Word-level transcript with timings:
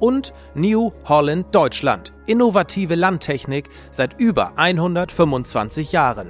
und 0.00 0.34
New 0.54 0.90
Holland 1.04 1.54
Deutschland. 1.54 2.12
Innovative 2.26 2.96
Landtechnik 2.96 3.68
seit 3.92 4.18
über 4.18 4.58
125 4.58 5.92
Jahren. 5.92 6.28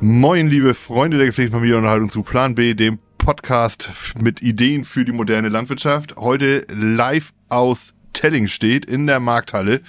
Moin, 0.00 0.48
liebe 0.48 0.74
Freunde 0.74 1.18
der 1.18 1.26
gepflegten 1.26 1.54
Familienunterhaltung 1.54 2.08
zu 2.08 2.22
Plan 2.22 2.56
B, 2.56 2.74
dem 2.74 2.98
Podcast 3.18 3.90
mit 4.20 4.42
Ideen 4.42 4.84
für 4.84 5.04
die 5.04 5.12
moderne 5.12 5.48
Landwirtschaft. 5.48 6.16
Heute 6.16 6.66
live 6.68 7.32
aus 7.48 7.94
Telling 8.12 8.48
steht 8.48 8.84
in 8.84 9.06
der 9.06 9.20
Markthalle. 9.20 9.80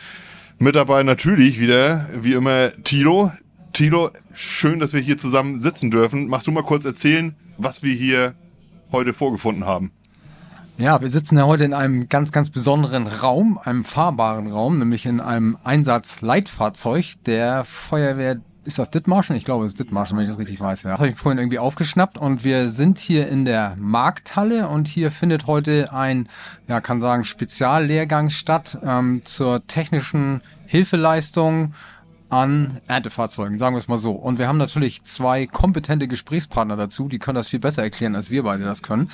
Mit 0.57 0.75
dabei 0.75 1.03
natürlich 1.03 1.59
wieder, 1.59 2.09
wie 2.21 2.33
immer, 2.33 2.71
Tilo. 2.83 3.31
Tilo, 3.73 4.09
schön, 4.33 4.79
dass 4.79 4.93
wir 4.93 5.01
hier 5.01 5.17
zusammen 5.17 5.59
sitzen 5.59 5.91
dürfen. 5.91 6.27
Machst 6.27 6.47
du 6.47 6.51
mal 6.51 6.63
kurz 6.63 6.85
erzählen, 6.85 7.35
was 7.57 7.83
wir 7.83 7.93
hier 7.93 8.35
heute 8.91 9.13
vorgefunden 9.13 9.65
haben? 9.65 9.91
Ja, 10.77 10.99
wir 10.99 11.07
sitzen 11.07 11.37
ja 11.37 11.45
heute 11.45 11.63
in 11.63 11.73
einem 11.73 12.09
ganz, 12.09 12.33
ganz 12.33 12.49
besonderen 12.49 13.07
Raum, 13.07 13.57
einem 13.63 13.85
fahrbaren 13.85 14.51
Raum, 14.51 14.77
nämlich 14.77 15.05
in 15.05 15.21
einem 15.21 15.57
Einsatzleitfahrzeug 15.63 17.13
der 17.25 17.63
Feuerwehr. 17.63 18.41
Ist 18.65 18.77
das 18.77 18.89
Dithmarschen? 18.89 19.37
Ich 19.37 19.45
glaube, 19.45 19.63
es 19.63 19.71
ist 19.71 19.79
Dithmarschen, 19.79 20.17
wenn 20.17 20.25
ich 20.25 20.29
das 20.29 20.39
richtig 20.39 20.59
weiß. 20.59 20.83
Ja. 20.83 20.91
Das 20.91 20.99
habe 20.99 21.07
ich 21.07 21.15
vorhin 21.15 21.39
irgendwie 21.39 21.59
aufgeschnappt 21.59 22.17
und 22.17 22.43
wir 22.43 22.67
sind 22.67 22.97
hier 22.97 23.29
in 23.29 23.45
der 23.45 23.77
Markthalle 23.79 24.67
und 24.67 24.89
hier 24.89 25.11
findet 25.11 25.47
heute 25.47 25.93
ein, 25.93 26.27
ja, 26.67 26.81
kann 26.81 26.99
sagen, 26.99 27.23
Speziallehrgang 27.23 28.29
statt 28.29 28.77
ähm, 28.83 29.21
zur 29.23 29.65
technischen 29.67 30.41
Hilfeleistung 30.65 31.73
an 32.29 32.81
Erntefahrzeugen, 32.87 33.57
sagen 33.57 33.75
wir 33.75 33.79
es 33.79 33.87
mal 33.87 33.97
so. 33.97 34.11
Und 34.11 34.39
wir 34.39 34.47
haben 34.47 34.57
natürlich 34.57 35.03
zwei 35.03 35.45
kompetente 35.45 36.07
Gesprächspartner 36.07 36.75
dazu, 36.75 37.07
die 37.07 37.19
können 37.19 37.35
das 37.35 37.47
viel 37.47 37.59
besser 37.59 37.83
erklären, 37.83 38.15
als 38.15 38.31
wir 38.31 38.43
beide 38.43 38.63
das 38.63 38.81
können. 38.81 39.09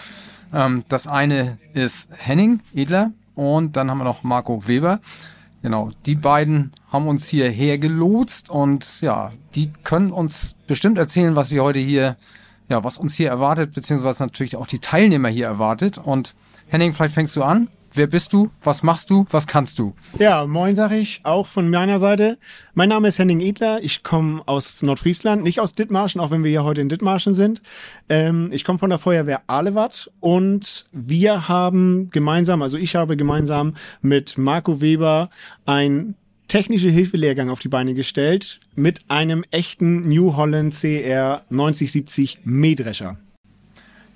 Ähm, 0.53 0.83
das 0.89 1.07
eine 1.07 1.57
ist 1.73 2.09
Henning 2.15 2.61
Edler 2.73 3.11
und 3.35 3.75
dann 3.75 3.89
haben 3.89 3.97
wir 3.99 4.03
noch 4.03 4.23
Marco 4.23 4.67
Weber. 4.67 4.99
Genau, 5.61 5.91
die 6.05 6.15
beiden 6.15 6.71
haben 6.91 7.07
uns 7.07 7.27
hierher 7.27 7.77
gelotst 7.77 8.49
und 8.49 9.01
ja, 9.01 9.31
die 9.53 9.71
können 9.83 10.11
uns 10.11 10.55
bestimmt 10.65 10.97
erzählen, 10.97 11.35
was 11.35 11.51
wir 11.51 11.63
heute 11.63 11.79
hier, 11.79 12.17
ja, 12.67 12.83
was 12.83 12.97
uns 12.97 13.13
hier 13.13 13.29
erwartet, 13.29 13.73
beziehungsweise 13.73 14.23
natürlich 14.23 14.55
auch 14.55 14.65
die 14.65 14.79
Teilnehmer 14.79 15.29
hier 15.29 15.45
erwartet. 15.45 15.99
Und 15.99 16.33
Henning, 16.67 16.93
vielleicht 16.93 17.13
fängst 17.13 17.35
du 17.35 17.43
an. 17.43 17.67
Wer 17.93 18.07
bist 18.07 18.31
du? 18.31 18.49
Was 18.63 18.83
machst 18.83 19.09
du? 19.09 19.25
Was 19.31 19.47
kannst 19.47 19.77
du? 19.77 19.93
Ja, 20.17 20.45
moin 20.45 20.75
sag 20.75 20.93
ich, 20.93 21.19
auch 21.23 21.45
von 21.45 21.69
meiner 21.69 21.99
Seite. 21.99 22.37
Mein 22.73 22.87
Name 22.87 23.09
ist 23.09 23.19
Henning 23.19 23.41
Edler. 23.41 23.83
Ich 23.83 24.01
komme 24.01 24.41
aus 24.45 24.81
Nordfriesland, 24.81 25.43
nicht 25.43 25.59
aus 25.59 25.75
Dithmarschen, 25.75 26.21
auch 26.21 26.31
wenn 26.31 26.43
wir 26.43 26.51
hier 26.51 26.63
heute 26.63 26.79
in 26.79 26.87
Dithmarschen 26.87 27.33
sind. 27.33 27.61
Ähm, 28.07 28.49
ich 28.53 28.63
komme 28.63 28.79
von 28.79 28.89
der 28.89 28.99
Feuerwehr 28.99 29.41
Alewatt 29.47 30.09
und 30.21 30.85
wir 30.93 31.49
haben 31.49 32.09
gemeinsam, 32.11 32.61
also 32.61 32.77
ich 32.77 32.95
habe 32.95 33.17
gemeinsam 33.17 33.73
mit 34.01 34.37
Marco 34.37 34.79
Weber 34.79 35.29
ein 35.65 36.15
technische 36.47 36.89
Hilfelehrgang 36.89 37.49
auf 37.49 37.59
die 37.59 37.67
Beine 37.67 37.93
gestellt 37.93 38.61
mit 38.75 39.01
einem 39.09 39.43
echten 39.51 40.07
New 40.07 40.37
Holland 40.37 40.73
CR 40.73 41.43
9070 41.49 42.39
Mähdrescher. 42.45 43.17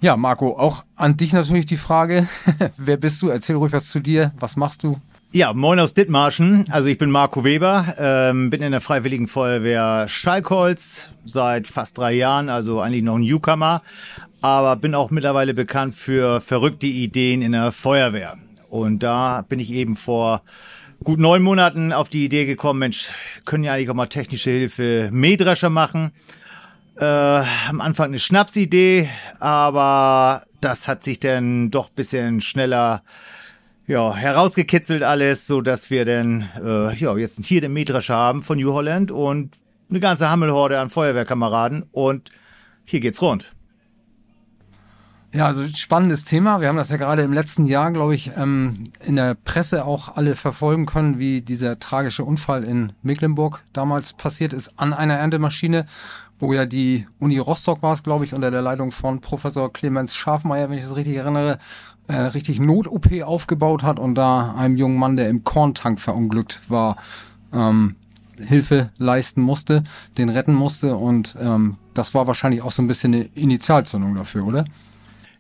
Ja, 0.02 0.18
Marco, 0.18 0.58
auch 0.58 0.84
an 0.96 1.18
dich 1.18 1.34
natürlich 1.34 1.66
die 1.66 1.78
Frage. 1.78 2.28
Wer 2.78 2.98
bist 2.98 3.22
du? 3.22 3.30
Erzähl 3.30 3.56
ruhig 3.56 3.74
was 3.74 3.90
zu 3.90 4.00
dir. 4.00 4.34
Was 4.40 4.56
machst 4.56 4.84
du? 4.84 5.00
Ja, 5.32 5.52
moin 5.54 5.80
aus 5.80 5.94
Dithmarschen. 5.94 6.66
Also 6.70 6.88
ich 6.88 6.98
bin 6.98 7.12
Marco 7.12 7.44
Weber, 7.44 7.96
ähm, 7.98 8.50
bin 8.50 8.62
in 8.62 8.72
der 8.72 8.80
Freiwilligen 8.80 9.28
Feuerwehr 9.28 10.08
Schalkholz 10.08 11.10
seit 11.26 11.68
fast 11.68 11.98
drei 11.98 12.14
Jahren, 12.14 12.48
also 12.48 12.80
eigentlich 12.80 13.04
noch 13.04 13.16
ein 13.16 13.22
Newcomer, 13.22 13.82
aber 14.42 14.78
bin 14.78 14.96
auch 14.96 15.12
mittlerweile 15.12 15.54
bekannt 15.54 15.96
für 15.96 16.40
verrückte 16.40 16.88
Ideen 16.88 17.42
in 17.42 17.52
der 17.52 17.74
Feuerwehr. 17.74 18.38
Und 18.70 19.00
da 19.00 19.44
bin 19.48 19.60
ich 19.60 19.74
eben 19.74 19.98
vor 19.98 20.42
gut 21.04 21.20
neun 21.20 21.42
Monaten 21.42 21.92
auf 21.92 22.08
die 22.08 22.24
Idee 22.24 22.46
gekommen, 22.46 22.80
Mensch, 22.80 23.10
können 23.44 23.66
ja 23.66 23.74
eigentlich 23.74 23.90
auch 23.90 23.96
mal 23.96 24.08
technische 24.08 24.52
Hilfe 24.52 25.10
Mähdrescher 25.12 25.70
machen. 25.70 26.12
Äh, 26.98 27.06
am 27.06 27.82
Anfang 27.82 28.08
eine 28.08 28.20
Schnapsidee, 28.20 29.10
aber 29.40 30.44
das 30.62 30.88
hat 30.88 31.04
sich 31.04 31.20
dann 31.20 31.70
doch 31.70 31.90
bisschen 31.90 32.40
schneller 32.40 33.04
ja, 33.86 34.16
herausgekitzelt 34.16 35.04
alles, 35.04 35.46
so 35.46 35.62
dass 35.62 35.90
wir 35.90 36.06
dann 36.06 36.50
äh, 36.64 36.96
ja, 36.96 37.16
jetzt 37.18 37.44
hier 37.44 37.62
den 37.62 37.74
Mähdrescher 37.74 38.16
haben 38.16 38.42
von 38.42 38.58
New 38.58 38.74
Holland 38.74 39.12
und 39.12 39.58
eine 39.90 40.00
ganze 40.00 40.30
Hammelhorde 40.30 40.80
an 40.80 40.90
Feuerwehrkameraden 40.90 41.84
und 41.92 42.32
hier 42.86 43.02
geht's 43.02 43.22
rund. 43.22 43.54
Ja, 45.34 45.48
also 45.48 45.66
spannendes 45.66 46.24
Thema. 46.24 46.62
Wir 46.62 46.70
haben 46.70 46.78
das 46.78 46.92
ja 46.92 46.96
gerade 46.96 47.22
im 47.22 47.34
letzten 47.34 47.66
Jahr, 47.66 47.92
glaube 47.92 48.16
ich, 48.16 48.32
ähm, 48.38 48.86
in 49.06 49.18
der 49.18 49.36
Presse 49.36 49.84
auch 49.84 50.16
alle 50.16 50.36
verfolgen 50.36 50.86
können, 50.86 51.20
wie 51.20 51.42
dieser 51.42 51.78
tragische 51.78 52.24
Unfall 52.24 52.64
in 52.64 52.94
Mecklenburg 53.02 53.62
damals 53.74 54.14
passiert 54.14 54.54
ist 54.54 54.80
an 54.80 54.94
einer 54.94 55.16
Erntemaschine 55.16 55.88
wo 56.40 56.54
ja 56.54 56.66
die 56.66 57.08
Uni 57.20 57.38
Rostock 57.38 57.82
war 57.82 57.94
es, 57.94 58.04
glaube 58.04 58.26
ich, 58.26 58.34
unter 58.34 58.52
der 58.52 58.62
Leitung 58.62 58.92
von 58.92 59.22
Professor 59.22 59.72
Clemens 59.72 60.16
Schafmeier, 60.16 60.70
wenn 60.70 60.78
ich 60.78 60.84
das 60.84 60.96
richtig 60.96 61.16
erinnere, 61.16 61.60
äh, 62.08 62.16
richtig 62.16 62.60
Not-OP 62.60 63.24
aufgebaut 63.24 63.84
hat 63.84 64.00
und 64.00 64.16
da 64.16 64.54
einem 64.56 64.78
jungen 64.78 64.98
Mann, 64.98 65.18
der 65.18 65.30
im 65.30 65.44
Korntank 65.44 66.00
verunglückt 66.00 66.62
war, 66.68 66.98
ähm, 67.54 67.96
Hilfe 68.38 68.92
leisten 68.98 69.42
musste, 69.42 69.84
den 70.18 70.30
retten 70.30 70.54
musste 70.54 70.98
und 70.98 71.38
ähm, 71.40 71.78
das 71.94 72.14
war 72.14 72.28
wahrscheinlich 72.28 72.62
auch 72.62 72.72
so 72.72 72.82
ein 72.82 72.88
bisschen 72.88 73.14
eine 73.14 73.24
Initialzündung 73.36 74.16
dafür, 74.16 74.46
oder? 74.46 74.66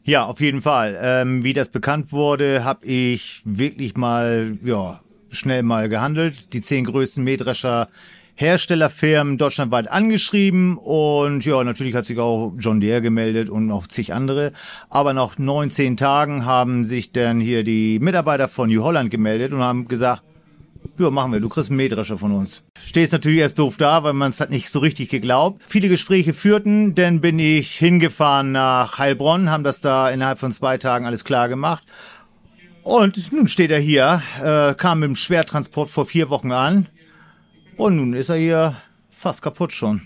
Ja, 0.03 0.25
auf 0.25 0.39
jeden 0.39 0.61
Fall. 0.61 0.97
Ähm, 1.01 1.43
wie 1.43 1.53
das 1.53 1.69
bekannt 1.69 2.11
wurde, 2.11 2.63
habe 2.63 2.85
ich 2.85 3.41
wirklich 3.43 3.97
mal, 3.97 4.57
ja, 4.63 5.01
schnell 5.31 5.63
mal 5.63 5.89
gehandelt. 5.89 6.53
Die 6.53 6.61
zehn 6.61 6.85
größten 6.85 7.23
Mähdrescher 7.23 7.89
Herstellerfirmen 8.35 9.37
deutschlandweit 9.37 9.89
angeschrieben 9.89 10.77
und 10.77 11.45
ja, 11.45 11.63
natürlich 11.63 11.95
hat 11.95 12.05
sich 12.05 12.19
auch 12.19 12.53
John 12.59 12.81
Deere 12.81 13.01
gemeldet 13.01 13.49
und 13.49 13.65
noch 13.65 13.87
zig 13.87 14.13
andere. 14.13 14.51
Aber 14.89 15.13
nach 15.13 15.37
19 15.37 15.95
Tagen 15.95 16.45
haben 16.45 16.83
sich 16.83 17.13
dann 17.13 17.39
hier 17.39 17.63
die 17.63 17.97
Mitarbeiter 17.99 18.49
von 18.49 18.69
New 18.69 18.83
Holland 18.83 19.09
gemeldet 19.09 19.53
und 19.53 19.61
haben 19.61 19.87
gesagt, 19.87 20.23
ja, 20.97 21.09
machen 21.09 21.31
wir, 21.31 21.39
du 21.39 21.49
kriegst 21.49 21.69
einen 21.69 21.77
Mähdrescher 21.77 22.17
von 22.17 22.31
uns. 22.31 22.63
Stehst 22.77 23.13
natürlich 23.13 23.39
erst 23.39 23.57
doof 23.57 23.77
da, 23.77 24.03
weil 24.03 24.13
man 24.13 24.31
es 24.31 24.39
hat 24.39 24.49
nicht 24.49 24.69
so 24.69 24.79
richtig 24.79 25.09
geglaubt. 25.09 25.61
Viele 25.65 25.87
Gespräche 25.87 26.33
führten, 26.33 26.93
dann 26.93 27.21
bin 27.21 27.39
ich 27.39 27.71
hingefahren 27.71 28.51
nach 28.51 28.99
Heilbronn, 28.99 29.49
haben 29.49 29.63
das 29.63 29.81
da 29.81 30.09
innerhalb 30.09 30.39
von 30.39 30.51
zwei 30.51 30.77
Tagen 30.77 31.05
alles 31.05 31.23
klar 31.23 31.47
gemacht. 31.47 31.83
Und 32.83 33.31
nun 33.31 33.47
steht 33.47 33.71
er 33.71 33.79
hier, 33.79 34.21
äh, 34.43 34.75
kam 34.75 34.99
mit 34.99 35.07
dem 35.07 35.15
Schwertransport 35.15 35.89
vor 35.89 36.05
vier 36.05 36.29
Wochen 36.29 36.51
an, 36.51 36.87
und 37.77 37.95
nun 37.95 38.13
ist 38.13 38.29
er 38.29 38.35
hier 38.35 38.77
fast 39.11 39.41
kaputt 39.41 39.73
schon. 39.73 40.01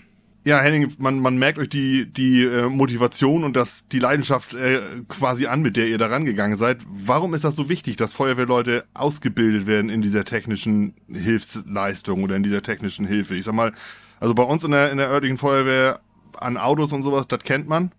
Ja, 0.46 0.60
Henning, 0.60 0.94
man, 0.98 1.20
man 1.20 1.36
merkt 1.36 1.58
euch 1.58 1.68
die, 1.68 2.06
die 2.10 2.42
äh, 2.44 2.66
Motivation 2.66 3.44
und 3.44 3.56
das, 3.56 3.86
die 3.88 3.98
Leidenschaft 3.98 4.54
äh, 4.54 4.80
quasi 5.06 5.46
an, 5.46 5.60
mit 5.60 5.76
der 5.76 5.86
ihr 5.86 5.98
da 5.98 6.06
rangegangen 6.06 6.56
seid. 6.56 6.78
Warum 6.88 7.34
ist 7.34 7.44
das 7.44 7.56
so 7.56 7.68
wichtig, 7.68 7.96
dass 7.96 8.14
Feuerwehrleute 8.14 8.84
ausgebildet 8.94 9.66
werden 9.66 9.90
in 9.90 10.00
dieser 10.00 10.24
technischen 10.24 10.94
Hilfsleistung 11.12 12.24
oder 12.24 12.36
in 12.36 12.42
dieser 12.42 12.62
technischen 12.62 13.06
Hilfe? 13.06 13.34
Ich 13.34 13.44
sag 13.44 13.54
mal, 13.54 13.72
also 14.18 14.34
bei 14.34 14.42
uns 14.42 14.64
in 14.64 14.70
der, 14.70 14.90
in 14.90 14.96
der 14.96 15.10
örtlichen 15.10 15.36
Feuerwehr 15.36 16.00
an 16.38 16.56
Autos 16.56 16.92
und 16.92 17.02
sowas, 17.02 17.28
das 17.28 17.40
kennt 17.40 17.68
man. 17.68 17.92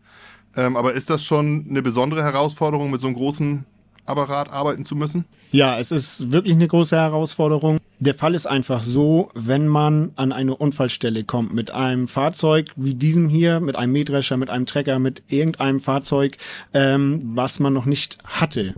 Ähm, 0.56 0.76
aber 0.76 0.94
ist 0.94 1.12
das 1.12 1.24
schon 1.24 1.68
eine 1.70 1.84
besondere 1.84 2.24
Herausforderung, 2.24 2.90
mit 2.90 3.02
so 3.02 3.08
einem 3.08 3.16
großen 3.16 3.66
Apparat 4.08 4.52
arbeiten 4.52 4.84
zu 4.84 4.96
müssen? 4.96 5.26
Ja, 5.52 5.78
es 5.78 5.92
ist 5.92 6.32
wirklich 6.32 6.54
eine 6.54 6.68
große 6.68 6.96
Herausforderung. 6.96 7.78
Der 8.00 8.16
Fall 8.16 8.36
ist 8.36 8.46
einfach 8.46 8.84
so, 8.84 9.32
wenn 9.36 9.68
man 9.68 10.12
an 10.16 10.32
eine 10.32 10.56
Unfallstelle 10.56 11.26
kommt 11.26 11.54
mit 11.54 11.72
einem 11.72 12.08
Fahrzeug 12.08 12.72
wie 12.78 12.96
diesem 12.96 13.28
hier, 13.28 13.60
mit 13.60 13.76
einem 13.76 13.92
Mähdrescher, 13.92 14.38
mit 14.38 14.50
einem 14.50 14.66
Trecker, 14.66 14.98
mit 14.98 15.24
irgendeinem 15.28 15.82
Fahrzeug, 15.82 16.38
ähm, 16.74 17.22
was 17.36 17.60
man 17.60 17.74
noch 17.74 17.86
nicht 17.86 18.18
hatte, 18.24 18.76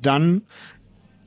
dann 0.00 0.42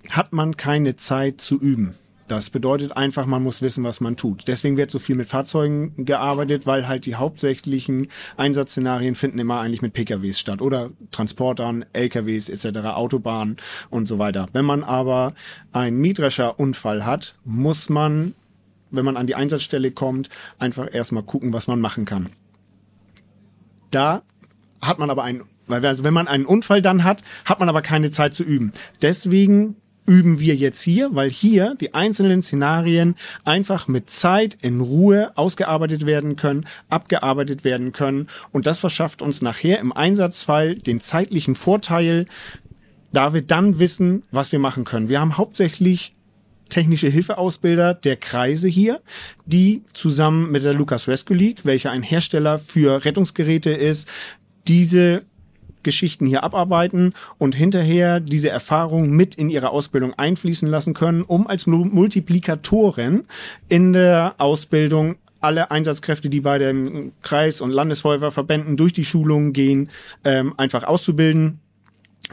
hat 0.10 0.34
man 0.34 0.58
keine 0.58 0.96
Zeit 0.96 1.42
zu 1.42 1.60
üben. 1.60 1.94
Das 2.28 2.50
bedeutet 2.50 2.98
einfach, 2.98 3.28
man 3.28 3.44
muss 3.44 3.62
wissen, 3.62 3.84
was 3.84 4.02
man 4.02 4.18
tut. 4.18 4.48
Deswegen 4.48 4.78
wird 4.78 4.90
so 4.90 4.98
viel 4.98 5.16
mit 5.16 5.28
Fahrzeugen 5.28 6.06
gearbeitet, 6.06 6.66
weil 6.66 6.88
halt 6.88 7.06
die 7.06 7.16
hauptsächlichen 7.16 8.08
Einsatzszenarien 8.36 9.14
finden 9.14 9.38
immer 9.38 9.60
eigentlich 9.60 9.84
mit 9.84 9.94
PKWs 9.94 10.40
statt 10.40 10.62
oder 10.62 10.90
Transportern, 11.12 11.86
LKWs 11.94 12.50
etc., 12.50 12.80
Autobahnen 12.96 13.58
und 13.92 14.08
so 14.08 14.18
weiter. 14.18 14.48
Wenn 14.54 14.66
man 14.66 14.84
aber 14.84 15.36
einen 15.72 16.00
Mietrescher-Unfall 16.00 17.06
hat, 17.06 17.36
muss 17.44 17.90
man 17.90 18.34
wenn 18.92 19.06
man 19.06 19.18
an 19.18 19.28
die 19.28 19.36
Einsatzstelle 19.36 19.92
kommt, 19.92 20.30
einfach 20.60 20.94
erstmal 20.94 21.24
gucken, 21.24 21.54
was 21.54 21.68
man 21.68 21.82
machen 21.82 22.06
kann. 22.06 22.30
Da 23.92 24.24
hat 24.82 25.00
man 25.00 25.10
aber 25.10 25.24
einen, 25.24 25.44
weil 25.68 25.86
also 25.86 26.04
wenn 26.04 26.14
man 26.14 26.28
einen 26.28 26.46
Unfall 26.46 26.82
dann 26.82 27.04
hat, 27.04 27.24
hat 27.46 27.60
man 27.60 27.70
aber 27.70 27.82
keine 27.82 28.12
Zeit 28.12 28.34
zu 28.34 28.44
üben. 28.44 28.72
Deswegen 29.02 29.76
üben 30.06 30.40
wir 30.40 30.56
jetzt 30.56 30.82
hier, 30.82 31.16
weil 31.16 31.30
hier 31.30 31.76
die 31.80 31.94
einzelnen 31.94 32.42
Szenarien 32.42 33.16
einfach 33.44 33.88
mit 33.88 34.10
Zeit 34.10 34.58
in 34.62 34.82
Ruhe 34.82 35.32
ausgearbeitet 35.36 36.06
werden 36.06 36.36
können, 36.36 36.66
abgearbeitet 36.90 37.64
werden 37.64 37.92
können 37.92 38.28
und 38.52 38.68
das 38.68 38.80
verschafft 38.80 39.22
uns 39.22 39.42
nachher 39.42 39.80
im 39.80 39.92
Einsatzfall 39.92 40.76
den 40.76 41.00
zeitlichen 41.00 41.56
Vorteil, 41.56 42.28
da 43.12 43.34
wir 43.34 43.42
dann 43.42 43.80
wissen, 43.80 44.24
was 44.32 44.52
wir 44.52 44.60
machen 44.60 44.84
können. 44.84 45.10
Wir 45.10 45.22
haben 45.22 45.38
hauptsächlich 45.38 46.16
technische 46.70 47.08
Hilfeausbilder 47.08 47.94
der 47.94 48.18
Kreise 48.18 48.68
hier, 48.68 49.02
die 49.46 49.84
zusammen 49.94 50.52
mit 50.52 50.64
der 50.64 50.74
Lucas 50.74 51.08
Rescue 51.08 51.38
League, 51.38 51.64
welcher 51.64 51.92
ein 51.92 52.04
Hersteller 52.04 52.60
für 52.60 53.06
Rettungsgeräte 53.06 53.72
ist, 53.72 54.08
diese 54.68 55.24
Geschichten 55.86 56.26
hier 56.26 56.44
abarbeiten 56.44 57.14
und 57.38 57.56
hinterher 57.56 58.20
diese 58.20 58.50
Erfahrung 58.50 59.12
mit 59.12 59.36
in 59.36 59.50
ihre 59.50 59.70
Ausbildung 59.70 60.14
einfließen 60.14 60.70
lassen 60.70 60.94
können, 60.94 61.22
um 61.22 61.48
als 61.48 61.66
Multiplikatoren 61.68 63.24
in 63.70 63.94
der 63.94 64.36
Ausbildung 64.38 65.16
alle 65.40 65.72
Einsatzkräfte, 65.72 66.30
die 66.30 66.42
bei 66.42 66.58
den 66.58 67.14
Kreis- 67.22 67.62
und 67.62 67.70
Landesfeuerwehrverbänden 67.70 68.76
durch 68.76 68.94
die 68.94 69.06
Schulungen 69.06 69.54
gehen, 69.54 69.90
ähm, 70.24 70.54
einfach 70.58 70.84
auszubilden, 70.84 71.60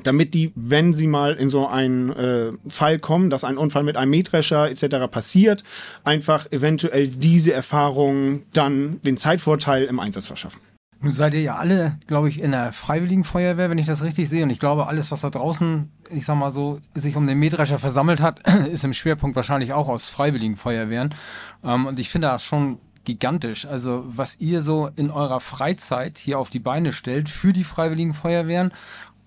damit 0.02 0.32
die, 0.32 0.52
wenn 0.54 0.94
sie 0.94 1.06
mal 1.06 1.34
in 1.34 1.50
so 1.50 1.66
einen 1.68 2.10
äh, 2.10 2.52
Fall 2.68 2.98
kommen, 2.98 3.28
dass 3.28 3.44
ein 3.44 3.58
Unfall 3.58 3.82
mit 3.82 3.96
einem 3.96 4.10
Mähdrescher 4.10 4.70
etc. 4.70 5.10
passiert, 5.10 5.64
einfach 6.04 6.50
eventuell 6.50 7.06
diese 7.06 7.52
Erfahrung 7.52 8.42
dann 8.54 9.00
den 9.02 9.18
Zeitvorteil 9.18 9.84
im 9.84 10.00
Einsatz 10.00 10.26
verschaffen. 10.26 10.60
Nun 11.02 11.10
seid 11.10 11.34
ihr 11.34 11.42
ja 11.42 11.56
alle, 11.56 11.98
glaube 12.06 12.28
ich, 12.28 12.40
in 12.40 12.52
der 12.52 12.72
Freiwilligen 12.72 13.24
Feuerwehr, 13.24 13.68
wenn 13.68 13.78
ich 13.78 13.86
das 13.86 14.04
richtig 14.04 14.28
sehe. 14.28 14.44
Und 14.44 14.50
ich 14.50 14.60
glaube, 14.60 14.86
alles, 14.86 15.10
was 15.10 15.20
da 15.20 15.30
draußen, 15.30 15.90
ich 16.10 16.24
sag 16.24 16.36
mal 16.36 16.52
so, 16.52 16.78
sich 16.94 17.16
um 17.16 17.26
den 17.26 17.40
Mähdrescher 17.40 17.80
versammelt 17.80 18.20
hat, 18.20 18.40
ist 18.70 18.84
im 18.84 18.92
Schwerpunkt 18.92 19.34
wahrscheinlich 19.34 19.72
auch 19.72 19.88
aus 19.88 20.08
Freiwilligen 20.08 20.56
Feuerwehren. 20.56 21.12
Ähm, 21.64 21.86
und 21.86 21.98
ich 21.98 22.08
finde 22.08 22.28
das 22.28 22.44
schon 22.44 22.78
gigantisch. 23.04 23.66
Also 23.66 24.04
was 24.06 24.38
ihr 24.40 24.62
so 24.62 24.90
in 24.94 25.10
eurer 25.10 25.40
Freizeit 25.40 26.18
hier 26.18 26.38
auf 26.38 26.50
die 26.50 26.60
Beine 26.60 26.92
stellt 26.92 27.28
für 27.28 27.52
die 27.52 27.64
Freiwilligen 27.64 28.14
Feuerwehren 28.14 28.72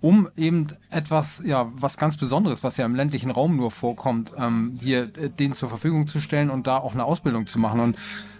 um 0.02 0.30
eben 0.38 0.68
etwas, 0.90 1.42
ja, 1.46 1.72
was 1.76 1.98
ganz 1.98 2.18
Besonderes, 2.18 2.64
was 2.64 2.78
ja 2.78 2.86
im 2.86 2.96
ländlichen 2.96 3.32
Raum 3.32 3.56
nur 3.56 3.72
vorkommt, 3.72 4.32
ähm, 4.38 4.76
hier 4.80 5.04
äh, 5.18 5.30
denen 5.30 5.54
zur 5.54 5.70
Verfügung 5.70 6.08
zu 6.08 6.20
stellen 6.20 6.50
und 6.50 6.68
da 6.68 6.78
auch 6.78 6.94
eine 6.94 7.06
Ausbildung 7.06 7.48
zu 7.48 7.60
machen. 7.60 7.80
Und 7.80 7.98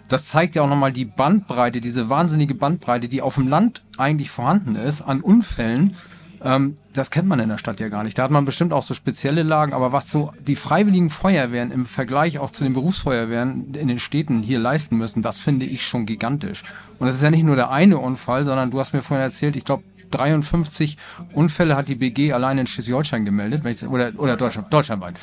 das 0.08 0.28
zeigt 0.28 0.54
ja 0.54 0.62
auch 0.62 0.68
nochmal 0.68 0.92
die 0.92 1.04
Bandbreite, 1.04 1.80
diese 1.80 2.08
wahnsinnige 2.08 2.54
Bandbreite, 2.54 3.08
die 3.08 3.22
auf 3.22 3.34
dem 3.34 3.48
Land 3.48 3.82
eigentlich 3.98 4.30
vorhanden 4.30 4.76
ist 4.76 5.02
an 5.02 5.20
Unfällen. 5.20 5.96
Ähm, 6.42 6.76
das 6.92 7.10
kennt 7.10 7.26
man 7.26 7.40
in 7.40 7.48
der 7.48 7.58
Stadt 7.58 7.80
ja 7.80 7.88
gar 7.88 8.04
nicht. 8.04 8.16
Da 8.16 8.22
hat 8.22 8.30
man 8.30 8.44
bestimmt 8.44 8.72
auch 8.72 8.82
so 8.82 8.94
spezielle 8.94 9.42
Lagen, 9.42 9.72
aber 9.72 9.92
was 9.92 10.10
so 10.10 10.32
die 10.46 10.54
freiwilligen 10.54 11.10
Feuerwehren 11.10 11.72
im 11.72 11.86
Vergleich 11.86 12.38
auch 12.38 12.50
zu 12.50 12.62
den 12.62 12.74
Berufsfeuerwehren 12.74 13.74
in 13.74 13.88
den 13.88 13.98
Städten 13.98 14.42
hier 14.42 14.60
leisten 14.60 14.96
müssen, 14.96 15.22
das 15.22 15.38
finde 15.38 15.66
ich 15.66 15.86
schon 15.86 16.06
gigantisch. 16.06 16.62
Und 16.98 17.08
es 17.08 17.16
ist 17.16 17.22
ja 17.22 17.30
nicht 17.30 17.44
nur 17.44 17.56
der 17.56 17.70
eine 17.70 17.98
Unfall, 17.98 18.44
sondern 18.44 18.70
du 18.70 18.78
hast 18.78 18.92
mir 18.92 19.02
vorhin 19.02 19.24
erzählt, 19.24 19.56
ich 19.56 19.64
glaube, 19.64 19.82
53 20.10 20.96
Unfälle 21.34 21.76
hat 21.76 21.88
die 21.88 21.96
BG 21.96 22.32
allein 22.32 22.58
in 22.58 22.66
Schleswig-Holstein 22.66 23.24
gemeldet, 23.24 23.62
oder, 23.84 24.12
oder 24.16 24.36
Deutschland, 24.36 24.72
deutschlandweit. 24.72 25.16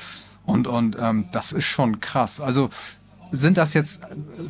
Und, 0.46 0.68
und 0.68 0.98
ähm, 1.00 1.26
das 1.32 1.52
ist 1.52 1.66
schon 1.66 2.00
krass. 2.00 2.42
Also 2.42 2.70
sind 3.32 3.58
das 3.58 3.74
jetzt 3.74 4.02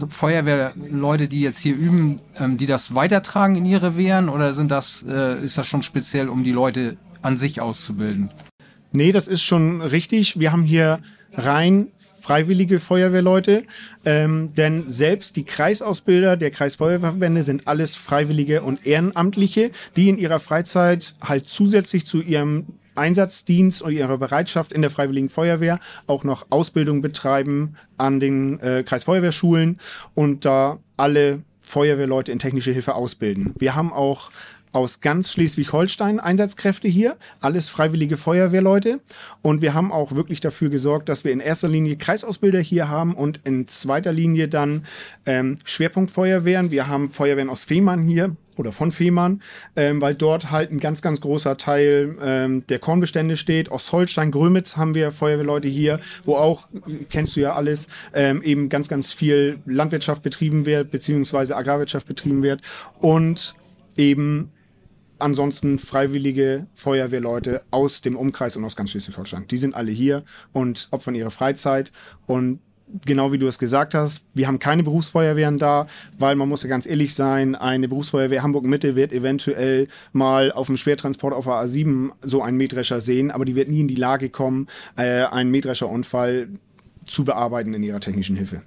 Feuerwehrleute, 0.10 1.28
die 1.28 1.42
jetzt 1.42 1.60
hier 1.60 1.76
üben, 1.76 2.18
ähm, 2.38 2.58
die 2.58 2.66
das 2.66 2.94
weitertragen 2.94 3.56
in 3.56 3.66
ihre 3.66 3.96
Wehren 3.96 4.28
oder 4.30 4.54
sind 4.54 4.72
das, 4.72 5.06
äh, 5.08 5.42
ist 5.44 5.58
das 5.58 5.68
schon 5.68 5.84
speziell, 5.84 6.30
um 6.30 6.44
die 6.44 6.52
Leute 6.52 6.98
an 7.22 7.38
sich 7.38 7.62
auszubilden? 7.62 8.30
Nee, 8.92 9.12
das 9.12 9.28
ist 9.28 9.42
schon 9.42 9.82
richtig. 9.82 10.38
Wir 10.40 10.52
haben 10.52 10.64
hier 10.64 11.00
rein 11.34 11.88
freiwillige 12.24 12.80
Feuerwehrleute, 12.80 13.64
ähm, 14.06 14.54
denn 14.54 14.86
selbst 14.88 15.36
die 15.36 15.44
Kreisausbilder 15.44 16.38
der 16.38 16.52
Kreisfeuerwehrverbände 16.52 17.44
sind 17.44 17.68
alles 17.68 17.98
Freiwillige 17.98 18.62
und 18.62 18.86
Ehrenamtliche, 18.86 19.72
die 19.98 20.08
in 20.08 20.18
ihrer 20.18 20.40
Freizeit 20.40 21.16
halt 21.22 21.50
zusätzlich 21.50 22.06
zu 22.06 22.22
ihrem 22.22 22.68
Einsatzdienst 22.96 23.82
und 23.82 23.92
ihrer 23.92 24.18
Bereitschaft 24.18 24.72
in 24.72 24.82
der 24.82 24.90
Freiwilligen 24.90 25.28
Feuerwehr 25.28 25.82
auch 26.08 26.24
noch 26.24 26.46
Ausbildung 26.50 27.02
betreiben 27.02 27.76
an 27.98 28.22
den 28.22 28.60
äh, 28.62 28.84
Kreisfeuerwehrschulen 28.84 29.80
und 30.14 30.46
da 30.46 30.80
alle 30.96 31.42
Feuerwehrleute 31.60 32.32
in 32.32 32.40
technische 32.40 32.72
Hilfe 32.72 32.96
ausbilden. 32.96 33.54
Wir 33.58 33.76
haben 33.76 33.92
auch 33.92 34.32
aus 34.74 35.00
ganz 35.00 35.32
Schleswig-Holstein 35.32 36.20
Einsatzkräfte 36.20 36.88
hier, 36.88 37.16
alles 37.40 37.70
freiwillige 37.70 38.18
Feuerwehrleute. 38.18 39.00
Und 39.42 39.62
wir 39.62 39.74
haben 39.74 39.92
auch 39.92 40.14
wirklich 40.16 40.42
dafür 40.42 40.70
gesorgt, 40.70 41.08
dass 41.10 41.24
wir 41.24 41.32
in 41.32 41.40
erster 41.40 41.70
Linie 41.70 41.96
Kreisausbilder 41.96 42.60
hier 42.60 42.90
haben 42.90 43.14
und 43.14 43.40
in 43.44 43.68
zweiter 43.68 44.12
Linie 44.12 44.48
dann 44.48 44.86
ähm, 45.26 45.58
Schwerpunktfeuerwehren. 45.64 46.72
Wir 46.72 46.88
haben 46.88 47.10
Feuerwehren 47.10 47.50
aus 47.50 47.64
Fehmarn 47.64 48.08
hier 48.08 48.36
oder 48.58 48.72
von 48.72 48.92
Fehmarn, 48.92 49.42
ähm, 49.76 50.02
weil 50.02 50.16
dort 50.16 50.52
halt 50.52 50.72
ein 50.72 50.80
ganz, 50.80 51.02
ganz 51.02 51.22
großer 51.22 51.58
Teil 51.58 52.16
ähm, 52.22 52.66
der 52.68 52.80
Kornbestände 52.80 53.38
steht. 53.38 53.72
Aus 53.72 53.92
Holstein, 53.92 54.32
Grömitz 54.32 54.78
haben 54.78 54.96
wir 54.96 55.12
Feuerwehrleute 55.12 55.68
hier, 55.68 56.00
wo 56.24 56.36
auch, 56.36 56.68
kennst 57.10 57.36
du 57.36 57.42
ja 57.42 57.54
alles, 57.54 57.88
ähm, 58.14 58.42
eben 58.44 58.70
ganz, 58.70 58.88
ganz 58.88 59.12
viel 59.12 59.60
Landwirtschaft 59.66 60.24
betrieben 60.24 60.66
wird, 60.66 60.92
beziehungsweise 60.92 61.56
Agrarwirtschaft 61.56 62.08
betrieben 62.08 62.44
wird 62.44 62.62
und 63.00 63.56
eben 63.98 64.52
ansonsten 65.20 65.80
freiwillige 65.80 66.68
Feuerwehrleute 66.74 67.64
aus 67.72 68.02
dem 68.02 68.16
Umkreis 68.16 68.56
und 68.56 68.66
aus 68.66 68.76
ganz 68.76 68.92
Schleswig-Holstein. 68.92 69.48
Die 69.48 69.58
sind 69.58 69.76
alle 69.76 69.92
hier 69.92 70.24
und 70.52 70.88
opfern 70.92 71.16
ihre 71.16 71.32
Freizeit 71.32 71.92
und 72.26 72.60
genau 73.06 73.32
wie 73.32 73.38
du 73.38 73.48
es 73.48 73.60
gesagt 73.60 73.94
hast, 73.94 74.26
wir 74.34 74.48
haben 74.48 74.60
keine 74.60 74.84
Berufsfeuerwehren 74.84 75.58
da, 75.58 75.88
weil 76.18 76.36
man 76.36 76.50
muss 76.50 76.64
ja 76.64 76.70
ganz 76.70 76.86
ehrlich 76.86 77.16
sein, 77.16 77.56
eine 77.56 77.88
Berufsfeuerwehr 77.88 78.44
Hamburg 78.44 78.66
Mitte 78.66 78.96
wird 78.96 79.14
eventuell 79.14 79.88
mal 80.12 80.52
auf 80.52 80.68
dem 80.68 80.78
Schwertransport 80.78 81.34
auf 81.34 81.46
der 81.46 81.54
A7 81.54 82.12
so 82.22 82.42
einen 82.42 82.58
Mähdrescher 82.58 83.02
sehen, 83.02 83.32
aber 83.32 83.46
die 83.46 83.56
wird 83.56 83.70
nie 83.70 83.82
in 83.82 83.88
die 83.88 83.96
Lage 83.96 84.30
kommen, 84.30 84.68
äh, 84.96 85.24
einen 85.24 85.52
Mähdrescherunfall 85.52 86.50
zu 87.06 87.24
bearbeiten 87.24 87.74
in 87.74 87.84
ihrer 87.84 88.00
technischen 88.00 88.36
Hilfe. 88.36 88.62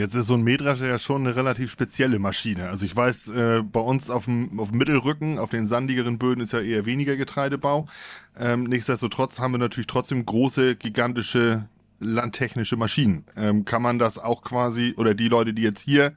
Jetzt 0.00 0.14
ist 0.14 0.28
so 0.28 0.34
ein 0.34 0.40
Mähdrescher 0.40 0.88
ja 0.88 0.98
schon 0.98 1.26
eine 1.26 1.36
relativ 1.36 1.70
spezielle 1.70 2.18
Maschine. 2.18 2.70
Also 2.70 2.86
ich 2.86 2.96
weiß, 2.96 3.28
äh, 3.28 3.62
bei 3.62 3.80
uns 3.80 4.08
auf 4.08 4.24
dem, 4.24 4.58
auf 4.58 4.70
dem 4.70 4.78
Mittelrücken, 4.78 5.38
auf 5.38 5.50
den 5.50 5.66
sandigeren 5.66 6.16
Böden 6.16 6.42
ist 6.42 6.54
ja 6.54 6.60
eher 6.60 6.86
weniger 6.86 7.16
Getreidebau. 7.16 7.86
Ähm, 8.34 8.64
nichtsdestotrotz 8.64 9.40
haben 9.40 9.52
wir 9.52 9.58
natürlich 9.58 9.88
trotzdem 9.88 10.24
große, 10.24 10.76
gigantische 10.76 11.66
landtechnische 11.98 12.78
Maschinen. 12.78 13.26
Ähm, 13.36 13.66
kann 13.66 13.82
man 13.82 13.98
das 13.98 14.16
auch 14.16 14.42
quasi, 14.42 14.94
oder 14.96 15.12
die 15.12 15.28
Leute, 15.28 15.52
die 15.52 15.60
jetzt 15.60 15.82
hier 15.82 16.14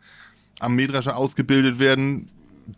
am 0.61 0.75
Mähdrescher 0.75 1.17
ausgebildet 1.17 1.77
werden, 1.77 2.29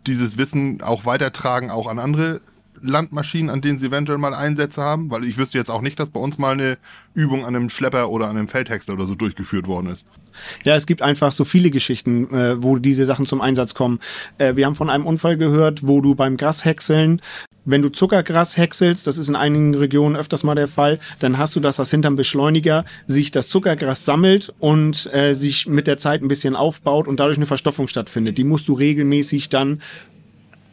dieses 0.08 0.38
Wissen 0.38 0.82
auch 0.82 1.04
weitertragen, 1.04 1.70
auch 1.70 1.86
an 1.86 2.00
andere 2.00 2.40
Landmaschinen, 2.80 3.48
an 3.48 3.60
denen 3.60 3.78
sie 3.78 3.86
eventuell 3.86 4.18
mal 4.18 4.34
Einsätze 4.34 4.82
haben? 4.82 5.08
Weil 5.12 5.22
ich 5.22 5.38
wüsste 5.38 5.56
jetzt 5.56 5.70
auch 5.70 5.82
nicht, 5.82 6.00
dass 6.00 6.10
bei 6.10 6.18
uns 6.18 6.38
mal 6.38 6.54
eine 6.54 6.78
Übung 7.14 7.44
an 7.44 7.54
einem 7.54 7.70
Schlepper 7.70 8.10
oder 8.10 8.28
an 8.28 8.36
einem 8.36 8.48
Feldhäcksler 8.48 8.94
oder 8.94 9.06
so 9.06 9.14
durchgeführt 9.14 9.68
worden 9.68 9.90
ist. 9.90 10.08
Ja, 10.64 10.76
es 10.76 10.86
gibt 10.86 11.02
einfach 11.02 11.32
so 11.32 11.44
viele 11.44 11.70
Geschichten, 11.70 12.32
äh, 12.34 12.62
wo 12.62 12.76
diese 12.78 13.06
Sachen 13.06 13.26
zum 13.26 13.40
Einsatz 13.40 13.74
kommen. 13.74 14.00
Äh, 14.38 14.56
wir 14.56 14.66
haben 14.66 14.74
von 14.74 14.90
einem 14.90 15.06
Unfall 15.06 15.36
gehört, 15.36 15.86
wo 15.86 16.00
du 16.00 16.14
beim 16.14 16.36
Grashäckseln 16.36 17.20
wenn 17.66 17.82
du 17.82 17.88
Zuckergras 17.90 18.56
häckselst, 18.56 19.06
das 19.06 19.18
ist 19.18 19.28
in 19.28 19.36
einigen 19.36 19.74
Regionen 19.74 20.16
öfters 20.16 20.44
mal 20.44 20.54
der 20.54 20.68
Fall, 20.68 20.98
dann 21.18 21.36
hast 21.36 21.56
du 21.56 21.60
das, 21.60 21.76
dass 21.76 21.90
hinterm 21.90 22.16
Beschleuniger 22.16 22.84
sich 23.06 23.32
das 23.32 23.48
Zuckergras 23.48 24.04
sammelt 24.04 24.54
und 24.60 25.12
äh, 25.12 25.34
sich 25.34 25.66
mit 25.66 25.88
der 25.88 25.98
Zeit 25.98 26.22
ein 26.22 26.28
bisschen 26.28 26.56
aufbaut 26.56 27.08
und 27.08 27.18
dadurch 27.20 27.36
eine 27.36 27.46
Verstoffung 27.46 27.88
stattfindet. 27.88 28.38
Die 28.38 28.44
musst 28.44 28.68
du 28.68 28.72
regelmäßig 28.72 29.48
dann 29.48 29.82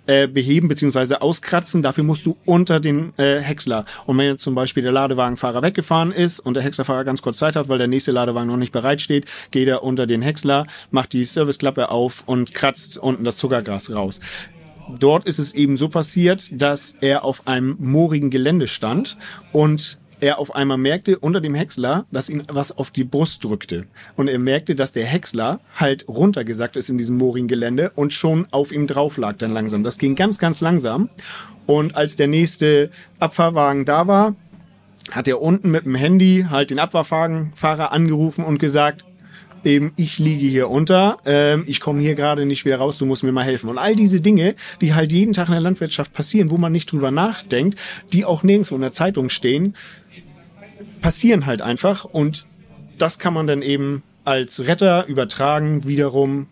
äh, 0.08 0.28
beheben 0.28 0.68
bzw. 0.68 1.16
auskratzen. 1.16 1.82
Dafür 1.82 2.04
musst 2.04 2.26
du 2.26 2.38
unter 2.46 2.80
den 2.80 3.14
äh, 3.18 3.40
Häcksler. 3.40 3.86
Und 4.06 4.18
wenn 4.18 4.28
jetzt 4.28 4.44
zum 4.44 4.56
Beispiel 4.56 4.84
der 4.84 4.92
Ladewagenfahrer 4.92 5.62
weggefahren 5.62 6.12
ist 6.12 6.40
und 6.40 6.56
der 6.56 6.64
Häckslerfahrer 6.64 7.04
ganz 7.04 7.22
kurz 7.22 7.38
Zeit 7.38 7.56
hat, 7.56 7.70
weil 7.70 7.78
der 7.78 7.88
nächste 7.88 8.12
Ladewagen 8.12 8.48
noch 8.48 8.58
nicht 8.58 8.72
bereit 8.72 9.02
steht, 9.02 9.26
geht 9.52 9.68
er 9.68 9.84
unter 9.84 10.08
den 10.08 10.22
Häcksler, 10.22 10.68
macht 10.92 11.14
die 11.14 11.24
Serviceklappe 11.24 11.90
auf 11.90 12.24
und 12.26 12.54
kratzt 12.54 12.98
unten 12.98 13.24
das 13.24 13.38
Zuckergras 13.38 13.94
raus. 13.94 14.20
Dort 15.00 15.26
ist 15.26 15.40
es 15.40 15.54
eben 15.54 15.78
so 15.78 15.88
passiert, 15.88 16.50
dass 16.52 16.96
er 17.00 17.24
auf 17.24 17.48
einem 17.48 17.78
moorigen 17.80 18.30
Gelände 18.30 18.68
stand 18.68 19.18
und 19.52 19.98
er 20.24 20.40
auf 20.40 20.56
einmal 20.56 20.78
merkte 20.78 21.20
unter 21.20 21.42
dem 21.42 21.54
Häcksler, 21.54 22.06
dass 22.12 22.30
ihn 22.30 22.44
was 22.52 22.76
auf 22.78 22.92
die 22.92 23.04
Brust 23.04 23.44
drückte. 23.44 23.86
Und 24.16 24.30
er 24.30 24.40
merkte, 24.40 24.74
dass 24.74 24.94
der 24.94 25.06
Häcksler 25.06 25.60
halt 25.76 26.08
runtergesackt 26.08 26.78
ist 26.78 26.90
in 26.90 26.98
diesem 26.98 27.18
moorigen 27.18 27.50
Gelände 27.50 27.92
und 27.96 28.14
schon 28.14 28.48
auf 28.52 28.72
ihm 28.72 28.88
drauf 28.88 29.18
lag 29.18 29.36
dann 29.38 29.52
langsam. 29.52 29.84
Das 29.84 29.98
ging 29.98 30.16
ganz, 30.16 30.40
ganz 30.40 30.62
langsam. 30.62 31.10
Und 31.68 31.96
als 31.96 32.16
der 32.16 32.28
nächste 32.28 32.90
Abfahrwagen 33.20 33.84
da 33.86 34.08
war, 34.08 34.36
hat 35.12 35.28
er 35.28 35.42
unten 35.42 35.70
mit 35.70 35.86
dem 35.86 35.96
Handy 35.96 36.46
halt 36.50 36.70
den 36.70 36.80
Abfahrfahrer 36.80 37.92
angerufen 37.92 38.46
und 38.46 38.60
gesagt, 38.60 39.04
eben 39.66 39.94
ich 39.96 40.20
liege 40.20 40.48
hier 40.48 40.70
unter, 40.70 41.18
ähm, 41.26 41.64
ich 41.68 41.80
komme 41.80 42.02
hier 42.02 42.16
gerade 42.16 42.46
nicht 42.46 42.66
wieder 42.66 42.78
raus, 42.78 42.98
du 42.98 43.06
musst 43.06 43.24
mir 43.24 43.32
mal 43.32 43.44
helfen. 43.44 43.70
Und 43.70 43.78
all 43.78 43.96
diese 43.96 44.22
Dinge, 44.22 44.56
die 44.82 44.94
halt 44.94 45.12
jeden 45.12 45.34
Tag 45.34 45.48
in 45.48 45.54
der 45.54 45.62
Landwirtschaft 45.62 46.14
passieren, 46.14 46.52
wo 46.52 46.58
man 46.58 46.72
nicht 46.72 46.92
drüber 46.92 47.12
nachdenkt, 47.12 47.80
die 48.12 48.26
auch 48.26 48.44
nirgendwo 48.44 48.76
in 48.76 48.82
der 48.82 48.92
Zeitung 48.92 49.30
stehen, 49.30 49.76
passieren 51.04 51.46
halt 51.46 51.62
einfach 51.62 52.06
und 52.06 52.48
das 52.98 53.20
kann 53.20 53.34
man 53.34 53.46
dann 53.46 53.62
eben 53.62 54.04
als 54.24 54.66
Retter 54.66 55.06
übertragen 55.06 55.86
wiederum 55.86 56.48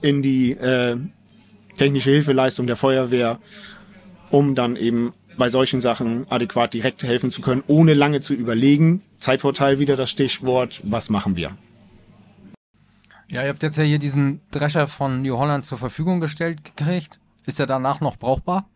in 0.00 0.22
die 0.22 0.52
äh, 0.52 0.96
technische 1.76 2.10
Hilfeleistung 2.10 2.66
der 2.66 2.76
Feuerwehr, 2.76 3.38
um 4.30 4.54
dann 4.54 4.76
eben 4.76 5.12
bei 5.36 5.50
solchen 5.50 5.82
Sachen 5.82 6.26
adäquat 6.30 6.72
direkt 6.72 7.02
helfen 7.02 7.30
zu 7.30 7.42
können, 7.42 7.62
ohne 7.66 7.92
lange 7.92 8.20
zu 8.20 8.32
überlegen. 8.32 9.02
Zeitvorteil 9.18 9.78
wieder 9.78 9.96
das 9.96 10.10
Stichwort, 10.10 10.80
was 10.82 11.10
machen 11.10 11.36
wir? 11.36 11.56
Ja, 13.28 13.42
ihr 13.42 13.50
habt 13.50 13.62
jetzt 13.62 13.76
ja 13.76 13.84
hier 13.84 13.98
diesen 13.98 14.40
Drescher 14.50 14.88
von 14.88 15.20
New 15.20 15.36
Holland 15.36 15.66
zur 15.66 15.76
Verfügung 15.76 16.20
gestellt 16.20 16.64
gekriegt. 16.64 17.20
Ist 17.44 17.60
er 17.60 17.66
danach 17.66 18.00
noch 18.00 18.16
brauchbar? 18.16 18.66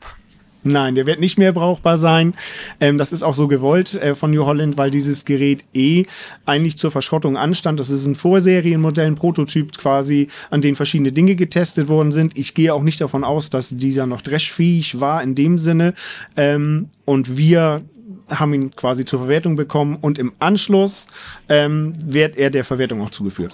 Nein, 0.67 0.95
der 0.95 1.07
wird 1.07 1.21
nicht 1.21 1.37
mehr 1.37 1.53
brauchbar 1.53 1.99
sein. 1.99 2.33
Ähm, 2.81 2.97
das 2.97 3.13
ist 3.13 3.23
auch 3.23 3.35
so 3.35 3.49
gewollt 3.49 3.95
äh, 3.95 4.15
von 4.15 4.31
New 4.31 4.47
Holland, 4.47 4.79
weil 4.79 4.91
dieses 4.91 5.27
Gerät 5.27 5.63
eh 5.75 6.07
eigentlich 6.47 6.79
zur 6.79 6.91
Verschrottung 6.91 7.37
anstand. 7.37 7.79
Das 7.79 7.91
ist 7.91 8.07
ein 8.07 8.15
Vorserienmodell, 8.15 9.07
ein 9.07 9.15
Prototyp 9.15 9.77
quasi, 9.77 10.29
an 10.51 10.63
dem 10.63 10.75
verschiedene 10.75 11.13
Dinge 11.13 11.37
getestet 11.37 11.89
worden 11.89 12.13
sind. 12.13 12.39
Ich 12.39 12.55
gehe 12.55 12.73
auch 12.73 12.83
nicht 12.83 13.01
davon 13.03 13.25
aus, 13.25 13.51
dass 13.51 13.77
dieser 13.77 14.07
noch 14.07 14.23
dreschfähig 14.23 15.01
war 15.01 15.23
in 15.23 15.35
dem 15.35 15.59
Sinne. 15.59 15.93
Ähm, 16.35 16.89
und 17.05 17.37
wir 17.37 17.83
haben 18.31 18.55
ihn 18.55 18.75
quasi 18.75 19.05
zur 19.05 19.19
Verwertung 19.19 19.57
bekommen 19.57 19.99
und 20.01 20.19
im 20.19 20.33
Anschluss 20.39 21.09
ähm, 21.51 21.93
wird 22.03 22.37
er 22.39 22.49
der 22.49 22.65
Verwertung 22.65 23.03
auch 23.03 23.11
zugeführt. 23.11 23.53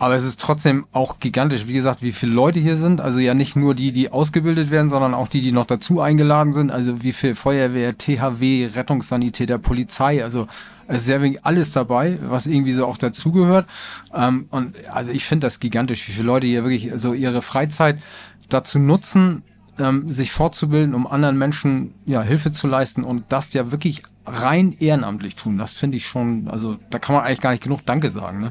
Aber 0.00 0.14
es 0.14 0.24
ist 0.24 0.40
trotzdem 0.40 0.86
auch 0.92 1.20
gigantisch, 1.20 1.68
wie 1.68 1.74
gesagt, 1.74 2.02
wie 2.02 2.12
viele 2.12 2.32
Leute 2.32 2.58
hier 2.58 2.76
sind. 2.76 3.02
Also 3.02 3.20
ja 3.20 3.34
nicht 3.34 3.54
nur 3.54 3.74
die, 3.74 3.92
die 3.92 4.10
ausgebildet 4.10 4.70
werden, 4.70 4.88
sondern 4.88 5.12
auch 5.12 5.28
die, 5.28 5.42
die 5.42 5.52
noch 5.52 5.66
dazu 5.66 6.00
eingeladen 6.00 6.54
sind. 6.54 6.70
Also 6.70 7.02
wie 7.02 7.12
viel 7.12 7.34
Feuerwehr, 7.34 7.98
THW, 7.98 8.70
Rettungssanitäter, 8.74 9.58
Polizei. 9.58 10.24
Also 10.24 10.46
es 10.88 11.02
ist 11.02 11.04
sehr 11.04 11.20
wenig 11.20 11.44
alles 11.44 11.72
dabei, 11.72 12.18
was 12.22 12.46
irgendwie 12.46 12.72
so 12.72 12.86
auch 12.86 12.96
dazugehört. 12.96 13.66
Ähm, 14.14 14.46
und 14.48 14.74
also 14.88 15.12
ich 15.12 15.26
finde 15.26 15.46
das 15.46 15.60
gigantisch, 15.60 16.08
wie 16.08 16.12
viele 16.12 16.28
Leute 16.28 16.46
hier 16.46 16.64
wirklich 16.64 16.92
so 16.94 17.12
ihre 17.12 17.42
Freizeit 17.42 17.98
dazu 18.48 18.78
nutzen, 18.78 19.42
ähm, 19.78 20.10
sich 20.10 20.32
fortzubilden, 20.32 20.94
um 20.94 21.06
anderen 21.06 21.36
Menschen 21.36 21.92
ja 22.06 22.22
Hilfe 22.22 22.52
zu 22.52 22.68
leisten 22.68 23.04
und 23.04 23.24
das 23.28 23.52
ja 23.52 23.70
wirklich 23.70 24.02
rein 24.24 24.74
ehrenamtlich 24.80 25.36
tun. 25.36 25.58
Das 25.58 25.72
finde 25.72 25.98
ich 25.98 26.06
schon, 26.06 26.48
also 26.48 26.78
da 26.88 26.98
kann 26.98 27.14
man 27.14 27.24
eigentlich 27.26 27.42
gar 27.42 27.50
nicht 27.50 27.64
genug 27.64 27.84
Danke 27.84 28.10
sagen. 28.10 28.40
Ne? 28.40 28.50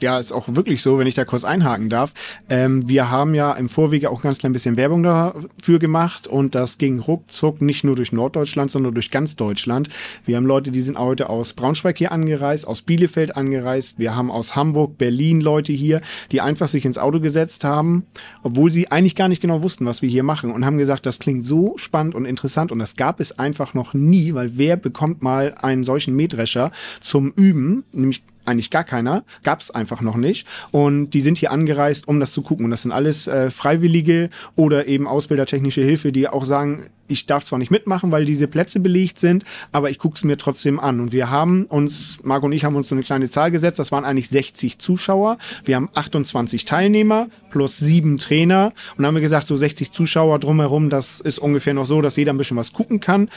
Ja, 0.00 0.20
ist 0.20 0.30
auch 0.30 0.46
wirklich 0.54 0.80
so, 0.80 0.98
wenn 0.98 1.08
ich 1.08 1.14
da 1.14 1.24
kurz 1.24 1.42
einhaken 1.42 1.90
darf. 1.90 2.14
Ähm, 2.48 2.88
wir 2.88 3.10
haben 3.10 3.34
ja 3.34 3.52
im 3.54 3.68
Vorwege 3.68 4.10
auch 4.10 4.22
ganz 4.22 4.38
klein 4.38 4.52
bisschen 4.52 4.76
Werbung 4.76 5.02
dafür 5.02 5.80
gemacht 5.80 6.28
und 6.28 6.54
das 6.54 6.78
ging 6.78 7.00
ruckzuck 7.00 7.60
nicht 7.60 7.82
nur 7.82 7.96
durch 7.96 8.12
Norddeutschland, 8.12 8.70
sondern 8.70 8.94
durch 8.94 9.10
ganz 9.10 9.34
Deutschland. 9.34 9.88
Wir 10.24 10.36
haben 10.36 10.46
Leute, 10.46 10.70
die 10.70 10.82
sind 10.82 11.00
heute 11.00 11.28
aus 11.28 11.52
Braunschweig 11.52 11.98
hier 11.98 12.12
angereist, 12.12 12.68
aus 12.68 12.82
Bielefeld 12.82 13.36
angereist. 13.36 13.98
Wir 13.98 14.14
haben 14.14 14.30
aus 14.30 14.54
Hamburg, 14.54 14.98
Berlin 14.98 15.40
Leute 15.40 15.72
hier, 15.72 16.00
die 16.30 16.40
einfach 16.40 16.68
sich 16.68 16.84
ins 16.84 16.98
Auto 16.98 17.18
gesetzt 17.18 17.64
haben, 17.64 18.06
obwohl 18.44 18.70
sie 18.70 18.92
eigentlich 18.92 19.16
gar 19.16 19.26
nicht 19.26 19.42
genau 19.42 19.62
wussten, 19.62 19.84
was 19.84 20.00
wir 20.00 20.08
hier 20.08 20.22
machen 20.22 20.52
und 20.52 20.64
haben 20.64 20.78
gesagt, 20.78 21.06
das 21.06 21.18
klingt 21.18 21.44
so 21.44 21.76
spannend 21.76 22.14
und 22.14 22.24
interessant 22.24 22.70
und 22.70 22.78
das 22.78 22.94
gab 22.94 23.18
es 23.18 23.36
einfach 23.36 23.74
noch 23.74 23.94
nie, 23.94 24.32
weil 24.34 24.52
wer 24.56 24.76
bekommt 24.76 25.22
mal 25.22 25.56
einen 25.60 25.82
solchen 25.82 26.14
Mähdrescher 26.14 26.70
zum 27.00 27.32
Üben, 27.32 27.82
nämlich 27.92 28.22
eigentlich 28.48 28.70
gar 28.70 28.84
keiner, 28.84 29.24
gab 29.44 29.60
es 29.60 29.70
einfach 29.70 30.00
noch 30.00 30.16
nicht. 30.16 30.46
Und 30.70 31.10
die 31.10 31.20
sind 31.20 31.38
hier 31.38 31.52
angereist, 31.52 32.08
um 32.08 32.20
das 32.20 32.32
zu 32.32 32.42
gucken. 32.42 32.64
Und 32.64 32.70
das 32.70 32.82
sind 32.82 32.92
alles 32.92 33.26
äh, 33.26 33.50
Freiwillige 33.50 34.30
oder 34.56 34.88
eben 34.88 35.06
Ausbildertechnische 35.06 35.82
Hilfe, 35.82 36.12
die 36.12 36.28
auch 36.28 36.44
sagen, 36.44 36.90
ich 37.08 37.26
darf 37.26 37.44
zwar 37.44 37.58
nicht 37.58 37.70
mitmachen, 37.70 38.12
weil 38.12 38.24
diese 38.24 38.46
Plätze 38.46 38.80
belegt 38.80 39.18
sind, 39.18 39.44
aber 39.72 39.90
ich 39.90 39.98
gucke 39.98 40.16
es 40.16 40.24
mir 40.24 40.36
trotzdem 40.36 40.78
an. 40.78 41.00
Und 41.00 41.12
wir 41.12 41.30
haben 41.30 41.64
uns, 41.64 42.18
Marco 42.22 42.46
und 42.46 42.52
ich 42.52 42.64
haben 42.64 42.76
uns 42.76 42.88
so 42.88 42.94
eine 42.94 43.02
kleine 43.02 43.30
Zahl 43.30 43.50
gesetzt, 43.50 43.78
das 43.78 43.90
waren 43.92 44.04
eigentlich 44.04 44.28
60 44.28 44.78
Zuschauer. 44.78 45.38
Wir 45.64 45.76
haben 45.76 45.88
28 45.94 46.64
Teilnehmer 46.64 47.28
plus 47.50 47.78
sieben 47.78 48.18
Trainer 48.18 48.72
und 48.96 49.06
haben 49.06 49.14
wir 49.14 49.22
gesagt, 49.22 49.48
so 49.48 49.56
60 49.56 49.92
Zuschauer 49.92 50.38
drumherum, 50.38 50.90
das 50.90 51.20
ist 51.20 51.38
ungefähr 51.38 51.74
noch 51.74 51.86
so, 51.86 52.02
dass 52.02 52.16
jeder 52.16 52.32
ein 52.32 52.38
bisschen 52.38 52.56
was 52.56 52.72
gucken 52.72 53.00
kann. 53.00 53.30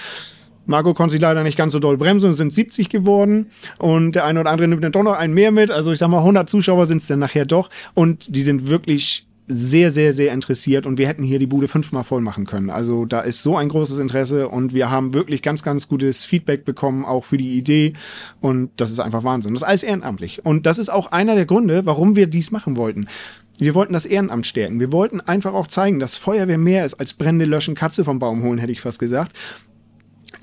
Marco 0.66 0.94
konnte 0.94 1.14
sich 1.14 1.22
leider 1.22 1.44
nicht 1.44 1.58
ganz 1.58 1.74
so 1.74 1.80
doll 1.80 1.98
bremsen 1.98 2.34
sind 2.34 2.54
70 2.54 2.90
geworden. 2.90 3.48
Und 3.78 4.14
der 4.14 4.26
eine 4.26 4.40
oder 4.40 4.52
andere 4.52 4.68
nimmt 4.68 4.84
dann 4.84 4.92
doch 4.92 5.04
noch 5.04 5.18
einen 5.18 5.34
mehr 5.34 5.52
mit. 5.52 5.72
Also 5.72 5.92
ich 5.92 6.00
sag 6.00 6.10
mal, 6.10 6.20
100 6.20 6.50
Zuschauer 6.50 6.86
sind 6.86 7.02
es 7.02 7.08
dann 7.08 7.20
nachher 7.20 7.46
doch. 7.46 7.70
Und 7.94 8.36
die 8.36 8.44
sind 8.44 8.68
wirklich 8.68 9.28
sehr, 9.48 9.92
sehr, 9.92 10.14
sehr 10.14 10.34
interessiert 10.34 10.86
und 10.86 10.98
wir 10.98 11.08
hätten 11.08 11.24
hier 11.24 11.40
die 11.40 11.48
Bude 11.48 11.68
fünfmal 11.68 12.04
voll 12.04 12.22
machen 12.22 12.46
können. 12.46 12.70
Also 12.70 13.06
da 13.06 13.20
ist 13.22 13.44
so 13.44 13.58
ein 13.58 13.68
großes 13.70 13.98
Interesse 13.98 14.48
und 14.48 14.74
wir 14.74 14.90
haben 14.90 15.14
wirklich 15.14 15.42
ganz, 15.42 15.62
ganz 15.62 15.88
gutes 15.88 16.24
Feedback 16.24 16.64
bekommen, 16.64 17.04
auch 17.04 17.26
für 17.26 17.38
die 17.38 17.58
Idee 17.58 17.94
und 18.40 18.72
das 18.78 18.92
ist 18.92 19.00
einfach 19.00 19.24
Wahnsinn. 19.24 19.54
Das 19.54 19.64
ist 19.64 19.68
alles 19.68 19.84
ehrenamtlich 19.84 20.46
und 20.46 20.66
das 20.66 20.78
ist 20.78 20.90
auch 20.90 21.12
einer 21.12 21.36
der 21.36 21.46
Gründe, 21.46 21.86
warum 21.86 22.16
wir 22.16 22.28
dies 22.28 22.52
machen 22.52 22.78
wollten. 22.78 23.08
Wir 23.58 23.76
wollten 23.76 23.94
das 23.94 24.06
Ehrenamt 24.06 24.48
stärken. 24.48 24.80
Wir 24.80 24.92
wollten 24.92 25.22
einfach 25.22 25.54
auch 25.54 25.68
zeigen, 25.68 26.00
dass 26.00 26.16
Feuerwehr 26.16 26.58
mehr 26.58 26.86
ist 26.86 26.96
als 26.96 27.14
Brände 27.14 27.46
löschen, 27.46 27.76
Katze 27.76 28.04
vom 28.04 28.20
Baum 28.20 28.44
holen, 28.44 28.58
hätte 28.58 28.72
ich 28.72 28.82
fast 28.82 29.00
gesagt 29.00 29.36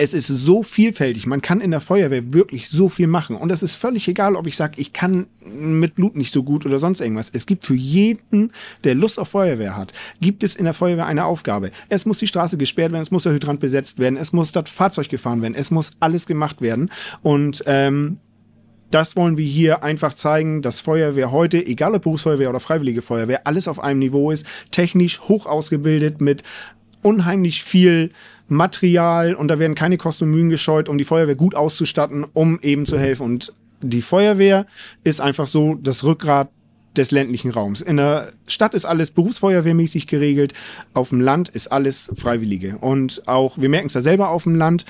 es 0.01 0.15
ist 0.15 0.29
so 0.29 0.63
vielfältig. 0.63 1.27
Man 1.27 1.43
kann 1.43 1.61
in 1.61 1.73
der 1.73 1.81
Feuerwehr 1.81 2.33
wirklich 2.33 2.69
so 2.69 2.89
viel 2.89 3.09
machen. 3.09 3.35
Und 3.35 3.51
es 3.51 3.65
ist 3.65 3.75
völlig 3.75 4.07
egal, 4.07 4.37
ob 4.37 4.47
ich 4.47 4.57
sage, 4.57 4.75
ich 4.81 4.93
kann 4.93 5.27
mit 5.45 5.97
Blut 5.97 6.17
nicht 6.17 6.33
so 6.33 6.45
gut 6.45 6.65
oder 6.65 6.79
sonst 6.79 7.01
irgendwas. 7.01 7.31
Es 7.33 7.47
gibt 7.47 7.67
für 7.67 7.75
jeden, 7.75 8.53
der 8.85 8.95
Lust 8.95 9.19
auf 9.19 9.31
Feuerwehr 9.31 9.77
hat, 9.77 9.93
gibt 10.21 10.45
es 10.45 10.55
in 10.55 10.65
der 10.65 10.75
Feuerwehr 10.75 11.07
eine 11.07 11.25
Aufgabe. 11.25 11.73
Es 11.89 12.07
muss 12.07 12.19
die 12.19 12.29
Straße 12.29 12.57
gesperrt 12.57 12.93
werden, 12.93 13.03
es 13.03 13.11
muss 13.11 13.25
der 13.25 13.33
Hydrant 13.33 13.59
besetzt 13.59 13.99
werden, 13.99 14.17
es 14.17 14.33
muss 14.33 14.53
das 14.53 14.71
Fahrzeug 14.71 15.09
gefahren 15.09 15.43
werden, 15.43 15.55
es 15.57 15.73
muss 15.73 15.91
alles 15.99 16.27
gemacht 16.27 16.61
werden. 16.61 16.91
Und 17.23 17.65
ähm, 17.67 18.19
das 18.93 19.17
wollen 19.17 19.37
wir 19.37 19.45
hier 19.45 19.83
einfach 19.83 20.15
zeigen, 20.15 20.63
dass 20.63 20.81
Feuerwehr 20.81 21.33
heute, 21.33 21.65
egal 21.67 21.95
ob 21.95 22.03
Berufsfeuerwehr 22.03 22.51
oder 22.51 22.61
Freiwillige 22.61 23.03
Feuerwehr, 23.03 23.47
alles 23.49 23.67
auf 23.67 23.81
einem 23.81 23.99
Niveau 23.99 24.31
ist, 24.31 24.47
technisch 24.71 25.21
hoch 25.23 25.47
ausgebildet 25.47 26.21
mit 26.21 26.45
unheimlich 27.03 27.65
viel 27.65 28.13
Material 28.49 29.35
und 29.35 29.49
da 29.49 29.59
werden 29.59 29.75
keine 29.75 29.99
Kosten 29.99 30.25
und 30.25 30.31
Mühen 30.33 30.49
gescheut, 30.51 30.89
um 30.89 30.99
die 30.99 31.05
Feuerwehr 31.05 31.35
gut 31.35 31.55
auszustatten, 31.55 32.25
um 32.33 32.59
eben 32.61 32.87
zu 32.87 32.99
helfen. 32.99 33.23
Und 33.23 33.55
die 33.83 34.03
Feuerwehr 34.03 34.67
ist 35.05 35.21
einfach 35.21 35.47
so 35.47 35.75
das 35.75 36.05
Rückgrat 36.05 36.51
des 36.97 37.11
ländlichen 37.11 37.51
Raums. 37.51 37.81
In 37.81 37.99
der 37.99 38.33
Stadt 38.47 38.75
ist 38.75 38.85
alles 38.85 39.11
berufsfeuerwehrmäßig 39.11 40.07
geregelt, 40.07 40.53
auf 40.95 41.11
dem 41.11 41.21
Land 41.21 41.49
ist 41.49 41.71
alles 41.71 42.11
Freiwillige. 42.17 42.79
Und 42.79 43.23
auch, 43.27 43.59
wir 43.59 43.69
merken 43.69 43.87
es 43.87 43.95
ja 43.95 44.03
selber 44.03 44.31
auf 44.31 44.45
dem 44.45 44.57
Land, 44.57 44.85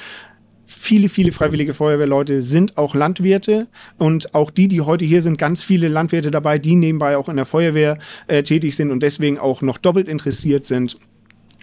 viele, 0.64 1.08
viele 1.08 1.32
freiwillige 1.32 1.74
Feuerwehrleute 1.74 2.42
sind 2.42 2.76
auch 2.76 2.94
Landwirte 2.94 3.68
und 3.96 4.34
auch 4.34 4.50
die, 4.50 4.68
die 4.68 4.82
heute 4.82 5.04
hier 5.04 5.22
sind, 5.22 5.38
ganz 5.38 5.62
viele 5.62 5.88
Landwirte 5.88 6.30
dabei, 6.30 6.58
die 6.58 6.76
nebenbei 6.76 7.16
auch 7.16 7.28
in 7.28 7.36
der 7.36 7.46
Feuerwehr 7.46 7.98
äh, 8.26 8.42
tätig 8.42 8.76
sind 8.76 8.90
und 8.90 9.02
deswegen 9.02 9.38
auch 9.38 9.62
noch 9.62 9.78
doppelt 9.78 10.08
interessiert 10.08 10.66
sind 10.66 10.98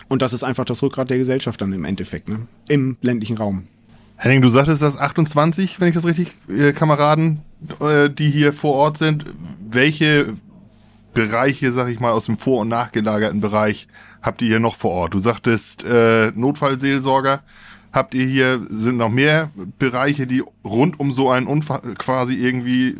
und 0.07 0.21
das 0.21 0.33
ist 0.33 0.43
einfach 0.43 0.65
das 0.65 0.81
Rückgrat 0.83 1.09
der 1.09 1.17
Gesellschaft 1.17 1.61
dann 1.61 1.73
im 1.73 1.85
Endeffekt, 1.85 2.29
ne? 2.29 2.47
im 2.67 2.97
ländlichen 3.01 3.37
Raum. 3.37 3.63
Henning, 4.17 4.41
du 4.41 4.49
sagtest, 4.49 4.81
dass 4.81 4.97
28, 4.97 5.79
wenn 5.79 5.89
ich 5.89 5.95
das 5.95 6.05
richtig, 6.05 6.29
äh, 6.47 6.71
Kameraden, 6.71 7.41
äh, 7.81 8.09
die 8.09 8.29
hier 8.29 8.53
vor 8.53 8.73
Ort 8.73 8.97
sind. 8.97 9.25
Welche 9.69 10.35
Bereiche, 11.13 11.71
sag 11.71 11.89
ich 11.89 11.99
mal, 11.99 12.11
aus 12.11 12.25
dem 12.25 12.37
vor- 12.37 12.61
und 12.61 12.69
nachgelagerten 12.69 13.41
Bereich 13.41 13.87
habt 14.21 14.41
ihr 14.41 14.49
hier 14.49 14.59
noch 14.59 14.75
vor 14.75 14.91
Ort? 14.91 15.13
Du 15.13 15.19
sagtest 15.19 15.85
äh, 15.85 16.31
Notfallseelsorger. 16.33 17.41
Habt 17.91 18.13
ihr 18.13 18.25
hier, 18.25 18.65
sind 18.69 18.97
noch 18.97 19.09
mehr 19.09 19.51
Bereiche, 19.79 20.27
die 20.27 20.43
rund 20.65 20.99
um 20.99 21.13
so 21.13 21.29
einen 21.29 21.47
Unfall 21.47 21.81
quasi 21.97 22.35
irgendwie 22.35 22.89
äh, 22.89 22.95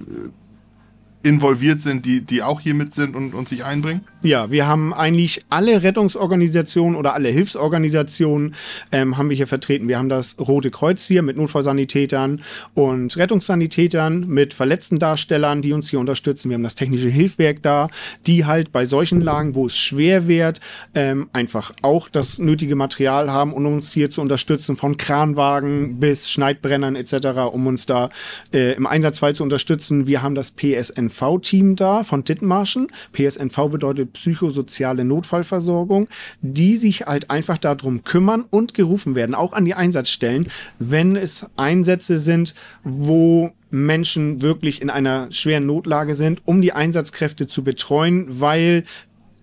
involviert 1.26 1.82
sind, 1.82 2.06
die, 2.06 2.22
die 2.22 2.44
auch 2.44 2.62
hier 2.62 2.74
mit 2.74 2.96
sind 2.96 3.16
und, 3.16 3.34
und 3.34 3.50
sich 3.50 3.66
einbringen? 3.66 4.06
Ja, 4.22 4.50
wir 4.50 4.66
haben 4.66 4.94
eigentlich 4.94 5.46
alle 5.50 5.84
Rettungsorganisationen 5.84 6.96
oder 6.96 7.14
alle 7.14 7.30
Hilfsorganisationen 7.30 8.56
ähm, 8.92 9.18
haben 9.18 9.30
wir 9.30 9.36
hier 9.36 9.46
vertreten. 9.46 9.88
Wir 9.88 10.00
haben 10.00 10.10
das 10.10 10.38
Rote 10.40 10.72
Kreuz 10.72 11.06
hier 11.06 11.22
mit 11.22 11.38
Notfallsanitätern 11.38 12.42
und 12.74 13.18
Rettungssanitätern 13.18 14.28
mit 14.28 14.54
verletzten 14.54 14.98
Darstellern, 14.98 15.62
die 15.62 15.74
uns 15.74 15.90
hier 15.90 16.00
unterstützen. 16.00 16.50
Wir 16.50 16.56
haben 16.56 16.64
das 16.64 16.76
technische 16.76 17.10
Hilfswerk 17.10 17.62
da, 17.62 17.90
die 18.26 18.46
halt 18.46 18.72
bei 18.72 18.86
solchen 18.86 19.22
Lagen, 19.22 19.54
wo 19.54 19.68
es 19.68 19.78
schwer 19.78 20.28
wird, 20.28 20.60
ähm, 20.96 21.30
einfach 21.34 21.74
auch 21.82 22.10
das 22.10 22.40
nötige 22.40 22.76
Material 22.76 23.32
haben, 23.32 23.54
um 23.54 23.66
uns 23.66 23.94
hier 23.94 24.10
zu 24.10 24.22
unterstützen, 24.22 24.78
von 24.78 24.98
Kranwagen 24.98 26.00
bis 26.00 26.32
Schneidbrennern 26.32 26.96
etc., 26.96 27.52
um 27.52 27.68
uns 27.68 27.86
da 27.86 28.10
äh, 28.54 28.74
im 28.74 28.88
Einsatzfall 28.88 29.36
zu 29.36 29.44
unterstützen. 29.44 30.08
Wir 30.08 30.24
haben 30.24 30.36
das 30.36 30.52
PSNV 30.52 31.15
PSNV-Team 31.16 31.76
da 31.76 32.04
von 32.04 32.24
Dithmarschen. 32.24 32.88
PSNV 33.14 33.70
bedeutet 33.72 34.14
psychosoziale 34.14 35.06
Notfallversorgung, 35.06 36.08
die 36.42 36.78
sich 36.78 37.02
halt 37.02 37.30
einfach 37.30 37.58
darum 37.58 38.04
kümmern 38.04 38.46
und 38.50 38.74
gerufen 38.74 39.16
werden, 39.16 39.36
auch 39.36 39.54
an 39.54 39.66
die 39.66 39.74
Einsatzstellen, 39.74 40.48
wenn 40.80 41.16
es 41.16 41.46
Einsätze 41.56 42.20
sind, 42.20 42.54
wo 42.84 43.52
Menschen 43.72 44.42
wirklich 44.42 44.82
in 44.82 44.90
einer 44.90 45.32
schweren 45.32 45.66
Notlage 45.66 46.16
sind, 46.16 46.42
um 46.46 46.62
die 46.62 46.74
Einsatzkräfte 46.74 47.48
zu 47.48 47.64
betreuen, 47.64 48.26
weil 48.30 48.84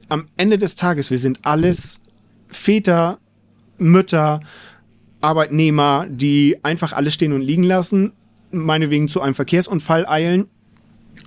am 0.08 0.26
Ende 0.36 0.58
des 0.58 0.76
Tages, 0.76 1.10
wir 1.10 1.18
sind 1.18 1.40
alles 1.42 2.00
Väter, 2.48 3.18
Mütter, 3.78 4.40
Arbeitnehmer, 5.20 6.06
die 6.08 6.58
einfach 6.62 6.92
alles 6.92 7.14
stehen 7.14 7.32
und 7.32 7.42
liegen 7.42 7.62
lassen, 7.62 8.12
meinetwegen 8.50 9.08
zu 9.08 9.20
einem 9.20 9.34
Verkehrsunfall 9.34 10.06
eilen 10.06 10.48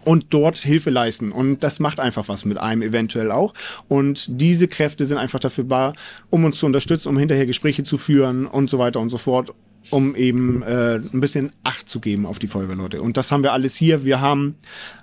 und 0.03 0.27
dort 0.29 0.57
Hilfe 0.57 0.89
leisten. 0.89 1.31
Und 1.31 1.63
das 1.63 1.79
macht 1.79 1.99
einfach 1.99 2.27
was 2.27 2.45
mit 2.45 2.57
einem 2.57 2.81
eventuell 2.81 3.31
auch. 3.31 3.53
Und 3.87 4.27
diese 4.41 4.67
Kräfte 4.67 5.05
sind 5.05 5.17
einfach 5.17 5.39
dafür 5.39 5.63
da, 5.63 5.93
um 6.29 6.45
uns 6.45 6.59
zu 6.59 6.65
unterstützen, 6.65 7.09
um 7.09 7.17
hinterher 7.17 7.45
Gespräche 7.45 7.83
zu 7.83 7.97
führen 7.97 8.45
und 8.45 8.69
so 8.69 8.79
weiter 8.79 8.99
und 8.99 9.09
so 9.09 9.17
fort 9.17 9.53
um 9.91 10.15
eben 10.15 10.63
äh, 10.63 10.95
ein 10.95 11.21
bisschen 11.21 11.51
Acht 11.63 11.89
zu 11.89 11.99
geben 11.99 12.25
auf 12.25 12.39
die 12.39 12.47
Feuerwehrleute. 12.47 13.01
Und 13.01 13.17
das 13.17 13.31
haben 13.31 13.43
wir 13.43 13.53
alles 13.53 13.75
hier. 13.75 14.03
Wir 14.03 14.21
haben 14.21 14.55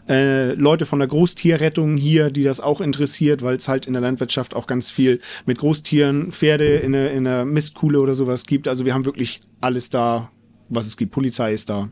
äh, 0.08 0.54
Leute 0.54 0.86
von 0.86 0.98
der 0.98 1.08
Großtierrettung 1.08 1.96
hier, 1.96 2.30
die 2.30 2.42
das 2.42 2.60
auch 2.60 2.80
interessiert, 2.80 3.42
weil 3.42 3.56
es 3.56 3.68
halt 3.68 3.86
in 3.86 3.92
der 3.92 4.02
Landwirtschaft 4.02 4.54
auch 4.54 4.66
ganz 4.66 4.90
viel 4.90 5.20
mit 5.46 5.58
Großtieren, 5.58 6.32
Pferde 6.32 6.76
in 6.76 6.92
der, 6.92 7.12
in 7.12 7.24
der 7.24 7.44
Mistkuhle 7.44 8.00
oder 8.00 8.14
sowas 8.14 8.44
gibt. 8.44 8.68
Also 8.68 8.84
wir 8.84 8.94
haben 8.94 9.04
wirklich 9.04 9.40
alles 9.60 9.90
da, 9.90 10.30
was 10.68 10.86
es 10.86 10.96
gibt. 10.96 11.12
Polizei 11.12 11.52
ist 11.52 11.68
da. 11.68 11.88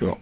Ja. 0.00 0.16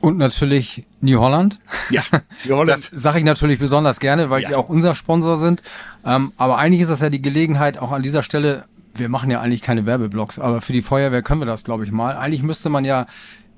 Und 0.00 0.18
natürlich 0.18 0.84
New 1.00 1.18
Holland. 1.20 1.58
Ja, 1.90 2.02
New 2.44 2.54
Holland. 2.56 2.68
Das 2.70 2.90
sage 2.92 3.18
ich 3.18 3.24
natürlich 3.24 3.58
besonders 3.58 3.98
gerne, 4.00 4.30
weil 4.30 4.42
Ja. 4.42 4.48
die 4.50 4.54
auch 4.54 4.68
unser 4.68 4.94
Sponsor 4.94 5.36
sind. 5.36 5.62
Ähm, 6.04 6.32
aber 6.36 6.58
eigentlich 6.58 6.82
ist 6.82 6.90
das 6.90 7.00
ja 7.00 7.10
die 7.10 7.22
Gelegenheit, 7.22 7.78
auch 7.78 7.92
an 7.92 8.02
dieser 8.02 8.22
Stelle, 8.22 8.64
wir 8.94 9.08
machen 9.08 9.30
ja 9.30 9.40
eigentlich 9.40 9.62
keine 9.62 9.86
Werbeblocks, 9.86 10.38
aber 10.38 10.60
für 10.60 10.72
die 10.72 10.82
Feuerwehr 10.82 11.22
können 11.22 11.40
wir 11.40 11.46
das, 11.46 11.64
glaube 11.64 11.84
ich, 11.84 11.92
mal. 11.92 12.16
Eigentlich 12.16 12.42
müsste 12.42 12.68
man 12.68 12.84
ja 12.84 13.06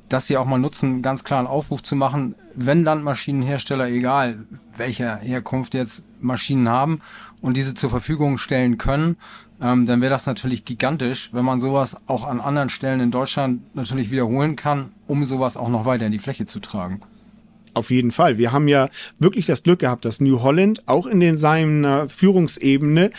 das 0.08 0.28
hier 0.28 0.40
auch 0.40 0.46
mal 0.46 0.58
nutzen, 0.58 0.90
einen 0.90 1.02
ganz 1.02 1.24
klaren 1.24 1.46
Aufruf 1.46 1.82
zu 1.82 1.96
machen, 1.96 2.34
wenn 2.54 2.84
Landmaschinenhersteller, 2.84 3.88
egal 3.88 4.38
welcher 4.76 5.16
Herkunft 5.16 5.74
jetzt 5.74 6.04
Maschinen 6.20 6.68
haben 6.68 7.00
und 7.40 7.56
diese 7.56 7.74
zur 7.74 7.90
Verfügung 7.90 8.38
stellen 8.38 8.78
können, 8.78 9.16
ähm, 9.60 9.86
dann 9.86 10.00
wäre 10.00 10.10
das 10.10 10.26
natürlich 10.26 10.64
gigantisch, 10.64 11.30
wenn 11.32 11.44
man 11.44 11.60
sowas 11.60 11.96
auch 12.06 12.24
an 12.24 12.40
anderen 12.40 12.68
Stellen 12.68 13.00
in 13.00 13.10
Deutschland 13.10 13.74
natürlich 13.74 14.10
wiederholen 14.10 14.56
kann, 14.56 14.92
um 15.06 15.24
sowas 15.24 15.56
auch 15.56 15.68
noch 15.68 15.84
weiter 15.84 16.06
in 16.06 16.12
die 16.12 16.18
Fläche 16.18 16.46
zu 16.46 16.60
tragen. 16.60 17.00
Auf 17.74 17.90
jeden 17.90 18.10
Fall. 18.10 18.38
Wir 18.38 18.50
haben 18.50 18.66
ja 18.66 18.88
wirklich 19.18 19.46
das 19.46 19.62
Glück 19.62 19.80
gehabt, 19.80 20.04
dass 20.04 20.20
New 20.20 20.42
Holland 20.42 20.82
auch 20.88 21.06
in 21.06 21.20
den 21.20 21.36
seiner 21.36 22.08
Führungsebene 22.08 23.10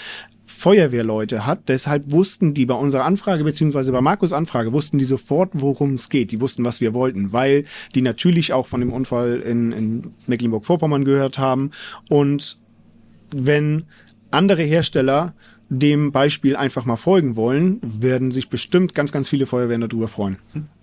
Feuerwehrleute 0.60 1.46
hat. 1.46 1.70
Deshalb 1.70 2.12
wussten 2.12 2.54
die 2.54 2.66
bei 2.66 2.74
unserer 2.74 3.06
Anfrage, 3.06 3.44
beziehungsweise 3.44 3.92
bei 3.94 4.01
Markus 4.01 4.34
Anfrage, 4.34 4.74
wussten 4.74 4.98
die 4.98 5.06
sofort, 5.06 5.51
worum 5.54 5.94
es 5.94 6.10
geht. 6.10 6.32
Die 6.32 6.42
wussten, 6.42 6.66
was 6.66 6.82
wir 6.82 6.94
wollten, 6.94 7.32
weil 7.32 7.63
die 7.96 8.01
natürlich 8.01 8.51
auch 8.51 8.68
von 8.68 8.82
dem 8.82 8.92
Unfall 8.92 9.39
in, 9.39 9.72
in 9.72 10.13
Mecklenburg-Vorpommern 10.28 11.06
gehört 11.06 11.39
haben. 11.39 11.72
Und 12.10 12.60
wenn 13.34 13.86
andere 14.32 14.63
Hersteller 14.63 15.34
dem 15.70 16.12
Beispiel 16.12 16.56
einfach 16.56 16.84
mal 16.84 16.98
folgen 16.98 17.36
wollen, 17.36 17.80
werden 17.82 18.32
sich 18.32 18.50
bestimmt 18.50 18.94
ganz, 18.94 19.12
ganz 19.12 19.30
viele 19.30 19.46
Feuerwehren 19.46 19.82
darüber 19.82 20.08
freuen. 20.08 20.39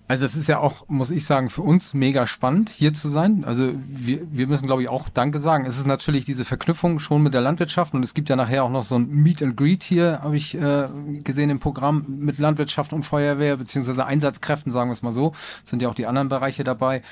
Also 0.09 0.25
es 0.25 0.37
ist 0.37 0.47
ja 0.47 0.61
auch, 0.61 0.89
muss 0.89 1.11
ich 1.11 1.25
sagen, 1.25 1.51
für 1.51 1.63
uns 1.63 1.93
mega 1.93 2.29
spannend, 2.29 2.71
hier 2.71 2.95
zu 2.95 3.09
sein. 3.09 3.45
Also 3.45 3.73
wir, 3.89 4.21
wir 4.31 4.47
müssen, 4.47 4.67
glaube 4.67 4.83
ich, 4.83 4.89
auch 4.89 5.09
Danke 5.09 5.41
sagen. 5.41 5.67
Es 5.67 5.79
ist 5.79 5.87
natürlich 5.87 6.25
diese 6.25 6.45
Verknüpfung 6.45 7.01
schon 7.01 7.23
mit 7.23 7.35
der 7.35 7.41
Landwirtschaft 7.41 7.93
und 7.93 8.05
es 8.05 8.15
gibt 8.15 8.29
ja 8.29 8.37
nachher 8.37 8.63
auch 8.63 8.71
noch 8.71 8.85
so 8.85 8.95
ein 8.95 9.09
Meet 9.09 9.43
and 9.43 9.57
Greet 9.57 9.83
hier, 9.83 10.21
habe 10.23 10.37
ich 10.37 10.55
äh, 10.55 10.89
gesehen 11.25 11.51
im 11.51 11.59
Programm 11.59 12.05
mit 12.07 12.39
Landwirtschaft 12.39 12.93
und 12.93 13.03
Feuerwehr, 13.03 13.57
beziehungsweise 13.57 14.07
Einsatzkräften, 14.07 14.71
sagen 14.71 14.91
wir 14.91 14.93
es 14.93 15.03
mal 15.03 15.13
so. 15.13 15.33
Sind 15.65 15.83
ja 15.83 15.89
auch 15.89 15.95
die 15.95 16.07
anderen 16.07 16.29
Bereiche 16.29 16.63
dabei. 16.63 17.03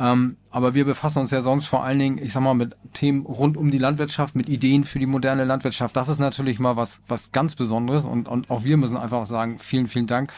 Ähm, 0.00 0.36
aber 0.50 0.74
wir 0.74 0.84
befassen 0.84 1.20
uns 1.20 1.30
ja 1.30 1.42
sonst 1.42 1.66
vor 1.66 1.84
allen 1.84 2.00
Dingen, 2.00 2.18
ich 2.18 2.32
sag 2.32 2.42
mal, 2.42 2.54
mit 2.54 2.74
Themen 2.92 3.24
rund 3.24 3.56
um 3.56 3.70
die 3.70 3.78
Landwirtschaft, 3.78 4.34
mit 4.34 4.48
Ideen 4.48 4.82
für 4.82 4.98
die 4.98 5.06
moderne 5.06 5.44
Landwirtschaft. 5.44 5.96
Das 5.96 6.08
ist 6.08 6.18
natürlich 6.18 6.58
mal 6.58 6.76
was, 6.76 7.02
was 7.06 7.30
ganz 7.30 7.54
Besonderes 7.54 8.04
und, 8.04 8.26
und 8.26 8.50
auch 8.50 8.64
wir 8.64 8.76
müssen 8.78 8.96
einfach 8.96 9.26
sagen, 9.26 9.60
vielen, 9.60 9.86
vielen 9.86 10.08
Dank, 10.08 10.32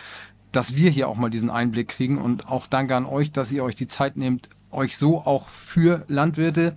dass 0.56 0.76
wir 0.76 0.90
hier 0.90 1.08
auch 1.08 1.16
mal 1.16 1.30
diesen 1.30 1.50
Einblick 1.50 1.88
kriegen 1.88 2.18
und 2.18 2.48
auch 2.48 2.66
danke 2.66 2.96
an 2.96 3.06
euch, 3.06 3.32
dass 3.32 3.52
ihr 3.52 3.64
euch 3.64 3.74
die 3.74 3.86
Zeit 3.86 4.16
nehmt, 4.16 4.48
euch 4.70 4.96
so 4.96 5.18
auch 5.18 5.48
für 5.48 6.04
Landwirte, 6.08 6.76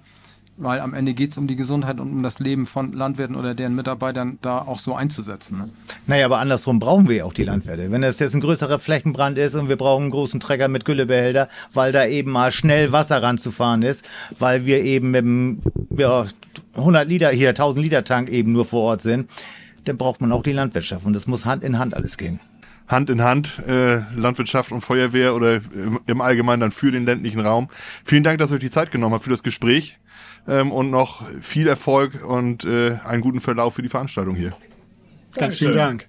weil 0.58 0.80
am 0.80 0.96
Ende 0.96 1.14
geht 1.14 1.32
es 1.32 1.38
um 1.38 1.46
die 1.46 1.56
Gesundheit 1.56 2.00
und 2.00 2.12
um 2.12 2.24
das 2.24 2.40
Leben 2.40 2.66
von 2.66 2.92
Landwirten 2.92 3.36
oder 3.36 3.54
deren 3.54 3.76
Mitarbeitern 3.76 4.40
da 4.42 4.60
auch 4.60 4.80
so 4.80 4.96
einzusetzen. 4.96 5.60
Ne? 5.60 5.66
Naja, 6.08 6.26
aber 6.26 6.40
andersrum 6.40 6.80
brauchen 6.80 7.08
wir 7.08 7.18
ja 7.18 7.26
auch 7.26 7.34
die 7.34 7.44
Landwirte. 7.44 7.92
Wenn 7.92 8.02
es 8.02 8.18
jetzt 8.18 8.34
ein 8.34 8.42
größerer 8.42 8.80
Flächenbrand 8.80 9.38
ist 9.38 9.54
und 9.54 9.70
wir 9.70 9.76
brauchen 9.76 10.04
einen 10.04 10.12
großen 10.12 10.40
Trecker 10.40 10.68
mit 10.68 10.84
Güllebehälter, 10.84 11.48
weil 11.74 11.92
da 11.92 12.08
eben 12.08 12.32
mal 12.32 12.52
schnell 12.52 12.92
Wasser 12.92 13.22
ranzufahren 13.22 13.84
ist, 13.84 14.04
weil 14.40 14.66
wir 14.66 14.84
eben 14.84 15.12
mit 15.12 15.22
dem 15.22 15.60
ja, 15.96 16.26
100 16.76 17.08
Liter, 17.08 17.30
hier 17.30 17.50
1000 17.50 17.84
Liter 17.84 18.04
Tank 18.04 18.30
eben 18.30 18.52
nur 18.52 18.66
vor 18.66 18.82
Ort 18.82 19.04
sind, 19.04 19.30
dann 19.86 19.98
braucht 19.98 20.22
man 20.22 20.32
auch 20.32 20.44
die 20.44 20.54
Landwirtschaft 20.54 21.06
und 21.06 21.14
das 21.14 21.28
muss 21.28 21.46
Hand 21.46 21.64
in 21.64 21.78
Hand 21.78 21.94
alles 21.94 22.18
gehen. 22.18 22.40
Hand 22.88 23.10
in 23.10 23.22
Hand, 23.22 23.60
äh, 23.68 24.04
Landwirtschaft 24.16 24.72
und 24.72 24.82
Feuerwehr 24.82 25.36
oder 25.36 25.56
im, 25.56 26.00
im 26.06 26.22
Allgemeinen 26.22 26.62
dann 26.62 26.72
für 26.72 26.92
den 26.92 27.06
ländlichen 27.06 27.40
Raum. 27.42 27.70
Vielen 28.06 28.24
Dank, 28.24 28.40
dass 28.40 28.52
ihr 28.52 28.56
euch 28.56 28.62
die 28.62 28.72
Zeit 28.72 28.92
genommen 28.92 29.14
habt 29.14 29.24
für 29.24 29.30
das 29.30 29.44
Gespräch 29.44 30.00
ähm, 30.48 30.72
und 30.72 30.90
noch 30.90 31.26
viel 31.42 31.68
Erfolg 31.68 32.24
und 32.24 32.64
äh, 32.64 32.98
einen 33.04 33.22
guten 33.22 33.42
Verlauf 33.42 33.76
für 33.76 33.82
die 33.82 33.90
Veranstaltung 33.90 34.36
hier. 34.36 34.56
Ganz 35.36 35.58
vielen 35.58 35.74
Dank. 35.74 36.08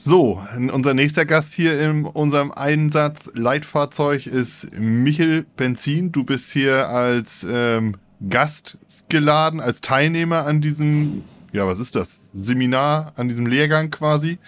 So, 0.00 0.40
unser 0.56 0.94
nächster 0.94 1.26
Gast 1.26 1.54
hier 1.54 1.80
in 1.80 2.04
unserem 2.04 2.52
Einsatz 2.52 3.32
Leitfahrzeug 3.34 4.26
ist 4.28 4.72
Michel 4.78 5.44
Benzin. 5.56 6.12
Du 6.12 6.22
bist 6.22 6.52
hier 6.52 6.88
als 6.88 7.44
ähm, 7.48 7.96
Gast 8.28 8.78
geladen, 9.08 9.58
als 9.58 9.80
Teilnehmer 9.80 10.44
an 10.46 10.60
diesem, 10.60 11.24
ja, 11.52 11.66
was 11.66 11.80
ist 11.80 11.96
das? 11.96 12.28
Seminar, 12.32 13.12
an 13.16 13.26
diesem 13.26 13.46
Lehrgang 13.46 13.90
quasi. 13.90 14.38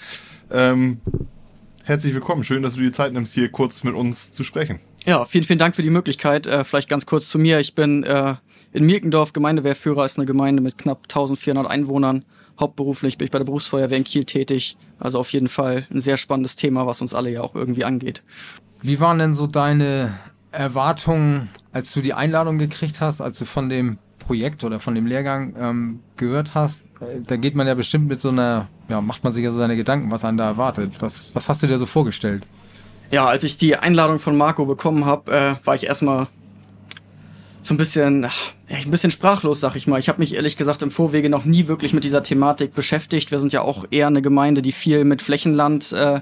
Ähm, 0.51 1.01
herzlich 1.85 2.15
willkommen. 2.15 2.45
Schön, 2.45 2.63
dass 2.63 2.75
du 2.75 2.81
die 2.81 2.93
Zeit 2.93 3.13
nimmst, 3.13 3.35
hier 3.35 3.51
kurz 3.51 3.85
mit 3.85 3.95
uns 3.95 4.33
zu 4.33 4.43
sprechen. 4.43 4.81
Ja, 5.07 5.25
vielen, 5.25 5.45
vielen 5.45 5.59
Dank 5.59 5.77
für 5.77 5.83
die 5.83 5.91
Möglichkeit. 5.91 6.47
Äh, 6.47 6.65
vielleicht 6.65 6.89
ganz 6.89 7.07
kurz 7.07 7.29
zu 7.29 7.39
mir. 7.39 7.61
Ich 7.61 7.75
bin 7.75 8.03
äh, 8.05 8.35
in 8.73 8.85
Mirkendorf 8.85 9.33
Gemeindewehrführer, 9.33 10.05
ist 10.05 10.19
eine 10.19 10.27
Gemeinde 10.27 10.63
mit 10.63 10.77
knapp 10.77 11.05
1400 11.05 11.71
Einwohnern. 11.71 12.25
Hauptberuflich 12.59 13.17
bin 13.17 13.25
ich 13.27 13.31
bei 13.31 13.39
der 13.39 13.47
Berufsfeuerwehr 13.47 13.97
in 13.97 14.05
Kiel 14.05 14.25
tätig. 14.25 14.77
Also 14.99 15.19
auf 15.19 15.33
jeden 15.33 15.49
Fall 15.49 15.87
ein 15.91 16.01
sehr 16.01 16.17
spannendes 16.17 16.57
Thema, 16.57 16.87
was 16.87 17.01
uns 17.01 17.15
alle 17.15 17.31
ja 17.31 17.41
auch 17.41 17.55
irgendwie 17.55 17.85
angeht. 17.85 18.23
Wie 18.83 19.01
waren 19.01 19.19
denn 19.19 19.35
so 19.35 19.47
deine 19.47 20.19
Erwartungen, 20.53 21.49
als 21.73 21.93
du 21.93 22.03
die 22.03 22.13
Einladung 22.13 22.59
gekriegt 22.59 23.01
hast, 23.01 23.21
als 23.21 23.39
du 23.39 23.45
von 23.45 23.69
dem 23.69 23.99
Projekt 24.31 24.63
oder 24.63 24.79
von 24.79 24.95
dem 24.95 25.07
Lehrgang 25.07 25.57
ähm, 25.59 26.01
gehört 26.17 26.55
hast? 26.55 26.87
Da 27.27 27.35
geht 27.35 27.57
man 27.57 27.67
ja 27.67 27.75
bestimmt 27.75 28.07
mit 28.07 28.21
so 28.21 28.29
einer, 28.29 28.69
ja, 28.89 29.01
macht 29.01 29.25
man 29.25 29.33
sich 29.33 29.43
ja 29.43 29.51
so 29.51 29.59
seine 29.59 29.75
Gedanken, 29.75 30.13
was 30.13 30.25
einen 30.25 30.39
da 30.39 30.47
erwartet. 30.47 30.93
Was, 31.01 31.35
was 31.35 31.49
hast 31.49 31.65
du 31.65 31.67
dir 31.67 31.79
so 31.79 31.87
vorgestellt? 31.87 32.45
Ja, 33.11 33.27
als 33.27 33.43
ich 33.43 33.59
die 33.59 33.75
Einladung 33.75 34.21
von 34.21 34.37
Marco 34.37 34.67
bekommen 34.67 35.05
habe, 35.05 35.33
äh, 35.33 35.67
war 35.67 35.75
ich 35.75 35.83
erstmal 35.83 36.29
so 37.63 37.75
ein 37.75 37.77
bisschen, 37.77 38.25
ein 38.69 38.91
bisschen 38.93 39.11
sprachlos, 39.11 39.59
sag 39.59 39.75
ich 39.75 39.89
mal. 39.89 39.99
Ich 39.99 40.09
habe 40.09 40.21
mich 40.21 40.37
ehrlich 40.37 40.57
gesagt 40.57 40.83
im 40.83 40.93
Vorwege 40.93 41.29
noch 41.29 41.45
nie 41.45 41.67
wirklich 41.67 41.93
mit 41.93 42.05
dieser 42.05 42.23
Thematik 42.23 42.73
beschäftigt. 42.73 43.33
Wir 43.33 43.41
sind 43.41 43.53
ja 43.53 43.63
auch 43.63 43.85
eher 43.91 44.07
eine 44.07 44.23
Gemeinde, 44.23 44.63
die 44.63 44.71
viel 44.71 45.03
mit 45.03 45.23
Flächenland 45.23 45.91
äh, 45.91 46.21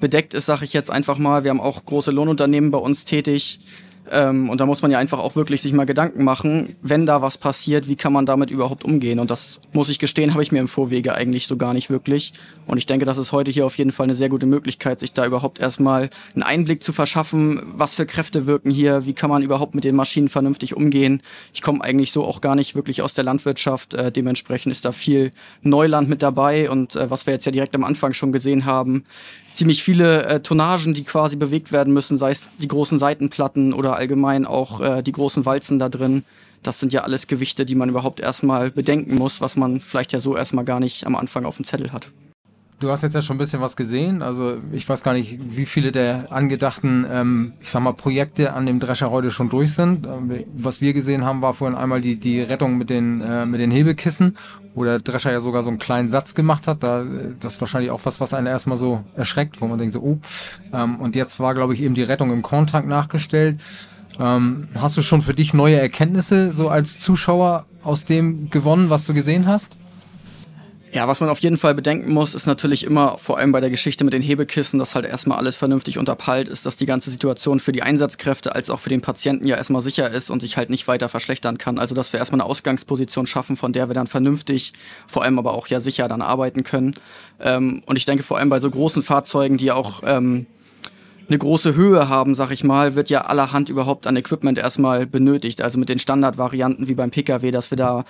bedeckt 0.00 0.32
ist, 0.32 0.46
sag 0.46 0.62
ich 0.62 0.72
jetzt 0.72 0.90
einfach 0.90 1.18
mal. 1.18 1.44
Wir 1.44 1.50
haben 1.50 1.60
auch 1.60 1.84
große 1.84 2.12
Lohnunternehmen 2.12 2.70
bei 2.70 2.78
uns 2.78 3.04
tätig. 3.04 3.60
Ähm, 4.10 4.50
und 4.50 4.60
da 4.60 4.66
muss 4.66 4.82
man 4.82 4.90
ja 4.90 4.98
einfach 4.98 5.18
auch 5.18 5.36
wirklich 5.36 5.62
sich 5.62 5.72
mal 5.72 5.86
Gedanken 5.86 6.24
machen, 6.24 6.76
wenn 6.82 7.06
da 7.06 7.22
was 7.22 7.38
passiert, 7.38 7.88
wie 7.88 7.96
kann 7.96 8.12
man 8.12 8.26
damit 8.26 8.50
überhaupt 8.50 8.84
umgehen? 8.84 9.20
Und 9.20 9.30
das 9.30 9.60
muss 9.72 9.88
ich 9.88 9.98
gestehen, 9.98 10.32
habe 10.32 10.42
ich 10.42 10.52
mir 10.52 10.58
im 10.58 10.68
Vorwege 10.68 11.14
eigentlich 11.14 11.46
so 11.46 11.56
gar 11.56 11.72
nicht 11.72 11.88
wirklich. 11.88 12.32
Und 12.66 12.78
ich 12.78 12.86
denke, 12.86 13.04
das 13.04 13.18
ist 13.18 13.32
heute 13.32 13.50
hier 13.50 13.64
auf 13.64 13.78
jeden 13.78 13.92
Fall 13.92 14.04
eine 14.04 14.14
sehr 14.14 14.28
gute 14.28 14.46
Möglichkeit, 14.46 15.00
sich 15.00 15.12
da 15.12 15.24
überhaupt 15.24 15.60
erstmal 15.60 16.10
einen 16.34 16.42
Einblick 16.42 16.82
zu 16.82 16.92
verschaffen, 16.92 17.62
was 17.74 17.94
für 17.94 18.06
Kräfte 18.06 18.46
wirken 18.46 18.70
hier, 18.70 19.06
wie 19.06 19.12
kann 19.12 19.30
man 19.30 19.42
überhaupt 19.42 19.74
mit 19.74 19.84
den 19.84 19.94
Maschinen 19.94 20.28
vernünftig 20.28 20.76
umgehen. 20.76 21.22
Ich 21.52 21.62
komme 21.62 21.82
eigentlich 21.82 22.12
so 22.12 22.24
auch 22.24 22.40
gar 22.40 22.54
nicht 22.54 22.74
wirklich 22.74 23.02
aus 23.02 23.14
der 23.14 23.24
Landwirtschaft. 23.24 23.94
Äh, 23.94 24.10
dementsprechend 24.10 24.72
ist 24.72 24.84
da 24.84 24.92
viel 24.92 25.30
Neuland 25.62 26.08
mit 26.08 26.22
dabei. 26.22 26.70
Und 26.70 26.96
äh, 26.96 27.10
was 27.10 27.26
wir 27.26 27.34
jetzt 27.34 27.46
ja 27.46 27.52
direkt 27.52 27.74
am 27.74 27.84
Anfang 27.84 28.14
schon 28.14 28.32
gesehen 28.32 28.64
haben, 28.64 29.04
ziemlich 29.54 29.82
viele 29.82 30.24
äh, 30.24 30.40
Tonnagen, 30.40 30.94
die 30.94 31.04
quasi 31.04 31.36
bewegt 31.36 31.72
werden 31.72 31.92
müssen, 31.92 32.18
sei 32.18 32.30
es 32.30 32.48
die 32.58 32.68
großen 32.68 32.98
Seitenplatten 32.98 33.72
oder 33.72 33.96
allgemein 33.96 34.46
auch 34.46 34.80
äh, 34.80 35.02
die 35.02 35.12
großen 35.12 35.44
Walzen 35.44 35.78
da 35.78 35.88
drin. 35.88 36.24
Das 36.62 36.78
sind 36.78 36.92
ja 36.92 37.02
alles 37.02 37.26
Gewichte, 37.26 37.66
die 37.66 37.74
man 37.74 37.88
überhaupt 37.88 38.20
erstmal 38.20 38.70
bedenken 38.70 39.16
muss, 39.16 39.40
was 39.40 39.56
man 39.56 39.80
vielleicht 39.80 40.12
ja 40.12 40.20
so 40.20 40.36
erstmal 40.36 40.64
gar 40.64 40.80
nicht 40.80 41.06
am 41.06 41.16
Anfang 41.16 41.44
auf 41.44 41.56
dem 41.56 41.64
Zettel 41.64 41.92
hat. 41.92 42.08
Du 42.82 42.90
hast 42.90 43.02
jetzt 43.02 43.14
ja 43.14 43.20
schon 43.20 43.36
ein 43.36 43.38
bisschen 43.38 43.60
was 43.60 43.76
gesehen. 43.76 44.22
Also 44.22 44.56
ich 44.72 44.88
weiß 44.88 45.04
gar 45.04 45.12
nicht, 45.12 45.38
wie 45.40 45.66
viele 45.66 45.92
der 45.92 46.32
angedachten, 46.32 47.06
ähm, 47.08 47.52
ich 47.60 47.70
sag 47.70 47.80
mal, 47.80 47.92
Projekte 47.92 48.54
an 48.54 48.66
dem 48.66 48.80
Drescher 48.80 49.12
heute 49.12 49.30
schon 49.30 49.48
durch 49.48 49.72
sind. 49.72 50.04
Ähm, 50.04 50.44
was 50.52 50.80
wir 50.80 50.92
gesehen 50.92 51.24
haben, 51.24 51.42
war 51.42 51.54
vorhin 51.54 51.78
einmal 51.78 52.00
die, 52.00 52.16
die 52.18 52.40
Rettung 52.40 52.78
mit 52.78 52.90
den, 52.90 53.20
äh, 53.20 53.46
mit 53.46 53.60
den 53.60 53.70
Hebekissen, 53.70 54.36
wo 54.74 54.82
der 54.82 54.98
Drescher 54.98 55.30
ja 55.30 55.38
sogar 55.38 55.62
so 55.62 55.70
einen 55.70 55.78
kleinen 55.78 56.10
Satz 56.10 56.34
gemacht 56.34 56.66
hat. 56.66 56.82
Da, 56.82 57.04
das 57.38 57.54
ist 57.54 57.60
wahrscheinlich 57.60 57.92
auch 57.92 58.00
was, 58.02 58.20
was 58.20 58.34
einen 58.34 58.48
erstmal 58.48 58.76
so 58.76 59.04
erschreckt, 59.14 59.60
wo 59.60 59.68
man 59.68 59.78
denkt 59.78 59.92
so, 59.92 60.00
oh. 60.00 60.18
Ähm, 60.72 60.96
und 60.98 61.14
jetzt 61.14 61.38
war, 61.38 61.54
glaube 61.54 61.74
ich, 61.74 61.82
eben 61.82 61.94
die 61.94 62.02
Rettung 62.02 62.32
im 62.32 62.42
Korntank 62.42 62.88
nachgestellt. 62.88 63.60
Ähm, 64.18 64.66
hast 64.74 64.96
du 64.96 65.02
schon 65.02 65.22
für 65.22 65.34
dich 65.34 65.54
neue 65.54 65.78
Erkenntnisse 65.78 66.52
so 66.52 66.68
als 66.68 66.98
Zuschauer 66.98 67.64
aus 67.84 68.06
dem 68.06 68.50
gewonnen, 68.50 68.90
was 68.90 69.06
du 69.06 69.14
gesehen 69.14 69.46
hast? 69.46 69.76
Ja, 70.94 71.08
was 71.08 71.22
man 71.22 71.30
auf 71.30 71.38
jeden 71.38 71.56
Fall 71.56 71.74
bedenken 71.74 72.12
muss, 72.12 72.34
ist 72.34 72.44
natürlich 72.44 72.84
immer, 72.84 73.16
vor 73.16 73.38
allem 73.38 73.50
bei 73.50 73.60
der 73.60 73.70
Geschichte 73.70 74.04
mit 74.04 74.12
den 74.12 74.20
Hebekissen, 74.20 74.78
dass 74.78 74.94
halt 74.94 75.06
erstmal 75.06 75.38
alles 75.38 75.56
vernünftig 75.56 75.96
unterpeilt 75.96 76.48
ist, 76.48 76.66
dass 76.66 76.76
die 76.76 76.84
ganze 76.84 77.10
Situation 77.10 77.60
für 77.60 77.72
die 77.72 77.82
Einsatzkräfte 77.82 78.54
als 78.54 78.68
auch 78.68 78.78
für 78.78 78.90
den 78.90 79.00
Patienten 79.00 79.46
ja 79.46 79.56
erstmal 79.56 79.80
sicher 79.80 80.10
ist 80.10 80.30
und 80.30 80.42
sich 80.42 80.58
halt 80.58 80.68
nicht 80.68 80.86
weiter 80.88 81.08
verschlechtern 81.08 81.56
kann. 81.56 81.78
Also, 81.78 81.94
dass 81.94 82.12
wir 82.12 82.20
erstmal 82.20 82.42
eine 82.42 82.50
Ausgangsposition 82.50 83.26
schaffen, 83.26 83.56
von 83.56 83.72
der 83.72 83.88
wir 83.88 83.94
dann 83.94 84.06
vernünftig, 84.06 84.74
vor 85.06 85.22
allem 85.22 85.38
aber 85.38 85.54
auch 85.54 85.66
ja 85.68 85.80
sicher 85.80 86.08
dann 86.08 86.20
arbeiten 86.20 86.62
können. 86.62 86.92
Ähm, 87.40 87.82
und 87.86 87.96
ich 87.96 88.04
denke 88.04 88.22
vor 88.22 88.36
allem 88.36 88.50
bei 88.50 88.60
so 88.60 88.68
großen 88.68 89.02
Fahrzeugen, 89.02 89.56
die 89.56 89.72
auch 89.72 90.02
ähm, 90.04 90.46
eine 91.26 91.38
große 91.38 91.74
Höhe 91.74 92.10
haben, 92.10 92.34
sag 92.34 92.50
ich 92.50 92.64
mal, 92.64 92.96
wird 92.96 93.08
ja 93.08 93.22
allerhand 93.22 93.70
überhaupt 93.70 94.06
an 94.06 94.16
Equipment 94.16 94.58
erstmal 94.58 95.06
benötigt. 95.06 95.62
Also 95.62 95.78
mit 95.78 95.88
den 95.88 95.98
Standardvarianten 95.98 96.86
wie 96.86 96.94
beim 96.94 97.10
Pkw, 97.10 97.50
dass 97.50 97.70
wir 97.70 97.78
da 97.78 98.04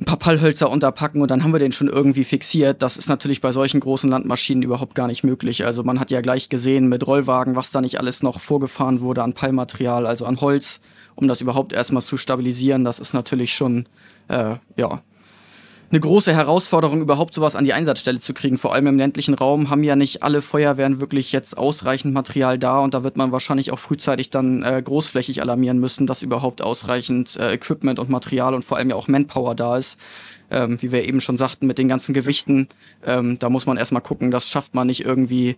ein 0.00 0.06
paar 0.06 0.18
Pallhölzer 0.18 0.70
unterpacken 0.70 1.20
und 1.20 1.30
dann 1.30 1.44
haben 1.44 1.52
wir 1.52 1.58
den 1.58 1.72
schon 1.72 1.88
irgendwie 1.88 2.24
fixiert. 2.24 2.80
Das 2.80 2.96
ist 2.96 3.08
natürlich 3.08 3.42
bei 3.42 3.52
solchen 3.52 3.80
großen 3.80 4.08
Landmaschinen 4.08 4.62
überhaupt 4.62 4.94
gar 4.94 5.06
nicht 5.06 5.24
möglich. 5.24 5.66
Also 5.66 5.82
man 5.82 6.00
hat 6.00 6.10
ja 6.10 6.22
gleich 6.22 6.48
gesehen 6.48 6.88
mit 6.88 7.06
Rollwagen, 7.06 7.54
was 7.54 7.70
da 7.70 7.82
nicht 7.82 7.98
alles 8.00 8.22
noch 8.22 8.40
vorgefahren 8.40 9.02
wurde 9.02 9.22
an 9.22 9.34
Pallmaterial, 9.34 10.06
also 10.06 10.24
an 10.24 10.40
Holz, 10.40 10.80
um 11.16 11.28
das 11.28 11.42
überhaupt 11.42 11.74
erstmal 11.74 12.02
zu 12.02 12.16
stabilisieren. 12.16 12.82
Das 12.82 12.98
ist 12.98 13.12
natürlich 13.12 13.52
schon, 13.52 13.86
äh, 14.28 14.56
ja, 14.76 15.02
eine 15.90 16.00
große 16.00 16.32
Herausforderung, 16.32 17.00
überhaupt 17.00 17.34
sowas 17.34 17.56
an 17.56 17.64
die 17.64 17.72
Einsatzstelle 17.72 18.20
zu 18.20 18.32
kriegen. 18.32 18.58
Vor 18.58 18.74
allem 18.74 18.86
im 18.86 18.98
ländlichen 18.98 19.34
Raum 19.34 19.70
haben 19.70 19.82
ja 19.82 19.96
nicht 19.96 20.22
alle 20.22 20.40
Feuerwehren 20.40 21.00
wirklich 21.00 21.32
jetzt 21.32 21.58
ausreichend 21.58 22.14
Material 22.14 22.58
da 22.58 22.78
und 22.78 22.94
da 22.94 23.02
wird 23.02 23.16
man 23.16 23.32
wahrscheinlich 23.32 23.72
auch 23.72 23.78
frühzeitig 23.78 24.30
dann 24.30 24.62
äh, 24.62 24.80
großflächig 24.84 25.42
alarmieren 25.42 25.78
müssen, 25.78 26.06
dass 26.06 26.22
überhaupt 26.22 26.62
ausreichend 26.62 27.36
äh, 27.36 27.54
Equipment 27.54 27.98
und 27.98 28.08
Material 28.08 28.54
und 28.54 28.64
vor 28.64 28.76
allem 28.76 28.90
ja 28.90 28.96
auch 28.96 29.08
Manpower 29.08 29.54
da 29.54 29.76
ist. 29.76 29.98
Ähm, 30.52 30.82
wie 30.82 30.90
wir 30.90 31.06
eben 31.06 31.20
schon 31.20 31.38
sagten, 31.38 31.68
mit 31.68 31.78
den 31.78 31.86
ganzen 31.86 32.12
Gewichten, 32.12 32.68
ähm, 33.06 33.38
da 33.38 33.48
muss 33.50 33.66
man 33.66 33.76
erstmal 33.76 34.02
gucken, 34.02 34.32
das 34.32 34.48
schafft 34.48 34.74
man 34.74 34.88
nicht 34.88 35.04
irgendwie 35.04 35.56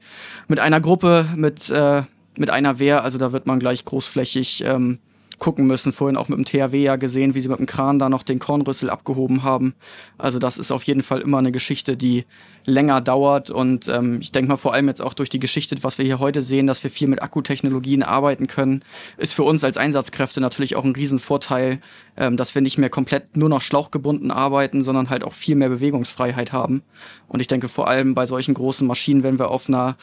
mit 0.49 0.61
einer 0.61 0.83
Gruppe, 0.83 1.27
mit, 1.35 1.71
äh, 1.71 2.03
mit 2.37 2.51
einer 2.51 2.79
Wehr, 2.79 3.03
also 3.03 3.17
da 3.17 3.33
wird 3.33 3.47
man 3.47 3.59
gleich 3.59 3.87
großflächig 3.87 4.65
ähm, 4.67 4.99
gucken 5.43 5.67
müssen. 5.67 5.91
Vorhin 5.91 6.17
auch 6.17 6.29
mit 6.29 6.39
dem 6.39 6.45
THW 6.45 6.81
ja 6.81 6.95
gesehen, 6.95 7.35
wie 7.35 7.41
sie 7.41 7.49
mit 7.49 7.59
dem 7.59 7.67
Kran 7.67 7.99
da 7.99 8.09
noch 8.09 8.23
den 8.23 8.39
Kornrüssel 8.39 8.89
abgehoben 8.89 9.43
haben. 9.43 9.75
Also 10.17 10.39
das 10.39 10.57
ist 10.57 10.71
auf 10.71 10.85
jeden 10.85 11.03
Fall 11.03 11.21
immer 11.21 11.39
eine 11.39 11.51
Geschichte, 11.51 11.97
die 11.97 12.27
länger 12.65 13.01
dauert. 13.01 13.51
Und 13.51 13.89
ähm, 13.89 14.19
ich 14.21 14.31
denke 14.31 14.51
mal 14.51 14.57
vor 14.57 14.73
allem 14.73 14.87
jetzt 14.87 15.03
auch 15.03 15.15
durch 15.15 15.31
die 15.31 15.41
Geschichte, 15.41 15.75
was 15.83 15.99
wir 15.99 16.05
hier 16.05 16.21
heute 16.21 16.43
sehen, 16.43 16.69
dass 16.69 16.85
wir 16.85 16.93
viel 16.93 17.09
mit 17.09 17.23
Akkutechnologien 17.23 18.05
arbeiten 18.05 18.47
können, 18.47 18.85
ist 19.17 19.35
für 19.35 19.43
uns 19.43 19.65
als 19.65 19.77
Einsatzkräfte 19.77 20.41
natürlich 20.41 20.77
auch 20.77 20.85
ein 20.85 20.95
Riesenvorteil, 20.95 21.81
ähm, 22.17 22.37
dass 22.37 22.55
wir 22.55 22.63
nicht 22.63 22.79
mehr 22.79 22.91
komplett 22.91 23.37
nur 23.37 23.49
noch 23.49 23.63
schlauchgebunden 23.63 24.31
arbeiten, 24.31 24.85
sondern 24.85 25.11
halt 25.11 25.25
auch 25.25 25.33
viel 25.33 25.57
mehr 25.57 25.71
Bewegungsfreiheit 25.71 26.53
haben. 26.53 26.83
Und 27.27 27.41
ich 27.41 27.49
denke 27.49 27.67
vor 27.67 27.89
allem 27.89 28.15
bei 28.15 28.27
solchen 28.27 28.55
großen 28.55 28.87
Maschinen, 28.87 29.25
wenn 29.25 29.41
wir 29.41 29.51
auf 29.51 29.69
einer 29.69 29.97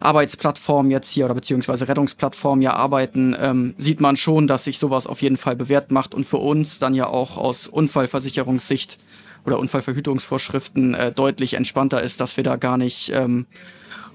Arbeitsplattform 0.00 0.90
jetzt 0.90 1.10
hier 1.10 1.24
oder 1.24 1.34
beziehungsweise 1.34 1.88
Rettungsplattform 1.88 2.60
ja 2.60 2.74
arbeiten, 2.74 3.34
ähm, 3.40 3.74
sieht 3.78 4.00
man 4.00 4.16
schon, 4.16 4.46
dass 4.46 4.64
sich 4.64 4.78
sowas 4.78 5.06
auf 5.06 5.22
jeden 5.22 5.36
Fall 5.36 5.56
bewährt 5.56 5.90
macht 5.90 6.14
und 6.14 6.24
für 6.24 6.38
uns 6.38 6.78
dann 6.78 6.94
ja 6.94 7.06
auch 7.06 7.36
aus 7.36 7.66
Unfallversicherungssicht 7.66 8.98
oder 9.44 9.58
Unfallverhütungsvorschriften 9.58 10.94
äh, 10.94 11.12
deutlich 11.12 11.54
entspannter 11.54 12.02
ist, 12.02 12.20
dass 12.20 12.36
wir 12.36 12.44
da 12.44 12.56
gar 12.56 12.76
nicht 12.76 13.10
ähm, 13.14 13.46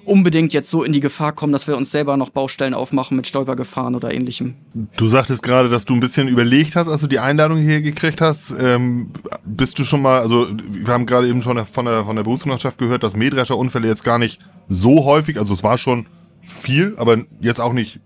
unbedingt 0.05 0.53
jetzt 0.53 0.69
so 0.69 0.83
in 0.83 0.93
die 0.93 0.99
Gefahr 0.99 1.31
kommen, 1.31 1.53
dass 1.53 1.67
wir 1.67 1.77
uns 1.77 1.91
selber 1.91 2.17
noch 2.17 2.29
Baustellen 2.29 2.73
aufmachen 2.73 3.15
mit 3.15 3.27
Stolpergefahren 3.27 3.95
oder 3.95 4.13
ähnlichem. 4.13 4.55
Du 4.97 5.07
sagtest 5.07 5.43
gerade, 5.43 5.69
dass 5.69 5.85
du 5.85 5.93
ein 5.93 5.99
bisschen 5.99 6.27
überlegt 6.27 6.75
hast, 6.75 6.87
als 6.87 7.01
du 7.01 7.07
die 7.07 7.19
Einladung 7.19 7.57
hier 7.59 7.81
gekriegt 7.81 8.21
hast. 8.21 8.53
Ähm, 8.59 9.11
bist 9.45 9.77
du 9.79 9.83
schon 9.83 10.01
mal, 10.01 10.19
also 10.19 10.47
wir 10.49 10.93
haben 10.93 11.05
gerade 11.05 11.27
eben 11.27 11.41
schon 11.41 11.63
von 11.65 11.85
der, 11.85 12.03
von 12.03 12.15
der 12.15 12.23
Berufsmannschaft 12.23 12.77
gehört, 12.77 13.03
dass 13.03 13.15
Mähdrescher-Unfälle 13.15 13.87
jetzt 13.87 14.03
gar 14.03 14.17
nicht 14.17 14.39
so 14.71 15.05
häufig, 15.05 15.37
also 15.37 15.53
es 15.53 15.63
war 15.63 15.77
schon 15.77 16.07
viel, 16.41 16.95
aber 16.97 17.17
jetzt 17.39 17.59
auch 17.59 17.73
nicht 17.73 17.99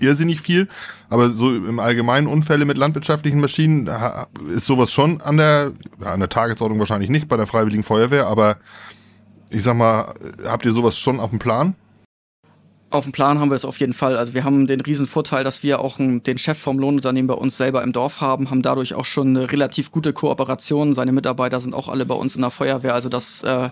irrsinnig 0.00 0.40
viel. 0.40 0.68
Aber 1.08 1.30
so 1.30 1.54
im 1.54 1.80
Allgemeinen 1.80 2.26
Unfälle 2.26 2.64
mit 2.64 2.76
landwirtschaftlichen 2.76 3.40
Maschinen 3.40 3.88
ist 4.54 4.66
sowas 4.66 4.92
schon 4.92 5.20
an 5.20 5.36
der, 5.36 5.72
an 6.04 6.20
der 6.20 6.28
Tagesordnung 6.28 6.78
wahrscheinlich 6.78 7.10
nicht 7.10 7.28
bei 7.28 7.36
der 7.36 7.46
Freiwilligen 7.46 7.82
Feuerwehr, 7.82 8.26
aber 8.26 8.58
ich 9.50 9.62
sag 9.62 9.76
mal, 9.76 10.14
habt 10.44 10.66
ihr 10.66 10.72
sowas 10.72 10.98
schon 10.98 11.20
auf 11.20 11.30
dem 11.30 11.38
Plan? 11.38 11.74
Auf 12.90 13.04
dem 13.04 13.12
Plan 13.12 13.38
haben 13.38 13.50
wir 13.50 13.54
das 13.54 13.66
auf 13.66 13.80
jeden 13.80 13.92
Fall. 13.92 14.16
Also 14.16 14.32
wir 14.32 14.44
haben 14.44 14.66
den 14.66 14.80
riesen 14.80 15.06
Vorteil, 15.06 15.44
dass 15.44 15.62
wir 15.62 15.80
auch 15.80 15.98
den 15.98 16.38
Chef 16.38 16.58
vom 16.58 16.78
Lohnunternehmen 16.78 17.26
bei 17.26 17.34
uns 17.34 17.58
selber 17.58 17.82
im 17.82 17.92
Dorf 17.92 18.22
haben, 18.22 18.50
haben 18.50 18.62
dadurch 18.62 18.94
auch 18.94 19.04
schon 19.04 19.36
eine 19.36 19.52
relativ 19.52 19.90
gute 19.90 20.14
Kooperation. 20.14 20.94
Seine 20.94 21.12
Mitarbeiter 21.12 21.60
sind 21.60 21.74
auch 21.74 21.88
alle 21.88 22.06
bei 22.06 22.14
uns 22.14 22.34
in 22.34 22.40
der 22.40 22.50
Feuerwehr. 22.50 22.94
Also 22.94 23.10
das 23.10 23.42
äh, 23.42 23.68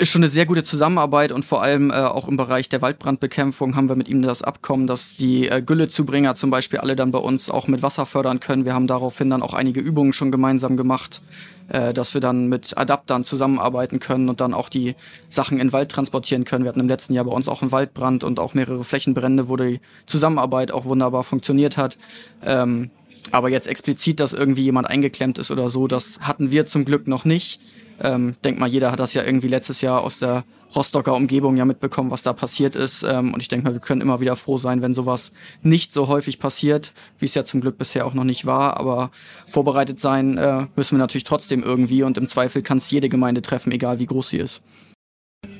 ist 0.00 0.08
schon 0.08 0.22
eine 0.22 0.30
sehr 0.30 0.46
gute 0.46 0.64
Zusammenarbeit 0.64 1.30
und 1.30 1.44
vor 1.44 1.62
allem 1.62 1.90
äh, 1.90 1.94
auch 1.94 2.26
im 2.26 2.38
Bereich 2.38 2.70
der 2.70 2.80
Waldbrandbekämpfung 2.80 3.76
haben 3.76 3.88
wir 3.90 3.96
mit 3.96 4.08
ihm 4.08 4.22
das 4.22 4.42
Abkommen, 4.42 4.86
dass 4.86 5.16
die 5.16 5.48
äh, 5.48 5.60
Güllezubringer 5.60 6.34
zum 6.36 6.50
Beispiel 6.50 6.78
alle 6.78 6.96
dann 6.96 7.12
bei 7.12 7.18
uns 7.18 7.50
auch 7.50 7.68
mit 7.68 7.82
Wasser 7.82 8.06
fördern 8.06 8.40
können. 8.40 8.64
Wir 8.64 8.72
haben 8.72 8.86
daraufhin 8.86 9.28
dann 9.28 9.42
auch 9.42 9.52
einige 9.52 9.80
Übungen 9.80 10.14
schon 10.14 10.32
gemeinsam 10.32 10.78
gemacht, 10.78 11.20
äh, 11.68 11.92
dass 11.92 12.14
wir 12.14 12.22
dann 12.22 12.48
mit 12.48 12.78
Adaptern 12.78 13.24
zusammenarbeiten 13.24 14.00
können 14.00 14.30
und 14.30 14.40
dann 14.40 14.54
auch 14.54 14.70
die 14.70 14.94
Sachen 15.28 15.58
in 15.58 15.68
den 15.68 15.72
Wald 15.74 15.90
transportieren 15.90 16.44
können. 16.44 16.64
Wir 16.64 16.70
hatten 16.70 16.80
im 16.80 16.88
letzten 16.88 17.12
Jahr 17.12 17.26
bei 17.26 17.32
uns 17.32 17.46
auch 17.46 17.60
einen 17.60 17.70
Waldbrand 17.70 18.24
und 18.24 18.40
auch 18.40 18.54
mehrere 18.54 18.84
Flächenbrände, 18.84 19.50
wo 19.50 19.56
die 19.56 19.80
Zusammenarbeit 20.06 20.72
auch 20.72 20.86
wunderbar 20.86 21.24
funktioniert 21.24 21.76
hat. 21.76 21.98
Ähm, 22.42 22.90
aber 23.30 23.48
jetzt 23.48 23.66
explizit, 23.66 24.20
dass 24.20 24.32
irgendwie 24.32 24.64
jemand 24.64 24.88
eingeklemmt 24.88 25.38
ist 25.38 25.50
oder 25.50 25.68
so, 25.68 25.86
das 25.86 26.20
hatten 26.20 26.50
wir 26.50 26.66
zum 26.66 26.84
Glück 26.84 27.06
noch 27.06 27.24
nicht. 27.24 27.60
Ähm, 28.02 28.36
denk 28.44 28.58
mal, 28.58 28.68
jeder 28.68 28.90
hat 28.92 29.00
das 29.00 29.14
ja 29.14 29.22
irgendwie 29.22 29.48
letztes 29.48 29.82
Jahr 29.82 30.02
aus 30.02 30.18
der 30.18 30.44
Rostocker 30.74 31.14
Umgebung 31.14 31.56
ja 31.56 31.64
mitbekommen, 31.64 32.10
was 32.10 32.22
da 32.22 32.32
passiert 32.32 32.76
ist. 32.76 33.02
Ähm, 33.02 33.34
und 33.34 33.42
ich 33.42 33.48
denke 33.48 33.66
mal, 33.66 33.72
wir 33.72 33.80
können 33.80 34.00
immer 34.00 34.20
wieder 34.20 34.36
froh 34.36 34.56
sein, 34.56 34.82
wenn 34.82 34.94
sowas 34.94 35.32
nicht 35.62 35.92
so 35.92 36.08
häufig 36.08 36.38
passiert, 36.38 36.92
wie 37.18 37.26
es 37.26 37.34
ja 37.34 37.44
zum 37.44 37.60
Glück 37.60 37.76
bisher 37.76 38.06
auch 38.06 38.14
noch 38.14 38.24
nicht 38.24 38.46
war. 38.46 38.78
Aber 38.78 39.10
vorbereitet 39.48 40.00
sein 40.00 40.38
äh, 40.38 40.66
müssen 40.76 40.96
wir 40.96 40.98
natürlich 40.98 41.24
trotzdem 41.24 41.62
irgendwie 41.62 42.02
und 42.02 42.16
im 42.16 42.28
Zweifel 42.28 42.62
kann 42.62 42.78
es 42.78 42.90
jede 42.90 43.08
Gemeinde 43.08 43.42
treffen, 43.42 43.72
egal 43.72 43.98
wie 43.98 44.06
groß 44.06 44.30
sie 44.30 44.38
ist. 44.38 44.62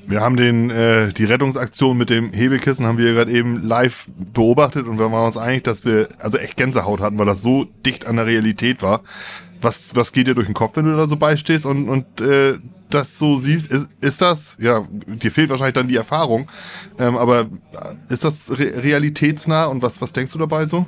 Wir 0.07 0.21
haben 0.21 0.35
den, 0.35 0.69
äh, 0.69 1.13
die 1.13 1.25
Rettungsaktion 1.25 1.97
mit 1.97 2.09
dem 2.09 2.33
Hebekissen 2.33 2.85
haben 2.85 2.97
wir 2.97 3.13
gerade 3.13 3.31
eben 3.31 3.63
live 3.63 4.07
beobachtet 4.33 4.87
und 4.87 4.97
wir 4.99 5.11
waren 5.11 5.27
uns 5.27 5.37
einig, 5.37 5.63
dass 5.63 5.85
wir 5.85 6.09
also 6.19 6.37
echt 6.37 6.57
Gänsehaut 6.57 6.99
hatten, 6.99 7.17
weil 7.17 7.25
das 7.25 7.41
so 7.41 7.65
dicht 7.85 8.05
an 8.05 8.15
der 8.17 8.25
Realität 8.25 8.81
war 8.81 9.01
was, 9.63 9.95
was 9.95 10.11
geht 10.11 10.27
dir 10.27 10.35
durch 10.35 10.47
den 10.47 10.53
Kopf, 10.53 10.75
wenn 10.75 10.85
du 10.85 10.95
da 10.95 11.07
so 11.07 11.17
beistehst 11.17 11.65
und, 11.65 11.89
und 11.89 12.21
äh, 12.21 12.57
das 12.89 13.17
so 13.17 13.37
siehst? 13.37 13.71
Ist, 13.71 13.89
ist 14.01 14.21
das, 14.21 14.57
ja, 14.59 14.85
dir 15.07 15.31
fehlt 15.31 15.49
wahrscheinlich 15.49 15.75
dann 15.75 15.87
die 15.87 15.95
Erfahrung, 15.95 16.49
ähm, 16.99 17.17
aber 17.17 17.47
ist 18.09 18.23
das 18.23 18.51
re 18.51 18.83
realitätsnah 18.83 19.65
und 19.65 19.81
was, 19.81 20.01
was 20.01 20.13
denkst 20.13 20.33
du 20.33 20.39
dabei 20.39 20.65
so? 20.65 20.85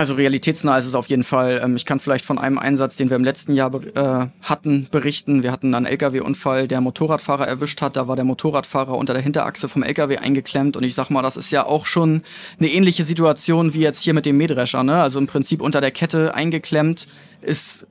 Also 0.00 0.14
realitätsnah 0.14 0.78
ist 0.78 0.86
es 0.86 0.94
auf 0.94 1.10
jeden 1.10 1.24
Fall. 1.24 1.60
Ähm, 1.62 1.76
ich 1.76 1.84
kann 1.84 2.00
vielleicht 2.00 2.24
von 2.24 2.38
einem 2.38 2.58
Einsatz, 2.58 2.96
den 2.96 3.10
wir 3.10 3.18
im 3.18 3.22
letzten 3.22 3.52
Jahr 3.52 3.70
äh, 3.74 4.28
hatten, 4.40 4.88
berichten. 4.90 5.42
Wir 5.42 5.52
hatten 5.52 5.74
einen 5.74 5.84
LKW-Unfall, 5.84 6.68
der 6.68 6.80
Motorradfahrer 6.80 7.46
erwischt 7.46 7.82
hat. 7.82 7.96
Da 7.96 8.08
war 8.08 8.16
der 8.16 8.24
Motorradfahrer 8.24 8.96
unter 8.96 9.12
der 9.12 9.22
Hinterachse 9.22 9.68
vom 9.68 9.82
LKW 9.82 10.16
eingeklemmt. 10.16 10.74
Und 10.74 10.84
ich 10.84 10.94
sag 10.94 11.10
mal, 11.10 11.20
das 11.20 11.36
ist 11.36 11.50
ja 11.50 11.66
auch 11.66 11.84
schon 11.84 12.22
eine 12.58 12.70
ähnliche 12.70 13.04
Situation 13.04 13.74
wie 13.74 13.80
jetzt 13.80 14.02
hier 14.02 14.14
mit 14.14 14.24
dem 14.24 14.38
Mähdrescher. 14.38 14.82
Ne? 14.84 15.02
Also 15.02 15.18
im 15.18 15.26
Prinzip 15.26 15.60
unter 15.60 15.82
der 15.82 15.90
Kette 15.90 16.32
eingeklemmt 16.32 17.06
ist, 17.42 17.86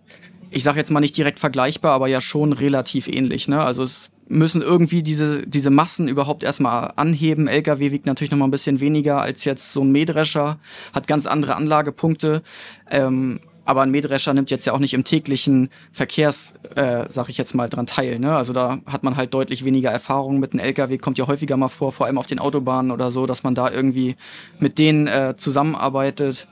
ich 0.50 0.64
sag 0.64 0.78
jetzt 0.78 0.90
mal 0.90 1.02
nicht 1.02 1.16
direkt 1.16 1.38
vergleichbar, 1.38 1.92
aber 1.92 2.08
ja 2.08 2.22
schon 2.22 2.54
relativ 2.54 3.08
ähnlich. 3.08 3.48
Ne? 3.48 3.64
Also 3.64 3.84
es 3.84 4.10
müssen 4.30 4.62
irgendwie 4.62 5.04
diese, 5.04 5.46
diese 5.46 5.70
Massen 5.70 6.08
überhaupt 6.08 6.44
erstmal 6.44 6.94
anheben. 6.96 7.48
LKW 7.48 7.92
wiegt 7.92 8.06
natürlich 8.06 8.32
noch 8.32 8.38
mal 8.38 8.48
ein 8.48 8.52
bisschen 8.52 8.80
weniger 8.80 9.22
als 9.22 9.44
jetzt 9.44 9.74
so 9.74 9.82
ein 9.82 9.92
Mähdrescher, 9.92 10.60
hat 10.94 11.08
ganz 11.08 11.26
andere 11.26 11.56
Anlagepunkte. 11.56 12.44
Ähm, 12.90 13.42
aber 13.66 13.82
ein 13.82 13.92
Mähdrescher 13.92 14.34
nimmt 14.34 14.50
jetzt 14.50 14.66
ja 14.66 14.74
auch 14.74 14.80
nicht 14.80 14.96
im 14.96 15.04
täglichen 15.04 15.70
Verkehrs, 15.92 16.56
äh, 16.76 17.06
sag 17.08 17.30
ich 17.30 17.38
jetzt 17.38 17.54
mal, 17.54 17.70
dran 17.70 17.86
teil. 17.86 18.18
Ne? 18.18 18.36
Also 18.36 18.52
da 18.52 18.80
hat 18.88 19.04
man 19.04 19.16
halt 19.16 19.34
deutlich 19.34 19.64
weniger 19.64 19.92
Erfahrung 19.92 20.40
mit 20.40 20.54
einem 20.54 20.62
LKW, 20.62 20.98
kommt 20.98 21.20
ja 21.20 21.28
häufiger 21.28 21.56
mal 21.56 21.68
vor, 21.68 21.92
vor 21.92 22.08
allem 22.08 22.18
auf 22.18 22.26
den 22.26 22.40
Autobahnen 22.40 22.90
oder 22.90 23.12
so, 23.12 23.28
dass 23.28 23.44
man 23.44 23.54
da 23.54 23.70
irgendwie 23.70 24.16
mit 24.58 24.80
denen 24.80 25.06
äh, 25.06 25.36
zusammenarbeitet 25.38 26.48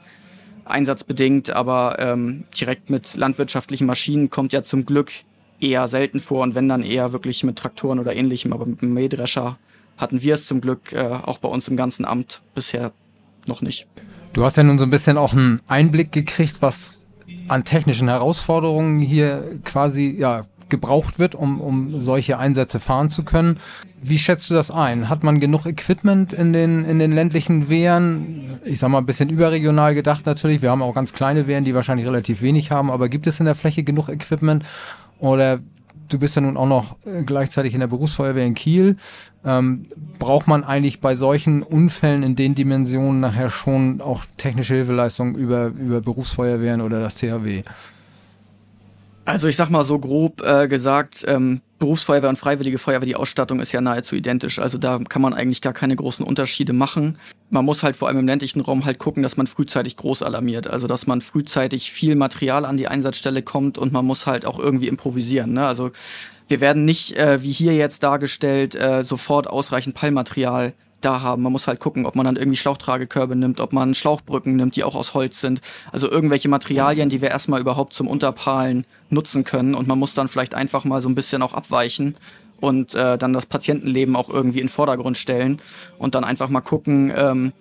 einsatzbedingt, 0.66 1.50
aber 1.50 1.98
ähm, 2.00 2.44
direkt 2.60 2.90
mit 2.90 3.16
landwirtschaftlichen 3.16 3.88
Maschinen 3.88 4.30
kommt 4.30 4.54
ja 4.54 4.64
zum 4.64 4.86
Glück 4.86 5.12
eher 5.60 5.88
selten 5.88 6.20
vor 6.20 6.44
und 6.44 6.56
wenn 6.56 6.70
dann 6.70 6.84
eher 6.84 7.14
wirklich 7.14 7.44
mit 7.44 7.58
Traktoren 7.58 8.00
oder 8.00 8.16
ähnlichem, 8.16 8.54
aber 8.54 8.66
mit 8.66 8.82
einem 8.82 8.94
Mähdrescher 8.94 9.58
hatten 9.98 10.22
wir 10.22 10.36
es 10.36 10.46
zum 10.46 10.62
Glück 10.62 10.94
äh, 10.94 11.00
auch 11.00 11.40
bei 11.40 11.50
uns 11.50 11.68
im 11.68 11.76
ganzen 11.76 12.06
Amt 12.06 12.42
bisher 12.54 12.92
noch 13.48 13.62
nicht. 13.62 13.88
Du 14.34 14.44
hast 14.44 14.58
ja 14.58 14.64
nun 14.64 14.78
so 14.78 14.86
ein 14.86 14.92
bisschen 14.92 15.18
auch 15.18 15.34
einen 15.34 15.62
Einblick 15.68 16.12
gekriegt, 16.12 16.58
was 16.62 17.06
an 17.48 17.64
technischen 17.64 18.08
Herausforderungen 18.08 19.00
hier 19.00 19.60
quasi 19.64 20.16
ja, 20.18 20.44
gebraucht 20.70 21.18
wird, 21.18 21.34
um, 21.34 21.62
um 21.62 22.00
solche 22.00 22.38
Einsätze 22.38 22.80
fahren 22.80 23.10
zu 23.10 23.24
können. 23.24 23.58
Wie 24.02 24.18
schätzt 24.18 24.50
du 24.50 24.54
das 24.54 24.70
ein? 24.70 25.10
Hat 25.10 25.24
man 25.24 25.40
genug 25.40 25.66
Equipment 25.66 26.34
in 26.34 26.54
den, 26.54 26.86
in 26.86 27.00
den 27.00 27.12
ländlichen 27.12 27.70
Wehren? 27.70 28.60
Ich 28.64 28.80
sag 28.80 28.90
mal, 28.90 29.00
ein 29.00 29.06
bisschen 29.06 29.30
überregional 29.30 29.96
gedacht 29.96 30.26
natürlich. 30.26 30.62
Wir 30.62 30.70
haben 30.70 30.82
auch 30.82 30.94
ganz 30.94 31.14
kleine 31.14 31.48
Wehren, 31.48 31.66
die 31.66 31.74
wahrscheinlich 31.74 32.06
relativ 32.06 32.42
wenig 32.42 32.72
haben, 32.72 32.92
aber 32.92 33.10
gibt 33.10 33.28
es 33.28 33.40
in 33.40 33.46
der 33.46 33.56
Fläche 33.56 33.84
genug 33.84 34.10
Equipment? 34.10 34.64
Oder 35.20 35.60
du 36.10 36.20
bist 36.20 36.36
ja 36.36 36.42
nun 36.42 36.58
auch 36.58 36.68
noch 36.68 36.96
äh, 37.06 37.24
gleichzeitig 37.24 37.74
in 37.74 37.80
der 37.80 37.88
Berufsfeuerwehr 37.88 38.46
in 38.46 38.54
Kiel. 38.54 38.98
Ähm, 39.46 39.86
braucht 40.20 40.48
man 40.48 40.64
eigentlich 40.64 41.00
bei 41.02 41.16
solchen 41.16 41.64
Unfällen 41.64 42.24
in 42.24 42.36
den 42.36 42.56
Dimensionen 42.56 43.20
nachher 43.20 43.50
schon 43.50 44.02
auch 44.02 44.26
technische 44.38 44.76
Hilfeleistungen 44.76 45.36
über, 45.36 45.68
über 45.68 46.02
Berufsfeuerwehren 46.02 46.82
oder 46.82 47.00
das 47.00 47.16
THW? 47.16 47.64
Also 49.28 49.50
ich 49.50 49.58
sag 49.58 49.70
mal 49.70 49.84
so 49.84 50.00
grob 50.00 50.42
äh, 50.42 50.70
gesagt, 50.70 51.26
ähm, 51.28 51.60
Berufsfeuerwehr 51.80 52.30
und 52.30 52.38
Freiwillige 52.38 52.78
Feuerwehr, 52.78 53.06
die 53.06 53.18
Ausstattung 53.18 53.60
ist 53.60 53.74
ja 53.74 53.82
nahezu 53.82 54.16
identisch. 54.16 54.58
Also 54.58 54.78
da 54.78 55.00
kann 55.00 55.22
man 55.22 55.34
eigentlich 55.34 55.62
gar 55.62 55.74
keine 55.74 55.98
großen 55.98 56.26
Unterschiede 56.26 56.72
machen. 56.72 57.18
Man 57.50 57.66
muss 57.66 57.84
halt 57.84 57.98
vor 57.98 58.08
allem 58.08 58.20
im 58.20 58.26
ländlichen 58.26 58.62
Raum 58.62 58.86
halt 58.86 59.00
gucken, 59.00 59.24
dass 59.24 59.36
man 59.36 59.46
frühzeitig 59.46 59.98
groß 59.98 60.24
alarmiert. 60.24 60.68
Also 60.68 60.88
dass 60.88 61.08
man 61.08 61.20
frühzeitig 61.20 61.92
viel 61.92 62.16
Material 62.16 62.64
an 62.64 62.78
die 62.78 62.88
Einsatzstelle 62.88 63.42
kommt 63.42 63.78
und 63.78 63.92
man 63.92 64.06
muss 64.06 64.28
halt 64.28 64.46
auch 64.46 64.60
irgendwie 64.60 64.88
improvisieren. 64.88 65.52
Ne? 65.52 65.68
Also 65.68 65.92
wir 66.48 66.62
werden 66.62 66.86
nicht, 66.86 67.18
äh, 67.18 67.44
wie 67.44 67.52
hier 67.52 67.76
jetzt 67.76 68.04
dargestellt, 68.04 68.76
äh, 68.76 69.04
sofort 69.04 69.48
ausreichend 69.48 69.94
Pallmaterial 69.94 70.72
da 71.02 71.22
haben. 71.22 71.44
Man 71.44 71.52
muss 71.52 71.68
halt 71.68 71.80
gucken, 71.80 72.06
ob 72.06 72.16
man 72.16 72.26
dann 72.26 72.36
irgendwie 72.36 72.58
Schlauchtragekörbe 72.58 73.36
nimmt, 73.36 73.60
ob 73.60 73.74
man 73.74 73.94
Schlauchbrücken 73.94 74.56
nimmt, 74.56 74.76
die 74.76 74.84
auch 74.84 74.96
aus 74.96 75.14
Holz 75.14 75.40
sind. 75.42 75.62
Also 75.92 76.10
irgendwelche 76.10 76.50
Materialien, 76.50 77.10
die 77.10 77.22
wir 77.22 77.30
erstmal 77.30 77.62
überhaupt 77.62 77.94
zum 77.94 78.08
Unterpalen 78.08 78.86
nutzen 79.10 79.44
können. 79.44 79.76
Und 79.76 79.88
man 79.88 80.00
muss 80.00 80.14
dann 80.14 80.28
vielleicht 80.28 80.56
einfach 80.56 80.86
mal 80.86 81.02
so 81.02 81.10
ein 81.10 81.16
bisschen 81.16 81.42
auch 81.42 81.54
abweichen 81.54 82.16
und 82.60 82.96
äh, 82.96 83.18
dann 83.18 83.34
das 83.34 83.46
Patientenleben 83.46 84.16
auch 84.16 84.30
irgendwie 84.30 84.60
in 84.60 84.66
den 84.66 84.72
Vordergrund 84.72 85.18
stellen 85.18 85.62
und 85.98 86.16
dann 86.16 86.24
einfach 86.24 86.50
mal 86.50 86.62
gucken, 86.62 87.12
ähm, 87.16 87.54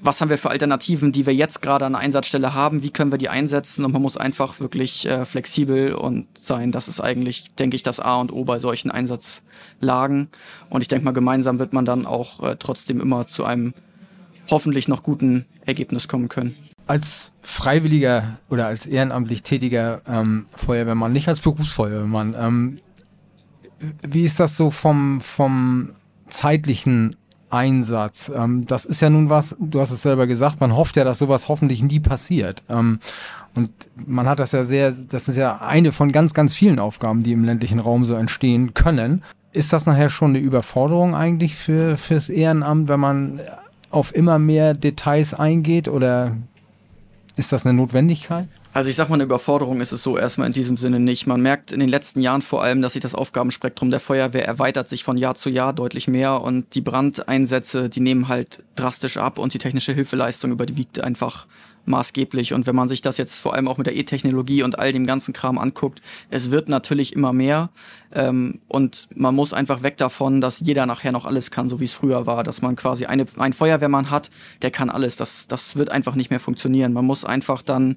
was 0.00 0.20
haben 0.20 0.30
wir 0.30 0.38
für 0.38 0.50
Alternativen, 0.50 1.12
die 1.12 1.26
wir 1.26 1.34
jetzt 1.34 1.60
gerade 1.60 1.84
an 1.84 1.92
der 1.92 2.00
Einsatzstelle 2.00 2.54
haben, 2.54 2.82
wie 2.82 2.90
können 2.90 3.10
wir 3.10 3.18
die 3.18 3.28
einsetzen 3.28 3.84
und 3.84 3.92
man 3.92 4.02
muss 4.02 4.16
einfach 4.16 4.60
wirklich 4.60 5.06
äh, 5.06 5.24
flexibel 5.24 5.92
und 5.92 6.26
sein. 6.40 6.70
Das 6.72 6.88
ist 6.88 7.00
eigentlich, 7.00 7.54
denke 7.58 7.76
ich, 7.76 7.82
das 7.82 7.98
A 8.00 8.16
und 8.16 8.32
O 8.32 8.44
bei 8.44 8.58
solchen 8.58 8.90
Einsatzlagen. 8.90 10.28
Und 10.70 10.82
ich 10.82 10.88
denke 10.88 11.04
mal, 11.04 11.12
gemeinsam 11.12 11.58
wird 11.58 11.72
man 11.72 11.84
dann 11.84 12.06
auch 12.06 12.42
äh, 12.42 12.56
trotzdem 12.58 13.00
immer 13.00 13.26
zu 13.26 13.44
einem 13.44 13.74
hoffentlich 14.50 14.88
noch 14.88 15.02
guten 15.02 15.46
Ergebnis 15.66 16.08
kommen 16.08 16.28
können. 16.28 16.54
Als 16.86 17.34
freiwilliger 17.42 18.38
oder 18.48 18.66
als 18.66 18.86
ehrenamtlich 18.86 19.42
tätiger 19.42 20.00
ähm, 20.06 20.46
Feuerwehrmann, 20.56 21.12
nicht 21.12 21.28
als 21.28 21.40
Berufsfeuerwehrmann, 21.40 22.34
ähm, 22.38 22.80
wie 24.06 24.22
ist 24.22 24.40
das 24.40 24.56
so 24.56 24.70
vom, 24.70 25.20
vom 25.20 25.90
zeitlichen 26.28 27.16
Einsatz. 27.50 28.30
Ähm, 28.34 28.66
das 28.66 28.84
ist 28.84 29.00
ja 29.00 29.10
nun 29.10 29.30
was, 29.30 29.56
du 29.58 29.80
hast 29.80 29.90
es 29.90 30.02
selber 30.02 30.26
gesagt, 30.26 30.60
man 30.60 30.74
hofft 30.74 30.96
ja, 30.96 31.04
dass 31.04 31.18
sowas 31.18 31.48
hoffentlich 31.48 31.82
nie 31.82 32.00
passiert. 32.00 32.62
Ähm, 32.68 33.00
und 33.54 33.70
man 34.06 34.28
hat 34.28 34.38
das 34.38 34.52
ja 34.52 34.62
sehr, 34.62 34.92
das 34.92 35.28
ist 35.28 35.36
ja 35.36 35.56
eine 35.56 35.92
von 35.92 36.12
ganz, 36.12 36.34
ganz 36.34 36.54
vielen 36.54 36.78
Aufgaben, 36.78 37.22
die 37.22 37.32
im 37.32 37.44
ländlichen 37.44 37.80
Raum 37.80 38.04
so 38.04 38.14
entstehen 38.14 38.74
können. 38.74 39.24
Ist 39.52 39.72
das 39.72 39.86
nachher 39.86 40.10
schon 40.10 40.30
eine 40.30 40.38
Überforderung 40.38 41.14
eigentlich 41.14 41.56
für, 41.56 41.96
fürs 41.96 42.28
Ehrenamt, 42.28 42.88
wenn 42.88 43.00
man 43.00 43.40
auf 43.90 44.14
immer 44.14 44.38
mehr 44.38 44.74
Details 44.74 45.34
eingeht 45.34 45.88
oder 45.88 46.36
ist 47.36 47.52
das 47.52 47.66
eine 47.66 47.74
Notwendigkeit? 47.74 48.48
Also 48.78 48.90
ich 48.90 48.94
sag 48.94 49.08
mal, 49.08 49.16
eine 49.16 49.24
Überforderung 49.24 49.80
ist 49.80 49.90
es 49.90 50.04
so 50.04 50.16
erstmal 50.16 50.46
in 50.46 50.52
diesem 50.52 50.76
Sinne 50.76 51.00
nicht. 51.00 51.26
Man 51.26 51.40
merkt 51.40 51.72
in 51.72 51.80
den 51.80 51.88
letzten 51.88 52.20
Jahren 52.20 52.42
vor 52.42 52.62
allem, 52.62 52.80
dass 52.80 52.92
sich 52.92 53.02
das 53.02 53.16
Aufgabenspektrum 53.16 53.90
der 53.90 53.98
Feuerwehr 53.98 54.46
erweitert 54.46 54.88
sich 54.88 55.02
von 55.02 55.16
Jahr 55.16 55.34
zu 55.34 55.50
Jahr 55.50 55.72
deutlich 55.72 56.06
mehr 56.06 56.40
und 56.42 56.76
die 56.76 56.80
Brandeinsätze, 56.80 57.88
die 57.88 57.98
nehmen 57.98 58.28
halt 58.28 58.62
drastisch 58.76 59.16
ab 59.16 59.40
und 59.40 59.52
die 59.52 59.58
technische 59.58 59.92
Hilfeleistung 59.94 60.52
überwiegt 60.52 61.00
einfach 61.00 61.48
maßgeblich. 61.86 62.54
Und 62.54 62.68
wenn 62.68 62.76
man 62.76 62.86
sich 62.86 63.02
das 63.02 63.18
jetzt 63.18 63.40
vor 63.40 63.54
allem 63.54 63.66
auch 63.66 63.78
mit 63.78 63.88
der 63.88 63.96
E-Technologie 63.96 64.62
und 64.62 64.78
all 64.78 64.92
dem 64.92 65.08
ganzen 65.08 65.34
Kram 65.34 65.58
anguckt, 65.58 66.00
es 66.30 66.52
wird 66.52 66.68
natürlich 66.68 67.14
immer 67.14 67.32
mehr. 67.32 67.70
Ähm, 68.14 68.60
und 68.68 69.08
man 69.12 69.34
muss 69.34 69.52
einfach 69.52 69.82
weg 69.82 69.96
davon, 69.96 70.40
dass 70.40 70.60
jeder 70.60 70.86
nachher 70.86 71.10
noch 71.10 71.24
alles 71.26 71.50
kann, 71.50 71.68
so 71.68 71.80
wie 71.80 71.84
es 71.86 71.94
früher 71.94 72.26
war. 72.26 72.44
Dass 72.44 72.62
man 72.62 72.76
quasi 72.76 73.06
eine, 73.06 73.26
einen 73.38 73.54
Feuerwehrmann 73.54 74.12
hat, 74.12 74.30
der 74.62 74.70
kann 74.70 74.88
alles. 74.88 75.16
Das, 75.16 75.48
das 75.48 75.74
wird 75.74 75.90
einfach 75.90 76.14
nicht 76.14 76.30
mehr 76.30 76.38
funktionieren. 76.38 76.92
Man 76.92 77.06
muss 77.06 77.24
einfach 77.24 77.62
dann 77.62 77.96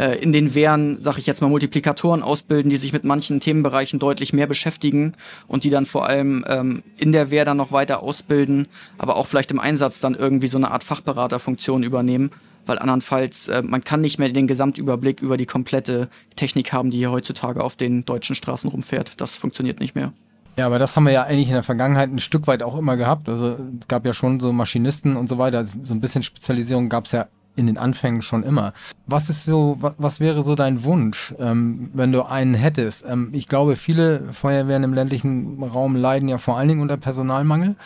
äh, 0.00 0.14
in 0.14 0.32
den 0.32 0.54
Wehren, 0.54 0.96
sag 1.00 1.18
ich 1.18 1.26
jetzt 1.26 1.42
mal, 1.42 1.48
Multiplikatoren 1.48 2.22
ausbilden, 2.22 2.70
die 2.70 2.78
sich 2.78 2.94
mit 2.94 3.04
manchen 3.04 3.38
Themenbereichen 3.38 3.98
deutlich 3.98 4.32
mehr 4.32 4.46
beschäftigen 4.46 5.12
und 5.46 5.64
die 5.64 5.70
dann 5.70 5.84
vor 5.84 6.06
allem 6.06 6.42
ähm, 6.48 6.82
in 6.96 7.12
der 7.12 7.30
Wehr 7.30 7.44
dann 7.44 7.58
noch 7.58 7.70
weiter 7.70 8.02
ausbilden, 8.02 8.66
aber 8.96 9.16
auch 9.16 9.26
vielleicht 9.26 9.50
im 9.50 9.60
Einsatz 9.60 10.00
dann 10.00 10.14
irgendwie 10.14 10.46
so 10.46 10.56
eine 10.56 10.70
Art 10.70 10.84
Fachberaterfunktion 10.84 11.82
übernehmen, 11.82 12.30
weil 12.64 12.78
andernfalls 12.78 13.48
äh, 13.48 13.62
man 13.62 13.84
kann 13.84 14.00
nicht 14.00 14.18
mehr 14.18 14.30
den 14.30 14.46
Gesamtüberblick 14.46 15.20
über 15.20 15.36
die 15.36 15.46
komplette 15.46 16.08
Technik 16.34 16.72
haben, 16.72 16.90
die 16.90 16.98
hier 16.98 17.10
heutzutage 17.10 17.62
auf 17.62 17.76
den 17.76 18.06
deutschen 18.06 18.34
Straßen 18.34 18.70
rumfährt. 18.70 19.20
Das 19.20 19.34
funktioniert 19.34 19.80
nicht 19.80 19.94
mehr. 19.94 20.14
Ja, 20.56 20.66
aber 20.66 20.78
das 20.78 20.96
haben 20.96 21.04
wir 21.04 21.12
ja 21.12 21.24
eigentlich 21.24 21.48
in 21.48 21.54
der 21.54 21.62
Vergangenheit 21.62 22.10
ein 22.10 22.18
Stück 22.18 22.46
weit 22.46 22.62
auch 22.62 22.76
immer 22.76 22.96
gehabt. 22.96 23.28
Also 23.28 23.56
es 23.80 23.86
gab 23.86 24.04
ja 24.06 24.12
schon 24.12 24.40
so 24.40 24.52
Maschinisten 24.52 25.16
und 25.16 25.28
so 25.28 25.36
weiter. 25.36 25.64
So 25.64 25.94
ein 25.94 26.00
bisschen 26.00 26.22
Spezialisierung 26.22 26.88
gab 26.88 27.04
es 27.04 27.12
ja 27.12 27.28
in 27.56 27.66
den 27.66 27.78
Anfängen 27.78 28.22
schon 28.22 28.42
immer. 28.42 28.72
Was 29.06 29.28
ist 29.28 29.44
so, 29.44 29.76
was, 29.78 30.20
wäre 30.20 30.42
so 30.42 30.54
dein 30.54 30.84
Wunsch, 30.84 31.34
ähm, 31.38 31.90
wenn 31.92 32.12
du 32.12 32.22
einen 32.22 32.54
hättest? 32.54 33.04
Ähm, 33.06 33.30
ich 33.32 33.48
glaube, 33.48 33.76
viele 33.76 34.32
Feuerwehren 34.32 34.84
im 34.84 34.94
ländlichen 34.94 35.62
Raum 35.62 35.96
leiden 35.96 36.28
ja 36.28 36.38
vor 36.38 36.56
allen 36.56 36.68
Dingen 36.68 36.82
unter 36.82 36.96
Personalmangel. 36.96 37.76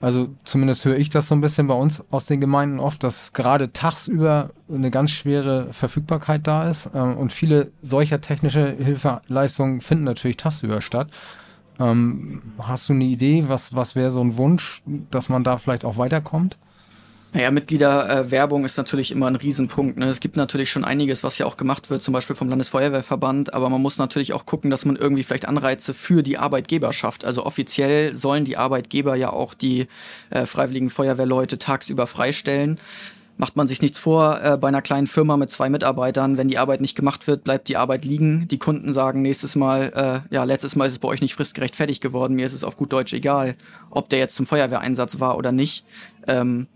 Also 0.00 0.30
zumindest 0.44 0.84
höre 0.86 0.96
ich 0.96 1.10
das 1.10 1.28
so 1.28 1.34
ein 1.34 1.42
bisschen 1.42 1.66
bei 1.66 1.74
uns 1.74 2.02
aus 2.10 2.24
den 2.24 2.40
Gemeinden 2.40 2.80
oft, 2.80 3.04
dass 3.04 3.34
gerade 3.34 3.72
tagsüber 3.72 4.50
eine 4.72 4.90
ganz 4.90 5.10
schwere 5.10 5.72
Verfügbarkeit 5.72 6.46
da 6.46 6.68
ist. 6.68 6.90
Ähm, 6.94 7.16
und 7.18 7.32
viele 7.32 7.72
solcher 7.82 8.20
technische 8.20 8.70
Hilfeleistungen 8.70 9.80
finden 9.80 10.04
natürlich 10.04 10.38
tagsüber 10.38 10.80
statt. 10.80 11.08
Ähm, 11.78 12.42
hast 12.58 12.88
du 12.88 12.94
eine 12.94 13.04
Idee, 13.04 13.44
was, 13.48 13.74
was 13.74 13.94
wäre 13.94 14.10
so 14.10 14.22
ein 14.22 14.38
Wunsch, 14.38 14.82
dass 15.10 15.28
man 15.28 15.44
da 15.44 15.58
vielleicht 15.58 15.84
auch 15.84 15.98
weiterkommt? 15.98 16.56
Naja, 17.32 17.52
Mitgliederwerbung 17.52 18.62
äh, 18.62 18.66
ist 18.66 18.76
natürlich 18.76 19.12
immer 19.12 19.28
ein 19.28 19.36
Riesenpunkt. 19.36 19.98
Ne? 19.98 20.06
Es 20.06 20.18
gibt 20.18 20.36
natürlich 20.36 20.70
schon 20.70 20.84
einiges, 20.84 21.22
was 21.22 21.38
ja 21.38 21.46
auch 21.46 21.56
gemacht 21.56 21.88
wird, 21.88 22.02
zum 22.02 22.12
Beispiel 22.12 22.34
vom 22.34 22.48
Landesfeuerwehrverband, 22.48 23.54
aber 23.54 23.68
man 23.68 23.80
muss 23.80 23.98
natürlich 23.98 24.32
auch 24.32 24.46
gucken, 24.46 24.70
dass 24.70 24.84
man 24.84 24.96
irgendwie 24.96 25.22
vielleicht 25.22 25.46
Anreize 25.46 25.94
für 25.94 26.22
die 26.22 26.38
Arbeitgeber 26.38 26.92
schafft. 26.92 27.24
Also 27.24 27.46
offiziell 27.46 28.16
sollen 28.16 28.44
die 28.44 28.56
Arbeitgeber 28.56 29.14
ja 29.14 29.32
auch 29.32 29.54
die 29.54 29.86
äh, 30.30 30.44
freiwilligen 30.44 30.90
Feuerwehrleute 30.90 31.58
tagsüber 31.58 32.08
freistellen. 32.08 32.80
Macht 33.36 33.54
man 33.54 33.68
sich 33.68 33.80
nichts 33.80 34.00
vor, 34.00 34.40
äh, 34.42 34.56
bei 34.56 34.66
einer 34.66 34.82
kleinen 34.82 35.06
Firma 35.06 35.36
mit 35.36 35.52
zwei 35.52 35.70
Mitarbeitern, 35.70 36.36
wenn 36.36 36.48
die 36.48 36.58
Arbeit 36.58 36.80
nicht 36.80 36.96
gemacht 36.96 37.28
wird, 37.28 37.44
bleibt 37.44 37.68
die 37.68 37.76
Arbeit 37.76 38.04
liegen. 38.04 38.48
Die 38.48 38.58
Kunden 38.58 38.92
sagen 38.92 39.22
nächstes 39.22 39.54
Mal, 39.54 40.24
äh, 40.30 40.34
ja, 40.34 40.42
letztes 40.42 40.74
Mal 40.74 40.86
ist 40.86 40.94
es 40.94 40.98
bei 40.98 41.08
euch 41.08 41.20
nicht 41.20 41.34
fristgerecht 41.34 41.76
fertig 41.76 42.00
geworden, 42.00 42.34
mir 42.34 42.44
ist 42.44 42.54
es 42.54 42.64
auf 42.64 42.76
gut 42.76 42.92
Deutsch 42.92 43.12
egal, 43.12 43.54
ob 43.88 44.08
der 44.08 44.18
jetzt 44.18 44.34
zum 44.34 44.46
Feuerwehreinsatz 44.46 45.20
war 45.20 45.38
oder 45.38 45.52
nicht. 45.52 45.84
Ähm, 46.26 46.66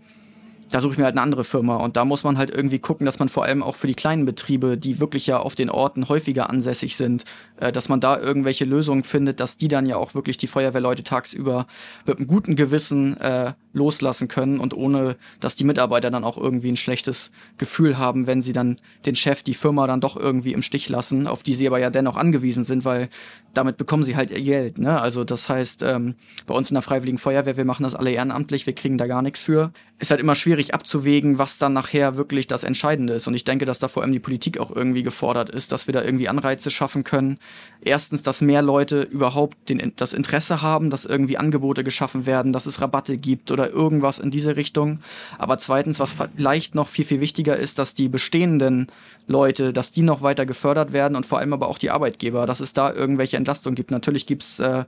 da 0.71 0.81
suche 0.81 0.93
ich 0.93 0.97
mir 0.97 1.05
halt 1.05 1.13
eine 1.13 1.21
andere 1.21 1.43
Firma. 1.43 1.77
Und 1.77 1.95
da 1.95 2.05
muss 2.05 2.23
man 2.23 2.37
halt 2.37 2.49
irgendwie 2.49 2.79
gucken, 2.79 3.05
dass 3.05 3.19
man 3.19 3.29
vor 3.29 3.43
allem 3.43 3.63
auch 3.63 3.75
für 3.75 3.87
die 3.87 3.93
kleinen 3.93 4.25
Betriebe, 4.25 4.77
die 4.77 4.99
wirklich 4.99 5.27
ja 5.27 5.39
auf 5.39 5.55
den 5.55 5.69
Orten 5.69 6.09
häufiger 6.09 6.49
ansässig 6.49 6.95
sind, 6.95 7.23
äh, 7.57 7.71
dass 7.71 7.89
man 7.89 7.99
da 7.99 8.19
irgendwelche 8.19 8.65
Lösungen 8.65 9.03
findet, 9.03 9.39
dass 9.39 9.57
die 9.57 9.67
dann 9.67 9.85
ja 9.85 9.97
auch 9.97 10.15
wirklich 10.15 10.37
die 10.37 10.47
Feuerwehrleute 10.47 11.03
tagsüber 11.03 11.67
mit 12.05 12.17
einem 12.17 12.27
guten 12.27 12.55
Gewissen 12.55 13.17
äh, 13.17 13.53
loslassen 13.73 14.27
können 14.27 14.59
und 14.59 14.73
ohne, 14.73 15.17
dass 15.39 15.55
die 15.55 15.65
Mitarbeiter 15.65 16.09
dann 16.09 16.23
auch 16.23 16.37
irgendwie 16.37 16.71
ein 16.71 16.77
schlechtes 16.77 17.31
Gefühl 17.57 17.97
haben, 17.97 18.25
wenn 18.25 18.41
sie 18.41 18.53
dann 18.53 18.77
den 19.05 19.15
Chef, 19.15 19.43
die 19.43 19.53
Firma 19.53 19.85
dann 19.85 20.01
doch 20.01 20.17
irgendwie 20.17 20.53
im 20.53 20.61
Stich 20.61 20.89
lassen, 20.89 21.27
auf 21.27 21.43
die 21.43 21.53
sie 21.53 21.67
aber 21.67 21.79
ja 21.79 21.89
dennoch 21.89 22.15
angewiesen 22.15 22.63
sind, 22.63 22.85
weil 22.85 23.09
damit 23.57 23.77
bekommen 23.77 24.03
sie 24.03 24.15
halt 24.15 24.31
ihr 24.31 24.41
Geld. 24.41 24.77
Ne? 24.77 24.99
Also 24.99 25.23
das 25.23 25.49
heißt, 25.49 25.83
ähm, 25.83 26.15
bei 26.45 26.53
uns 26.53 26.69
in 26.69 26.75
der 26.75 26.81
Freiwilligen 26.81 27.17
Feuerwehr, 27.17 27.57
wir 27.57 27.65
machen 27.65 27.83
das 27.83 27.95
alle 27.95 28.11
ehrenamtlich, 28.11 28.65
wir 28.65 28.73
kriegen 28.73 28.97
da 28.97 29.07
gar 29.07 29.21
nichts 29.21 29.41
für. 29.41 29.71
Ist 29.97 30.11
halt 30.11 30.19
immer 30.19 30.35
schwierig 30.35 30.73
abzuwägen, 30.73 31.39
was 31.39 31.57
dann 31.57 31.73
nachher 31.73 32.17
wirklich 32.17 32.47
das 32.47 32.63
Entscheidende 32.63 33.13
ist. 33.13 33.27
Und 33.27 33.33
ich 33.33 33.45
denke, 33.45 33.65
dass 33.65 33.79
da 33.79 33.87
vor 33.87 34.03
allem 34.03 34.11
die 34.11 34.19
Politik 34.19 34.59
auch 34.59 34.75
irgendwie 34.75 35.03
gefordert 35.03 35.49
ist, 35.49 35.71
dass 35.71 35.87
wir 35.87 35.93
da 35.93 36.03
irgendwie 36.03 36.27
Anreize 36.27 36.69
schaffen 36.69 37.03
können. 37.05 37.39
Erstens, 37.81 38.21
dass 38.21 38.41
mehr 38.41 38.61
Leute 38.61 39.01
überhaupt 39.01 39.69
den, 39.69 39.93
das 39.95 40.13
Interesse 40.13 40.61
haben, 40.61 40.89
dass 40.89 41.05
irgendwie 41.05 41.37
Angebote 41.37 41.83
geschaffen 41.83 42.25
werden, 42.25 42.51
dass 42.51 42.65
es 42.65 42.81
Rabatte 42.81 43.17
gibt 43.17 43.51
oder 43.51 43.69
irgendwas 43.69 44.19
in 44.19 44.31
diese 44.31 44.57
Richtung. 44.57 44.99
Aber 45.37 45.57
zweitens, 45.57 45.99
was 45.99 46.13
vielleicht 46.35 46.75
noch 46.75 46.89
viel, 46.89 47.05
viel 47.05 47.21
wichtiger 47.21 47.55
ist, 47.55 47.79
dass 47.79 47.93
die 47.93 48.09
bestehenden 48.09 48.87
Leute, 49.27 49.73
dass 49.73 49.91
die 49.91 50.01
noch 50.01 50.21
weiter 50.21 50.45
gefördert 50.45 50.93
werden 50.93 51.15
und 51.15 51.25
vor 51.25 51.39
allem 51.39 51.53
aber 51.53 51.67
auch 51.67 51.77
die 51.77 51.89
Arbeitgeber, 51.89 52.45
dass 52.45 52.59
es 52.59 52.73
da 52.73 52.93
irgendwelche 52.93 53.37
Entlastung 53.37 53.75
gibt. 53.75 53.91
Natürlich 53.91 54.25
gibt's 54.25 54.59
äh, 54.59 54.85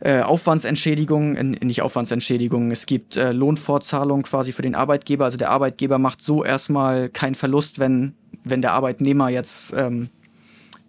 äh, 0.00 0.20
Aufwandsentschädigungen, 0.20 1.54
äh, 1.54 1.64
nicht 1.64 1.82
Aufwandsentschädigungen, 1.82 2.72
es 2.72 2.86
gibt 2.86 3.16
äh, 3.16 3.32
Lohnfortzahlung 3.32 4.22
quasi 4.22 4.52
für 4.52 4.62
den 4.62 4.74
Arbeitgeber. 4.74 5.24
Also 5.24 5.38
der 5.38 5.50
Arbeitgeber 5.50 5.98
macht 5.98 6.22
so 6.22 6.42
erstmal 6.42 7.08
keinen 7.08 7.34
Verlust, 7.34 7.78
wenn, 7.78 8.14
wenn 8.42 8.62
der 8.62 8.72
Arbeitnehmer 8.72 9.28
jetzt 9.28 9.72
ähm, 9.76 10.08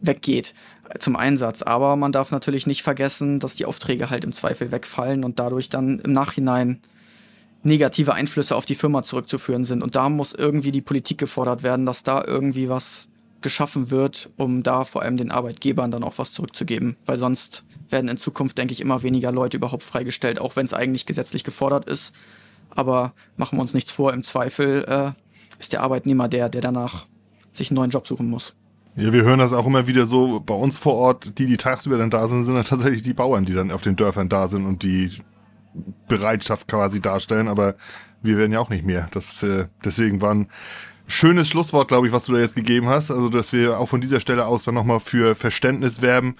weggeht 0.01 0.53
äh, 0.89 0.97
zum 0.97 1.15
Einsatz. 1.15 1.61
Aber 1.61 1.95
man 1.95 2.11
darf 2.11 2.31
natürlich 2.31 2.65
nicht 2.65 2.81
vergessen, 2.81 3.39
dass 3.39 3.55
die 3.55 3.65
Aufträge 3.65 4.09
halt 4.09 4.23
im 4.23 4.33
Zweifel 4.33 4.71
wegfallen 4.71 5.23
und 5.23 5.37
dadurch 5.37 5.69
dann 5.69 5.99
im 5.99 6.13
Nachhinein 6.13 6.81
negative 7.63 8.13
Einflüsse 8.13 8.55
auf 8.55 8.65
die 8.65 8.75
Firma 8.75 9.03
zurückzuführen 9.03 9.65
sind. 9.65 9.81
Und 9.81 9.95
da 9.95 10.09
muss 10.09 10.33
irgendwie 10.33 10.71
die 10.71 10.81
Politik 10.81 11.17
gefordert 11.17 11.63
werden, 11.63 11.85
dass 11.85 12.03
da 12.03 12.23
irgendwie 12.25 12.69
was 12.69 13.07
geschaffen 13.41 13.91
wird, 13.91 14.29
um 14.37 14.63
da 14.63 14.83
vor 14.83 15.01
allem 15.01 15.17
den 15.17 15.31
Arbeitgebern 15.31 15.91
dann 15.91 16.03
auch 16.03 16.17
was 16.17 16.31
zurückzugeben. 16.31 16.95
Weil 17.05 17.17
sonst 17.17 17.63
werden 17.89 18.09
in 18.09 18.17
Zukunft, 18.17 18.57
denke 18.57 18.73
ich, 18.73 18.81
immer 18.81 19.03
weniger 19.03 19.31
Leute 19.31 19.57
überhaupt 19.57 19.83
freigestellt, 19.83 20.39
auch 20.39 20.55
wenn 20.55 20.65
es 20.65 20.73
eigentlich 20.73 21.05
gesetzlich 21.05 21.43
gefordert 21.43 21.85
ist. 21.85 22.13
Aber 22.69 23.13
machen 23.37 23.57
wir 23.57 23.61
uns 23.61 23.73
nichts 23.73 23.91
vor, 23.91 24.13
im 24.13 24.23
Zweifel 24.23 24.85
äh, 24.87 25.11
ist 25.59 25.73
der 25.73 25.81
Arbeitnehmer 25.81 26.27
der, 26.27 26.49
der 26.49 26.61
danach 26.61 27.05
sich 27.51 27.69
einen 27.69 27.75
neuen 27.75 27.91
Job 27.91 28.07
suchen 28.07 28.29
muss. 28.29 28.55
Ja, 28.95 29.11
wir 29.11 29.23
hören 29.23 29.39
das 29.39 29.53
auch 29.53 29.65
immer 29.65 29.87
wieder 29.87 30.05
so 30.05 30.39
bei 30.39 30.53
uns 30.53 30.77
vor 30.77 30.93
Ort, 30.95 31.37
die, 31.37 31.45
die 31.45 31.57
tagsüber 31.57 31.97
dann 31.97 32.11
da 32.11 32.27
sind, 32.27 32.43
sind 32.43 32.55
dann 32.55 32.65
tatsächlich 32.65 33.01
die 33.01 33.13
Bauern, 33.13 33.45
die 33.45 33.53
dann 33.53 33.71
auf 33.71 33.81
den 33.81 33.95
Dörfern 33.95 34.29
da 34.29 34.47
sind 34.47 34.65
und 34.65 34.83
die 34.83 35.11
Bereitschaft 36.07 36.67
quasi 36.67 37.01
darstellen, 37.01 37.47
aber 37.47 37.75
wir 38.21 38.37
werden 38.37 38.53
ja 38.53 38.59
auch 38.59 38.69
nicht 38.69 38.85
mehr. 38.85 39.09
Das, 39.11 39.43
äh, 39.43 39.67
deswegen 39.83 40.21
war 40.21 40.33
ein 40.33 40.47
schönes 41.07 41.47
Schlusswort, 41.47 41.87
glaube 41.87 42.07
ich, 42.07 42.13
was 42.13 42.25
du 42.25 42.33
da 42.33 42.39
jetzt 42.39 42.55
gegeben 42.55 42.87
hast. 42.87 43.11
Also, 43.11 43.29
dass 43.29 43.53
wir 43.53 43.79
auch 43.79 43.89
von 43.89 44.01
dieser 44.01 44.19
Stelle 44.19 44.45
aus 44.45 44.63
dann 44.63 44.75
nochmal 44.75 44.99
für 44.99 45.35
Verständnis 45.35 46.01
werben 46.01 46.35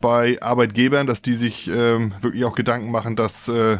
bei 0.00 0.40
Arbeitgebern, 0.40 1.06
dass 1.06 1.22
die 1.22 1.34
sich 1.34 1.68
ähm, 1.68 2.14
wirklich 2.20 2.44
auch 2.44 2.54
Gedanken 2.54 2.90
machen, 2.90 3.16
dass 3.16 3.48
äh, 3.48 3.78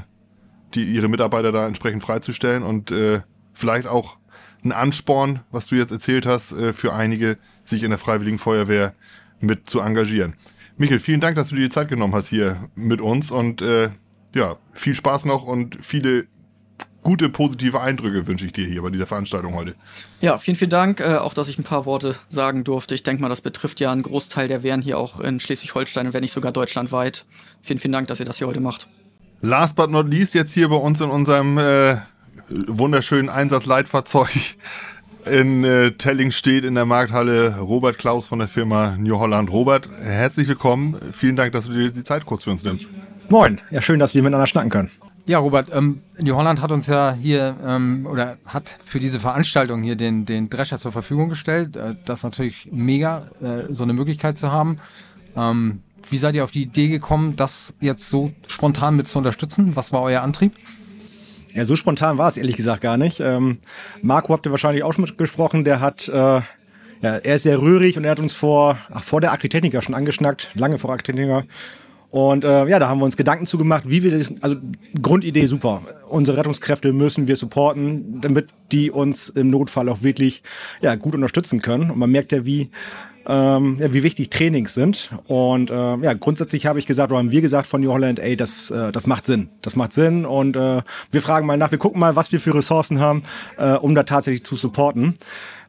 die 0.74 0.84
ihre 0.84 1.08
Mitarbeiter 1.08 1.52
da 1.52 1.66
entsprechend 1.66 2.02
freizustellen 2.02 2.62
und 2.62 2.90
äh, 2.90 3.20
vielleicht 3.54 3.86
auch 3.86 4.18
ein 4.64 4.72
Ansporn, 4.72 5.40
was 5.50 5.66
du 5.68 5.76
jetzt 5.76 5.92
erzählt 5.92 6.26
hast, 6.26 6.52
äh, 6.52 6.72
für 6.72 6.92
einige, 6.92 7.38
sich 7.64 7.82
in 7.82 7.90
der 7.90 7.98
Freiwilligen 7.98 8.38
Feuerwehr 8.38 8.94
mit 9.40 9.70
zu 9.70 9.80
engagieren. 9.80 10.34
Michael, 10.76 10.98
vielen 10.98 11.20
Dank, 11.20 11.36
dass 11.36 11.48
du 11.48 11.56
dir 11.56 11.62
die 11.62 11.70
Zeit 11.70 11.88
genommen 11.88 12.14
hast 12.14 12.28
hier 12.28 12.68
mit 12.74 13.00
uns 13.00 13.30
und 13.30 13.62
äh, 13.62 13.90
ja, 14.34 14.56
viel 14.72 14.94
Spaß 14.94 15.24
noch 15.24 15.44
und 15.44 15.78
viele 15.80 16.26
gute, 17.02 17.28
positive 17.28 17.80
Eindrücke 17.80 18.26
wünsche 18.26 18.46
ich 18.46 18.52
dir 18.52 18.66
hier 18.66 18.82
bei 18.82 18.90
dieser 18.90 19.06
Veranstaltung 19.06 19.54
heute. 19.54 19.74
Ja, 20.20 20.38
vielen, 20.38 20.56
vielen 20.56 20.70
Dank, 20.70 21.00
äh, 21.00 21.16
auch 21.16 21.32
dass 21.32 21.48
ich 21.48 21.58
ein 21.58 21.64
paar 21.64 21.86
Worte 21.86 22.16
sagen 22.28 22.64
durfte. 22.64 22.94
Ich 22.94 23.02
denke 23.02 23.22
mal, 23.22 23.28
das 23.28 23.40
betrifft 23.40 23.80
ja 23.80 23.90
einen 23.90 24.02
Großteil 24.02 24.48
der 24.48 24.62
Wehren 24.62 24.82
hier 24.82 24.98
auch 24.98 25.20
in 25.20 25.40
Schleswig-Holstein 25.40 26.08
und 26.08 26.12
wenn 26.12 26.20
nicht 26.20 26.32
sogar 26.32 26.52
deutschlandweit. 26.52 27.24
Vielen, 27.62 27.78
vielen 27.78 27.92
Dank, 27.92 28.08
dass 28.08 28.20
ihr 28.20 28.26
das 28.26 28.38
hier 28.38 28.46
heute 28.46 28.60
macht. 28.60 28.88
Last 29.40 29.76
but 29.76 29.90
not 29.90 30.08
least, 30.08 30.34
jetzt 30.34 30.52
hier 30.52 30.68
bei 30.68 30.76
uns 30.76 31.00
in 31.00 31.10
unserem 31.10 31.58
äh, 31.58 31.96
wunderschönen 32.48 33.28
Einsatzleitfahrzeug 33.28 34.56
in 35.24 35.64
äh, 35.64 35.92
Telling 35.92 36.30
steht 36.30 36.64
in 36.64 36.74
der 36.74 36.86
Markthalle 36.86 37.58
Robert 37.58 37.98
Klaus 37.98 38.26
von 38.26 38.38
der 38.38 38.48
Firma 38.48 38.96
New 38.98 39.18
Holland. 39.18 39.50
Robert, 39.50 39.88
herzlich 39.98 40.48
willkommen. 40.48 40.96
Vielen 41.12 41.36
Dank, 41.36 41.52
dass 41.52 41.66
du 41.66 41.72
dir 41.72 41.90
die 41.90 42.04
Zeit 42.04 42.24
kurz 42.24 42.44
für 42.44 42.50
uns 42.50 42.64
nimmst. 42.64 42.90
Moin, 43.30 43.60
ja 43.70 43.82
schön, 43.82 43.98
dass 43.98 44.14
wir 44.14 44.22
miteinander 44.22 44.46
schnacken 44.46 44.70
können. 44.70 44.90
Ja, 45.26 45.38
Robert, 45.38 45.68
ähm, 45.74 46.00
die 46.18 46.32
Holland 46.32 46.62
hat 46.62 46.72
uns 46.72 46.86
ja 46.86 47.12
hier 47.12 47.54
ähm, 47.62 48.06
oder 48.10 48.38
hat 48.46 48.78
für 48.82 48.98
diese 48.98 49.20
Veranstaltung 49.20 49.82
hier 49.82 49.96
den, 49.96 50.24
den 50.24 50.48
Drescher 50.48 50.78
zur 50.78 50.92
Verfügung 50.92 51.28
gestellt. 51.28 51.76
Äh, 51.76 51.96
das 52.06 52.20
ist 52.20 52.24
natürlich 52.24 52.68
mega, 52.72 53.28
äh, 53.42 53.64
so 53.70 53.84
eine 53.84 53.92
Möglichkeit 53.92 54.38
zu 54.38 54.50
haben. 54.50 54.78
Ähm, 55.36 55.82
wie 56.08 56.16
seid 56.16 56.34
ihr 56.36 56.44
auf 56.44 56.50
die 56.50 56.62
Idee 56.62 56.88
gekommen, 56.88 57.36
das 57.36 57.74
jetzt 57.80 58.08
so 58.08 58.32
spontan 58.46 58.96
mit 58.96 59.08
zu 59.08 59.18
unterstützen? 59.18 59.76
Was 59.76 59.92
war 59.92 60.00
euer 60.00 60.22
Antrieb? 60.22 60.54
Ja, 61.52 61.66
so 61.66 61.76
spontan 61.76 62.16
war 62.16 62.28
es 62.28 62.38
ehrlich 62.38 62.56
gesagt 62.56 62.80
gar 62.80 62.96
nicht. 62.96 63.20
Ähm, 63.20 63.58
Marco 64.00 64.32
habt 64.32 64.46
ihr 64.46 64.50
wahrscheinlich 64.50 64.84
auch 64.84 64.94
schon 64.94 65.04
mitgesprochen, 65.04 65.64
der 65.64 65.80
hat, 65.80 66.08
äh, 66.08 66.12
ja, 66.12 66.42
er 67.00 67.36
ist 67.36 67.42
sehr 67.42 67.60
rührig 67.60 67.98
und 67.98 68.04
er 68.04 68.12
hat 68.12 68.20
uns 68.20 68.32
vor, 68.32 68.78
ach, 68.90 69.04
vor 69.04 69.20
der 69.20 69.32
Agritechnica 69.32 69.82
schon 69.82 69.94
angeschnackt, 69.94 70.50
lange 70.54 70.78
vor 70.78 70.90
Agritechnica. 70.90 71.44
Und 72.10 72.44
äh, 72.44 72.66
ja, 72.66 72.78
da 72.78 72.88
haben 72.88 73.00
wir 73.00 73.04
uns 73.04 73.18
Gedanken 73.18 73.46
zugemacht, 73.46 73.90
wie 73.90 74.02
wir 74.02 74.16
das, 74.16 74.32
also 74.40 74.56
Grundidee 75.00 75.44
super. 75.46 75.82
Unsere 76.08 76.38
Rettungskräfte 76.38 76.92
müssen 76.92 77.28
wir 77.28 77.36
supporten, 77.36 78.20
damit 78.22 78.48
die 78.72 78.90
uns 78.90 79.28
im 79.28 79.50
Notfall 79.50 79.90
auch 79.90 80.02
wirklich 80.02 80.42
ja, 80.80 80.94
gut 80.94 81.14
unterstützen 81.14 81.60
können. 81.60 81.90
Und 81.90 81.98
man 81.98 82.10
merkt 82.10 82.32
ja, 82.32 82.46
wie 82.46 82.70
ähm, 83.28 83.76
ja, 83.78 83.92
wie 83.92 84.02
wichtig 84.02 84.30
Trainings 84.30 84.74
sind. 84.74 85.10
Und 85.26 85.70
äh, 85.70 85.74
ja, 85.74 86.14
grundsätzlich 86.14 86.66
habe 86.66 86.78
ich 86.78 86.86
gesagt, 86.86 87.12
oder 87.12 87.18
haben 87.18 87.30
wir 87.30 87.42
gesagt 87.42 87.66
von 87.66 87.82
New 87.82 87.92
Holland, 87.92 88.18
ey, 88.18 88.36
das, 88.36 88.70
äh, 88.70 88.90
das 88.90 89.06
macht 89.06 89.26
Sinn. 89.26 89.50
Das 89.62 89.76
macht 89.76 89.92
Sinn. 89.92 90.24
Und 90.24 90.56
äh, 90.56 90.82
wir 91.10 91.22
fragen 91.22 91.46
mal 91.46 91.58
nach, 91.58 91.70
wir 91.70 91.78
gucken 91.78 92.00
mal, 92.00 92.16
was 92.16 92.32
wir 92.32 92.40
für 92.40 92.54
Ressourcen 92.54 93.00
haben, 93.00 93.22
äh, 93.58 93.74
um 93.74 93.94
da 93.94 94.02
tatsächlich 94.04 94.44
zu 94.44 94.56
supporten. 94.56 95.14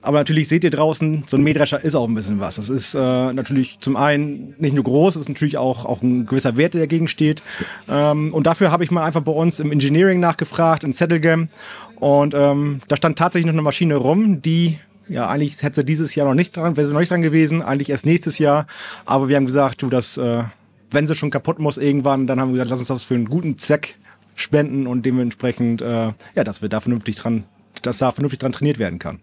Aber 0.01 0.19
natürlich 0.19 0.47
seht 0.47 0.63
ihr 0.63 0.71
draußen, 0.71 1.23
so 1.25 1.35
ein 1.35 1.43
Mähdrescher 1.43 1.83
ist 1.83 1.93
auch 1.93 2.07
ein 2.07 2.13
bisschen 2.13 2.39
was. 2.39 2.55
Das 2.55 2.69
ist 2.69 2.93
äh, 2.93 2.97
natürlich 2.97 3.79
zum 3.81 3.97
einen 3.97 4.55
nicht 4.57 4.73
nur 4.73 4.85
groß, 4.85 5.17
es 5.17 5.23
ist 5.23 5.29
natürlich 5.29 5.57
auch, 5.57 5.83
auch 5.83 6.01
ein 6.01 6.25
gewisser 6.25 6.55
Wert, 6.55 6.73
der 6.73 6.81
dagegen 6.81 7.09
steht. 7.09 7.43
Ähm, 7.89 8.33
und 8.33 8.47
dafür 8.47 8.71
habe 8.71 8.85
ich 8.85 8.91
mal 8.91 9.03
einfach 9.03 9.21
bei 9.21 9.33
uns 9.33 9.59
im 9.59 9.73
Engineering 9.73 10.21
nachgefragt, 10.21 10.85
in 10.85 10.93
Settlegam. 10.93 11.49
Und 11.95 12.33
ähm, 12.33 12.79
da 12.87 12.95
stand 12.95 13.19
tatsächlich 13.19 13.47
noch 13.47 13.53
eine 13.53 13.61
Maschine 13.61 13.97
rum, 13.97 14.41
die 14.41 14.79
ja, 15.09 15.27
eigentlich 15.27 15.61
hätte 15.61 15.81
sie 15.81 15.85
dieses 15.85 16.15
Jahr 16.15 16.27
noch 16.27 16.35
nicht 16.35 16.55
dran, 16.55 16.77
wäre 16.77 16.87
sie 16.87 16.93
noch 16.93 16.99
nicht 16.99 17.11
dran 17.11 17.21
gewesen, 17.21 17.61
eigentlich 17.61 17.89
erst 17.89 18.05
nächstes 18.05 18.39
Jahr. 18.39 18.65
Aber 19.05 19.29
wir 19.29 19.35
haben 19.35 19.45
gesagt, 19.45 19.81
du, 19.81 19.89
das, 19.89 20.17
äh, 20.17 20.43
wenn 20.91 21.07
sie 21.07 21.15
schon 21.15 21.31
kaputt 21.31 21.59
muss 21.59 21.77
irgendwann, 21.77 22.27
dann 22.27 22.39
haben 22.39 22.49
wir 22.49 22.53
gesagt, 22.53 22.69
lass 22.69 22.79
uns 22.79 22.87
das 22.87 23.03
für 23.03 23.15
einen 23.15 23.29
guten 23.29 23.57
Zweck 23.57 23.97
spenden 24.35 24.87
und 24.87 25.05
dementsprechend, 25.05 25.81
äh, 25.81 26.13
ja, 26.35 26.43
dass 26.43 26.61
wir 26.61 26.69
da 26.69 26.79
vernünftig 26.79 27.15
dran, 27.17 27.43
dass 27.81 27.97
da 27.97 28.11
vernünftig 28.11 28.39
dran 28.39 28.51
trainiert 28.51 28.79
werden 28.79 28.99
kann. 28.99 29.19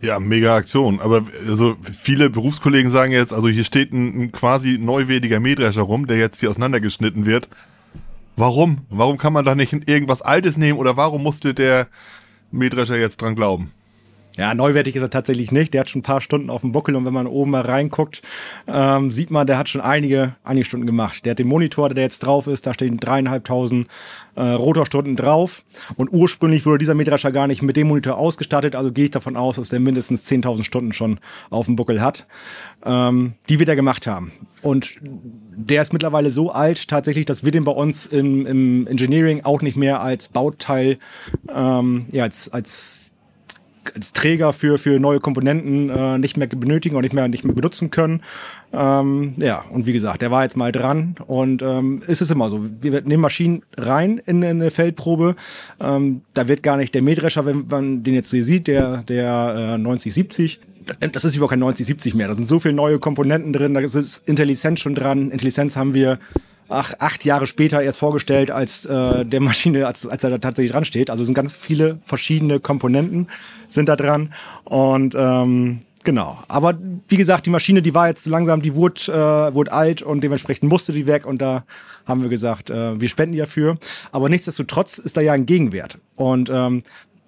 Ja, 0.00 0.18
mega 0.18 0.56
Aktion. 0.56 0.98
Aber 1.00 1.26
also 1.46 1.76
viele 1.82 2.30
Berufskollegen 2.30 2.90
sagen 2.90 3.12
jetzt, 3.12 3.34
also 3.34 3.48
hier 3.48 3.64
steht 3.64 3.92
ein, 3.92 4.22
ein 4.22 4.32
quasi 4.32 4.78
neuwertiger 4.78 5.40
Mähdrescher 5.40 5.82
rum, 5.82 6.06
der 6.06 6.16
jetzt 6.16 6.40
hier 6.40 6.48
auseinandergeschnitten 6.48 7.26
wird. 7.26 7.48
Warum? 8.36 8.78
Warum 8.88 9.18
kann 9.18 9.34
man 9.34 9.44
da 9.44 9.54
nicht 9.54 9.74
irgendwas 9.86 10.22
Altes 10.22 10.56
nehmen 10.56 10.78
oder 10.78 10.96
warum 10.96 11.22
musste 11.22 11.52
der 11.52 11.88
Mähdrescher 12.50 12.98
jetzt 12.98 13.20
dran 13.20 13.36
glauben? 13.36 13.72
Ja, 14.40 14.54
neuwertig 14.54 14.96
ist 14.96 15.02
er 15.02 15.10
tatsächlich 15.10 15.52
nicht. 15.52 15.74
Der 15.74 15.82
hat 15.82 15.90
schon 15.90 15.98
ein 15.98 16.02
paar 16.02 16.22
Stunden 16.22 16.48
auf 16.48 16.62
dem 16.62 16.72
Buckel 16.72 16.96
und 16.96 17.04
wenn 17.04 17.12
man 17.12 17.26
oben 17.26 17.50
mal 17.50 17.60
reinguckt, 17.60 18.22
ähm, 18.66 19.10
sieht 19.10 19.30
man, 19.30 19.46
der 19.46 19.58
hat 19.58 19.68
schon 19.68 19.82
einige, 19.82 20.34
einige 20.44 20.64
Stunden 20.64 20.86
gemacht. 20.86 21.26
Der 21.26 21.32
hat 21.32 21.38
den 21.38 21.46
Monitor, 21.46 21.90
der 21.90 22.04
jetzt 22.04 22.20
drauf 22.20 22.46
ist, 22.46 22.66
da 22.66 22.72
stehen 22.72 22.96
dreieinhalbtausend 22.96 23.86
äh, 24.36 24.42
Rotorstunden 24.42 25.14
drauf. 25.14 25.62
Und 25.96 26.10
ursprünglich 26.10 26.64
wurde 26.64 26.78
dieser 26.78 26.94
Mähdrescher 26.94 27.32
gar 27.32 27.48
nicht 27.48 27.60
mit 27.60 27.76
dem 27.76 27.88
Monitor 27.88 28.16
ausgestattet, 28.16 28.74
also 28.74 28.92
gehe 28.92 29.04
ich 29.04 29.10
davon 29.10 29.36
aus, 29.36 29.56
dass 29.56 29.68
der 29.68 29.78
mindestens 29.78 30.26
10.000 30.26 30.64
Stunden 30.64 30.94
schon 30.94 31.20
auf 31.50 31.66
dem 31.66 31.76
Buckel 31.76 32.00
hat, 32.00 32.26
ähm, 32.86 33.34
die 33.50 33.58
wir 33.58 33.66
da 33.66 33.74
gemacht 33.74 34.06
haben. 34.06 34.32
Und 34.62 34.94
der 35.02 35.82
ist 35.82 35.92
mittlerweile 35.92 36.30
so 36.30 36.50
alt 36.50 36.88
tatsächlich, 36.88 37.26
dass 37.26 37.44
wir 37.44 37.52
den 37.52 37.64
bei 37.64 37.72
uns 37.72 38.06
im, 38.06 38.46
im 38.46 38.86
Engineering 38.86 39.44
auch 39.44 39.60
nicht 39.60 39.76
mehr 39.76 40.00
als 40.00 40.28
Bauteil, 40.28 40.96
ähm, 41.54 42.06
ja, 42.10 42.22
als, 42.22 42.50
als 42.50 43.12
als 43.94 44.12
Träger 44.12 44.52
für, 44.52 44.78
für 44.78 44.98
neue 44.98 45.20
Komponenten 45.20 45.90
äh, 45.90 46.18
nicht 46.18 46.36
mehr 46.36 46.46
benötigen 46.46 46.96
und 46.96 47.02
nicht 47.02 47.12
mehr, 47.12 47.28
nicht 47.28 47.44
mehr 47.44 47.54
benutzen 47.54 47.90
können. 47.90 48.22
Ähm, 48.72 49.34
ja, 49.38 49.64
und 49.70 49.86
wie 49.86 49.92
gesagt, 49.92 50.22
der 50.22 50.30
war 50.30 50.42
jetzt 50.44 50.56
mal 50.56 50.72
dran 50.72 51.16
und 51.26 51.62
ähm, 51.62 52.02
ist 52.06 52.22
es 52.22 52.30
immer 52.30 52.50
so. 52.50 52.64
Wir 52.80 53.00
nehmen 53.02 53.22
Maschinen 53.22 53.62
rein 53.76 54.20
in, 54.26 54.42
in 54.42 54.60
eine 54.60 54.70
Feldprobe. 54.70 55.34
Ähm, 55.80 56.22
da 56.34 56.46
wird 56.46 56.62
gar 56.62 56.76
nicht 56.76 56.94
der 56.94 57.02
Mähdrescher, 57.02 57.46
wenn 57.46 57.66
man 57.68 58.02
den 58.02 58.14
jetzt 58.14 58.30
hier 58.30 58.44
sieht, 58.44 58.66
der, 58.66 58.98
der 58.98 59.74
äh, 59.74 59.78
9070, 59.78 60.60
das 61.12 61.24
ist 61.24 61.36
überhaupt 61.36 61.50
kein 61.50 61.60
9070 61.60 62.14
mehr. 62.14 62.28
Da 62.28 62.34
sind 62.34 62.46
so 62.46 62.60
viele 62.60 62.74
neue 62.74 62.98
Komponenten 62.98 63.52
drin, 63.52 63.74
da 63.74 63.80
ist 63.80 64.28
IntelliSense 64.28 64.82
schon 64.82 64.94
dran. 64.94 65.30
IntelliSense 65.30 65.78
haben 65.78 65.94
wir 65.94 66.18
ach, 66.70 66.94
acht 66.98 67.24
Jahre 67.24 67.46
später 67.46 67.82
erst 67.82 67.98
vorgestellt, 67.98 68.50
als 68.50 68.86
äh, 68.86 69.24
der 69.26 69.40
Maschine, 69.40 69.86
als, 69.86 70.06
als 70.06 70.24
er 70.24 70.30
da 70.30 70.38
tatsächlich 70.38 70.72
dran 70.72 70.84
steht. 70.84 71.10
Also 71.10 71.24
sind 71.24 71.34
ganz 71.34 71.54
viele 71.54 71.98
verschiedene 72.04 72.60
Komponenten 72.60 73.28
sind 73.68 73.88
da 73.88 73.96
dran. 73.96 74.32
Und 74.64 75.14
ähm, 75.18 75.80
genau. 76.04 76.38
Aber 76.48 76.78
wie 77.08 77.16
gesagt, 77.16 77.46
die 77.46 77.50
Maschine, 77.50 77.82
die 77.82 77.94
war 77.94 78.08
jetzt 78.08 78.26
langsam, 78.26 78.62
die 78.62 78.74
wurde, 78.74 79.12
äh, 79.12 79.54
wurde 79.54 79.72
alt 79.72 80.02
und 80.02 80.22
dementsprechend 80.22 80.70
musste 80.70 80.92
die 80.92 81.06
weg. 81.06 81.26
Und 81.26 81.42
da 81.42 81.64
haben 82.06 82.22
wir 82.22 82.30
gesagt, 82.30 82.70
äh, 82.70 83.00
wir 83.00 83.08
spenden 83.08 83.32
die 83.32 83.38
dafür. 83.38 83.76
Aber 84.12 84.28
nichtsdestotrotz 84.28 84.98
ist 84.98 85.16
da 85.16 85.20
ja 85.20 85.32
ein 85.32 85.46
Gegenwert. 85.46 85.98
Und 86.16 86.50
ähm, 86.50 86.82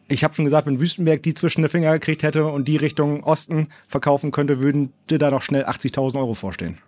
ich 0.08 0.24
habe 0.24 0.34
schon 0.34 0.44
gesagt, 0.44 0.66
wenn 0.66 0.80
Wüstenberg 0.80 1.22
die 1.22 1.34
zwischen 1.34 1.62
den 1.62 1.70
Finger 1.70 1.92
gekriegt 1.92 2.22
hätte 2.22 2.46
und 2.46 2.68
die 2.68 2.76
Richtung 2.76 3.24
Osten 3.24 3.68
verkaufen 3.88 4.30
könnte, 4.30 4.60
würden 4.60 4.92
die 5.10 5.18
da 5.18 5.30
doch 5.30 5.42
schnell 5.42 5.64
80.000 5.64 6.16
Euro 6.16 6.34
vorstehen 6.34 6.78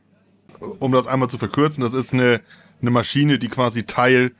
um 0.78 0.92
das 0.92 1.06
einmal 1.06 1.28
zu 1.28 1.38
verkürzen, 1.38 1.82
das 1.82 1.94
ist 1.94 2.12
eine, 2.12 2.40
eine 2.80 2.90
Maschine, 2.90 3.38
die 3.38 3.48
quasi 3.48 3.84
Teil 3.84 4.32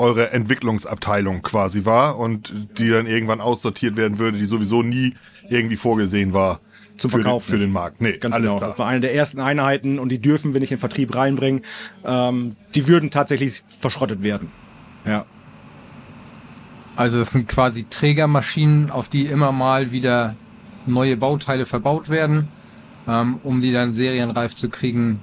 eure 0.00 0.32
Entwicklungsabteilung 0.32 1.42
quasi 1.42 1.84
war 1.84 2.18
und 2.18 2.52
die 2.78 2.88
dann 2.88 3.06
irgendwann 3.06 3.40
aussortiert 3.40 3.96
werden 3.96 4.18
würde, 4.18 4.38
die 4.38 4.46
sowieso 4.46 4.82
nie 4.82 5.14
irgendwie 5.48 5.76
vorgesehen 5.76 6.32
war 6.32 6.60
Zum 6.96 7.10
für, 7.10 7.18
den, 7.18 7.22
Verkauf 7.24 7.44
für 7.44 7.58
den 7.58 7.70
Markt. 7.70 8.00
Nee, 8.00 8.16
Ganz 8.16 8.34
alles 8.34 8.46
genau. 8.46 8.58
klar. 8.58 8.70
Das 8.70 8.78
war 8.78 8.86
eine 8.86 9.00
der 9.00 9.14
ersten 9.14 9.40
Einheiten 9.40 9.98
und 9.98 10.08
die 10.08 10.20
dürfen 10.20 10.54
wir 10.54 10.60
nicht 10.60 10.70
in 10.70 10.76
den 10.76 10.80
Vertrieb 10.80 11.14
reinbringen. 11.14 11.62
Ähm, 12.04 12.56
die 12.74 12.88
würden 12.88 13.10
tatsächlich 13.10 13.62
verschrottet 13.78 14.22
werden. 14.22 14.50
Ja. 15.04 15.26
Also 16.96 17.18
das 17.18 17.32
sind 17.32 17.46
quasi 17.46 17.84
Trägermaschinen, 17.88 18.90
auf 18.90 19.08
die 19.08 19.26
immer 19.26 19.52
mal 19.52 19.92
wieder 19.92 20.34
neue 20.86 21.16
Bauteile 21.16 21.66
verbaut 21.66 22.08
werden, 22.08 22.48
ähm, 23.06 23.38
um 23.42 23.60
die 23.60 23.72
dann 23.72 23.92
serienreif 23.92 24.56
zu 24.56 24.70
kriegen 24.70 25.20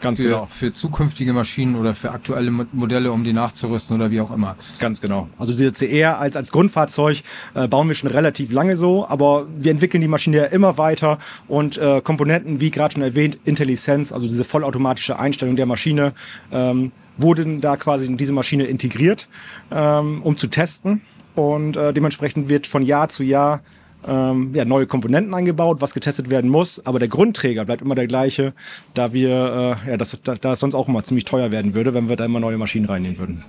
Ganz 0.00 0.18
für, 0.18 0.24
genau. 0.24 0.46
für 0.46 0.72
zukünftige 0.72 1.32
Maschinen 1.32 1.76
oder 1.76 1.94
für 1.94 2.10
aktuelle 2.10 2.50
Mo- 2.50 2.66
Modelle, 2.72 3.12
um 3.12 3.24
die 3.24 3.32
nachzurüsten 3.32 3.96
oder 3.96 4.10
wie 4.10 4.20
auch 4.20 4.30
immer. 4.30 4.56
Ganz 4.78 5.00
genau. 5.00 5.28
Also 5.38 5.52
diese 5.52 5.72
CR 5.72 6.18
als, 6.18 6.36
als 6.36 6.50
Grundfahrzeug 6.52 7.22
äh, 7.54 7.68
bauen 7.68 7.88
wir 7.88 7.94
schon 7.94 8.10
relativ 8.10 8.52
lange 8.52 8.76
so, 8.76 9.06
aber 9.08 9.46
wir 9.58 9.70
entwickeln 9.70 10.00
die 10.00 10.08
Maschine 10.08 10.36
ja 10.38 10.44
immer 10.44 10.78
weiter 10.78 11.18
und 11.48 11.76
äh, 11.78 12.00
Komponenten, 12.02 12.60
wie 12.60 12.70
gerade 12.70 12.94
schon 12.94 13.02
erwähnt, 13.02 13.38
IntelliSense, 13.44 14.14
also 14.14 14.26
diese 14.26 14.44
vollautomatische 14.44 15.18
Einstellung 15.18 15.56
der 15.56 15.66
Maschine, 15.66 16.12
ähm, 16.52 16.92
wurden 17.16 17.60
da 17.60 17.76
quasi 17.76 18.06
in 18.06 18.16
diese 18.16 18.32
Maschine 18.32 18.64
integriert, 18.64 19.28
ähm, 19.70 20.22
um 20.22 20.36
zu 20.36 20.46
testen. 20.46 21.02
Und 21.34 21.76
äh, 21.76 21.92
dementsprechend 21.92 22.48
wird 22.48 22.66
von 22.66 22.82
Jahr 22.82 23.08
zu 23.08 23.22
Jahr 23.22 23.60
ähm, 24.06 24.50
ja, 24.54 24.64
neue 24.64 24.86
Komponenten 24.86 25.34
eingebaut, 25.34 25.80
was 25.80 25.94
getestet 25.94 26.30
werden 26.30 26.50
muss, 26.50 26.84
aber 26.86 26.98
der 26.98 27.08
Grundträger 27.08 27.64
bleibt 27.64 27.82
immer 27.82 27.94
der 27.94 28.06
gleiche, 28.06 28.52
da 28.94 29.12
wir, 29.12 29.76
äh, 29.86 29.90
ja, 29.90 29.96
das, 29.96 30.18
da, 30.22 30.34
da 30.34 30.52
es 30.52 30.60
sonst 30.60 30.74
auch 30.74 30.88
immer 30.88 31.04
ziemlich 31.04 31.24
teuer 31.24 31.52
werden 31.52 31.74
würde, 31.74 31.94
wenn 31.94 32.08
wir 32.08 32.16
da 32.16 32.24
immer 32.24 32.40
neue 32.40 32.58
Maschinen 32.58 32.86
reinnehmen 32.86 33.18
würden. 33.18 33.44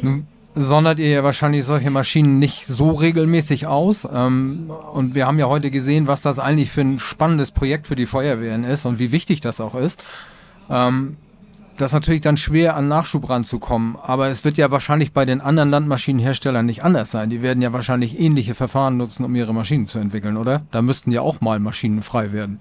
Nun 0.00 0.26
sondert 0.54 0.98
ihr 0.98 1.08
ja 1.08 1.24
wahrscheinlich 1.24 1.64
solche 1.64 1.90
Maschinen 1.90 2.38
nicht 2.38 2.66
so 2.66 2.90
regelmäßig 2.92 3.66
aus. 3.66 4.06
Ähm, 4.12 4.70
und 4.92 5.14
wir 5.14 5.26
haben 5.26 5.38
ja 5.38 5.46
heute 5.46 5.70
gesehen, 5.70 6.06
was 6.06 6.22
das 6.22 6.38
eigentlich 6.38 6.70
für 6.70 6.80
ein 6.82 6.98
spannendes 6.98 7.50
Projekt 7.50 7.86
für 7.86 7.94
die 7.94 8.06
Feuerwehren 8.06 8.64
ist 8.64 8.84
und 8.84 8.98
wie 8.98 9.12
wichtig 9.12 9.40
das 9.40 9.60
auch 9.60 9.74
ist. 9.74 10.04
Das 11.78 11.90
ist 11.90 11.94
natürlich 11.94 12.20
dann 12.22 12.36
schwer, 12.36 12.74
an 12.74 12.88
Nachschub 12.88 13.30
ranzukommen. 13.30 13.96
Aber 14.02 14.28
es 14.28 14.44
wird 14.44 14.58
ja 14.58 14.72
wahrscheinlich 14.72 15.12
bei 15.12 15.24
den 15.24 15.40
anderen 15.40 15.70
Landmaschinenherstellern 15.70 16.66
nicht 16.66 16.82
anders 16.82 17.12
sein. 17.12 17.30
Die 17.30 17.40
werden 17.40 17.62
ja 17.62 17.72
wahrscheinlich 17.72 18.18
ähnliche 18.18 18.56
Verfahren 18.56 18.96
nutzen, 18.96 19.24
um 19.24 19.34
ihre 19.36 19.54
Maschinen 19.54 19.86
zu 19.86 20.00
entwickeln, 20.00 20.36
oder? 20.36 20.62
Da 20.72 20.82
müssten 20.82 21.12
ja 21.12 21.20
auch 21.20 21.40
mal 21.40 21.60
Maschinen 21.60 22.02
frei 22.02 22.32
werden. 22.32 22.58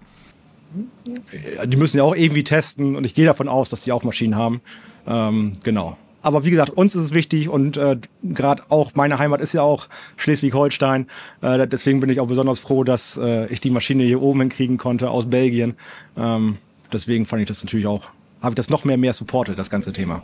die 1.66 1.78
müssen 1.78 1.98
ja 1.98 2.04
auch 2.04 2.16
irgendwie 2.16 2.44
testen 2.44 2.96
und 2.96 3.06
ich 3.06 3.16
gehe 3.16 3.26
davon 3.26 3.48
aus, 3.48 3.72
dass 3.72 3.82
die 3.82 3.92
auch 3.92 4.04
Maschinen 4.04 4.36
haben. 4.36 4.62
Ähm, 5.08 5.54
genau. 5.64 5.98
Aber 6.22 6.46
wie 6.46 6.52
gesagt, 6.52 6.70
uns 6.72 6.94
ist 6.94 7.06
es 7.06 7.14
wichtig 7.14 7.50
und 7.50 7.76
äh, 7.78 7.98
gerade 8.22 8.64
auch 8.70 8.92
meine 8.94 9.18
Heimat 9.18 9.42
ist 9.42 9.54
ja 9.54 9.64
auch 9.64 9.88
Schleswig-Holstein. 10.18 11.08
Äh, 11.42 11.68
deswegen 11.68 12.02
bin 12.02 12.10
ich 12.12 12.20
auch 12.20 12.28
besonders 12.28 12.60
froh, 12.60 12.84
dass 12.84 13.18
äh, 13.18 13.48
ich 13.48 13.62
die 13.62 13.72
Maschine 13.72 14.04
hier 14.04 14.22
oben 14.22 14.42
hinkriegen 14.42 14.78
konnte 14.78 15.10
aus 15.10 15.28
Belgien. 15.28 15.76
Ähm, 16.16 16.58
deswegen 16.94 17.26
fand 17.26 17.42
ich 17.42 17.48
das 17.48 17.64
natürlich 17.64 17.88
auch, 17.88 18.12
habe 18.42 18.52
ich 18.52 18.56
das 18.56 18.70
noch 18.70 18.86
mehr 18.86 18.98
mehr 18.98 19.14
supportet, 19.14 19.58
das 19.58 19.70
ganze 19.70 19.94
Thema. 19.94 20.24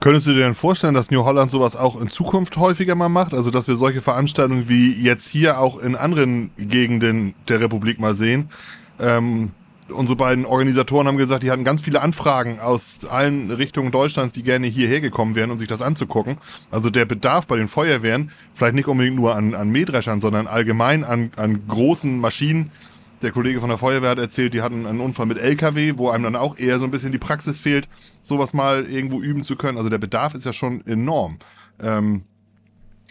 Könntest 0.00 0.26
du 0.26 0.32
dir 0.32 0.40
denn 0.40 0.54
vorstellen, 0.54 0.94
dass 0.94 1.10
New 1.10 1.24
Holland 1.24 1.50
sowas 1.50 1.76
auch 1.76 2.00
in 2.00 2.08
Zukunft 2.08 2.56
häufiger 2.56 2.94
mal 2.94 3.10
macht? 3.10 3.34
Also, 3.34 3.50
dass 3.50 3.68
wir 3.68 3.76
solche 3.76 4.00
Veranstaltungen 4.00 4.66
wie 4.66 4.92
jetzt 4.92 5.28
hier 5.28 5.60
auch 5.60 5.78
in 5.78 5.94
anderen 5.94 6.52
Gegenden 6.56 7.34
der 7.48 7.60
Republik 7.60 8.00
mal 8.00 8.14
sehen? 8.14 8.48
Ähm, 8.98 9.50
unsere 9.90 10.16
beiden 10.16 10.46
Organisatoren 10.46 11.06
haben 11.06 11.18
gesagt, 11.18 11.42
die 11.42 11.50
hatten 11.50 11.64
ganz 11.64 11.82
viele 11.82 12.00
Anfragen 12.00 12.60
aus 12.60 13.04
allen 13.04 13.50
Richtungen 13.50 13.90
Deutschlands, 13.90 14.32
die 14.32 14.42
gerne 14.42 14.68
hierher 14.68 15.02
gekommen 15.02 15.34
wären, 15.34 15.50
um 15.50 15.58
sich 15.58 15.68
das 15.68 15.82
anzugucken. 15.82 16.38
Also 16.70 16.88
der 16.88 17.04
Bedarf 17.04 17.46
bei 17.46 17.56
den 17.56 17.68
Feuerwehren, 17.68 18.30
vielleicht 18.54 18.74
nicht 18.74 18.88
unbedingt 18.88 19.16
nur 19.16 19.34
an, 19.36 19.54
an 19.54 19.70
Mähdreschern, 19.70 20.22
sondern 20.22 20.46
allgemein 20.46 21.04
an, 21.04 21.30
an 21.36 21.66
großen 21.68 22.18
Maschinen. 22.18 22.70
Der 23.22 23.32
Kollege 23.32 23.60
von 23.60 23.68
der 23.68 23.78
Feuerwehr 23.78 24.10
hat 24.10 24.18
erzählt, 24.18 24.54
die 24.54 24.62
hatten 24.62 24.86
einen 24.86 25.00
Unfall 25.00 25.26
mit 25.26 25.36
LKW, 25.36 25.94
wo 25.96 26.08
einem 26.08 26.24
dann 26.24 26.36
auch 26.36 26.56
eher 26.56 26.78
so 26.78 26.84
ein 26.84 26.90
bisschen 26.90 27.12
die 27.12 27.18
Praxis 27.18 27.60
fehlt, 27.60 27.86
sowas 28.22 28.54
mal 28.54 28.86
irgendwo 28.86 29.20
üben 29.20 29.44
zu 29.44 29.56
können. 29.56 29.76
Also 29.76 29.90
der 29.90 29.98
Bedarf 29.98 30.34
ist 30.34 30.46
ja 30.46 30.54
schon 30.54 30.86
enorm. 30.86 31.38
Ähm, 31.80 32.22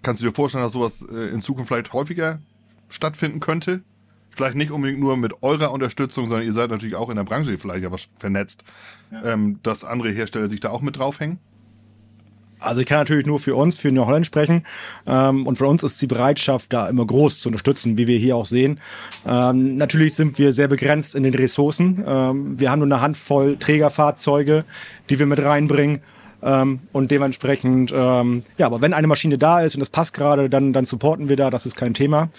kannst 0.01 0.21
du 0.21 0.27
dir 0.27 0.33
vorstellen, 0.33 0.63
dass 0.63 0.73
sowas 0.73 1.03
äh, 1.11 1.29
in 1.29 1.43
Zukunft 1.43 1.69
vielleicht 1.69 1.93
häufiger 1.93 2.39
stattfinden 2.89 3.39
könnte? 3.39 3.81
Vielleicht 4.31 4.55
nicht 4.55 4.71
unbedingt 4.71 4.99
nur 4.99 5.15
mit 5.15 5.43
eurer 5.43 5.71
Unterstützung, 5.71 6.27
sondern 6.27 6.45
ihr 6.45 6.53
seid 6.53 6.71
natürlich 6.71 6.95
auch 6.95 7.09
in 7.09 7.15
der 7.15 7.23
Branche 7.23 7.57
vielleicht 7.57 7.83
ja 7.83 7.91
was 7.91 8.07
vernetzt, 8.17 8.63
ähm, 9.23 9.59
dass 9.63 9.83
andere 9.83 10.09
Hersteller 10.09 10.49
sich 10.49 10.59
da 10.59 10.69
auch 10.69 10.81
mit 10.81 10.97
draufhängen. 10.97 11.39
Also 12.59 12.81
ich 12.81 12.87
kann 12.87 12.99
natürlich 12.99 13.25
nur 13.25 13.39
für 13.39 13.55
uns, 13.55 13.75
für 13.75 13.91
New 13.91 14.05
Holland 14.05 14.25
sprechen. 14.25 14.65
Ähm, 15.07 15.47
und 15.47 15.57
von 15.57 15.67
uns 15.67 15.83
ist 15.83 16.01
die 16.01 16.07
Bereitschaft 16.07 16.73
da 16.73 16.87
immer 16.87 17.05
groß 17.05 17.39
zu 17.39 17.49
unterstützen, 17.49 17.97
wie 17.97 18.07
wir 18.07 18.19
hier 18.19 18.35
auch 18.35 18.45
sehen. 18.45 18.79
Ähm, 19.25 19.77
natürlich 19.77 20.15
sind 20.15 20.37
wir 20.37 20.53
sehr 20.53 20.67
begrenzt 20.67 21.15
in 21.15 21.23
den 21.23 21.33
Ressourcen. 21.33 22.03
Ähm, 22.05 22.59
wir 22.59 22.71
haben 22.71 22.79
nur 22.79 22.87
eine 22.87 23.01
Handvoll 23.01 23.57
Trägerfahrzeuge, 23.57 24.65
die 25.09 25.19
wir 25.19 25.25
mit 25.25 25.41
reinbringen. 25.41 26.01
Ähm, 26.41 26.79
und 26.93 27.11
dementsprechend, 27.11 27.91
ähm, 27.93 28.43
ja, 28.57 28.65
aber 28.65 28.81
wenn 28.81 28.93
eine 28.93 29.07
Maschine 29.07 29.37
da 29.37 29.61
ist 29.61 29.75
und 29.75 29.81
das 29.81 29.89
passt 29.89 30.13
gerade, 30.13 30.49
dann, 30.49 30.73
dann 30.73 30.85
supporten 30.85 31.29
wir 31.29 31.35
da, 31.35 31.49
das 31.49 31.65
ist 31.65 31.75
kein 31.75 31.93
Thema. 31.93 32.29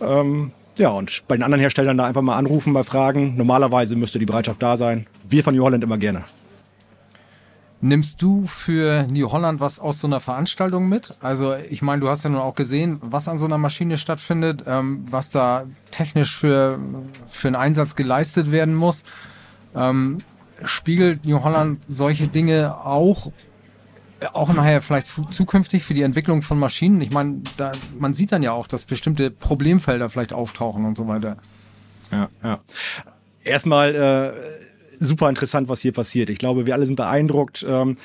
Ähm, 0.00 0.52
ja, 0.76 0.90
und 0.90 1.24
bei 1.26 1.36
den 1.36 1.42
anderen 1.42 1.60
Herstellern 1.60 1.98
da 1.98 2.06
einfach 2.06 2.22
mal 2.22 2.36
anrufen, 2.36 2.72
mal 2.72 2.84
fragen. 2.84 3.36
Normalerweise 3.36 3.96
müsste 3.96 4.18
die 4.18 4.26
Bereitschaft 4.26 4.62
da 4.62 4.76
sein. 4.76 5.06
Wir 5.28 5.42
von 5.42 5.54
New 5.56 5.64
Holland 5.64 5.82
immer 5.82 5.98
gerne. 5.98 6.24
Nimmst 7.80 8.20
du 8.22 8.46
für 8.46 9.06
New 9.08 9.30
Holland 9.30 9.60
was 9.60 9.78
aus 9.78 10.00
so 10.00 10.08
einer 10.08 10.18
Veranstaltung 10.18 10.88
mit? 10.88 11.16
Also 11.20 11.54
ich 11.54 11.80
meine, 11.80 12.00
du 12.00 12.08
hast 12.08 12.24
ja 12.24 12.30
nun 12.30 12.40
auch 12.40 12.56
gesehen, 12.56 12.98
was 13.02 13.28
an 13.28 13.38
so 13.38 13.44
einer 13.44 13.58
Maschine 13.58 13.96
stattfindet, 13.96 14.64
ähm, 14.66 15.04
was 15.08 15.30
da 15.30 15.64
technisch 15.92 16.36
für, 16.36 16.80
für 17.28 17.48
einen 17.48 17.56
Einsatz 17.56 17.94
geleistet 17.94 18.50
werden 18.50 18.74
muss. 18.74 19.04
Ähm, 19.76 20.18
spiegelt 20.64 21.24
New 21.24 21.42
Holland 21.44 21.80
solche 21.86 22.26
Dinge 22.26 22.84
auch, 22.84 23.30
äh, 24.18 24.26
auch 24.32 24.52
nachher 24.52 24.82
vielleicht 24.82 25.06
zukünftig 25.32 25.84
für 25.84 25.94
die 25.94 26.02
Entwicklung 26.02 26.42
von 26.42 26.58
Maschinen? 26.58 27.00
Ich 27.00 27.12
meine, 27.12 27.42
da, 27.58 27.70
man 27.96 28.12
sieht 28.12 28.32
dann 28.32 28.42
ja 28.42 28.50
auch, 28.50 28.66
dass 28.66 28.86
bestimmte 28.86 29.30
Problemfelder 29.30 30.08
vielleicht 30.08 30.32
auftauchen 30.32 30.84
und 30.84 30.96
so 30.96 31.06
weiter. 31.06 31.36
Ja, 32.10 32.28
ja. 32.42 32.58
Erstmal 33.44 33.94
äh, 33.94 34.32
super 34.98 35.28
interessant, 35.28 35.68
was 35.68 35.80
hier 35.80 35.92
passiert. 35.92 36.30
Ich 36.30 36.38
glaube, 36.38 36.66
wir 36.66 36.74
alle 36.74 36.86
sind 36.86 36.96
beeindruckt. 36.96 37.64
Ähm, 37.68 37.96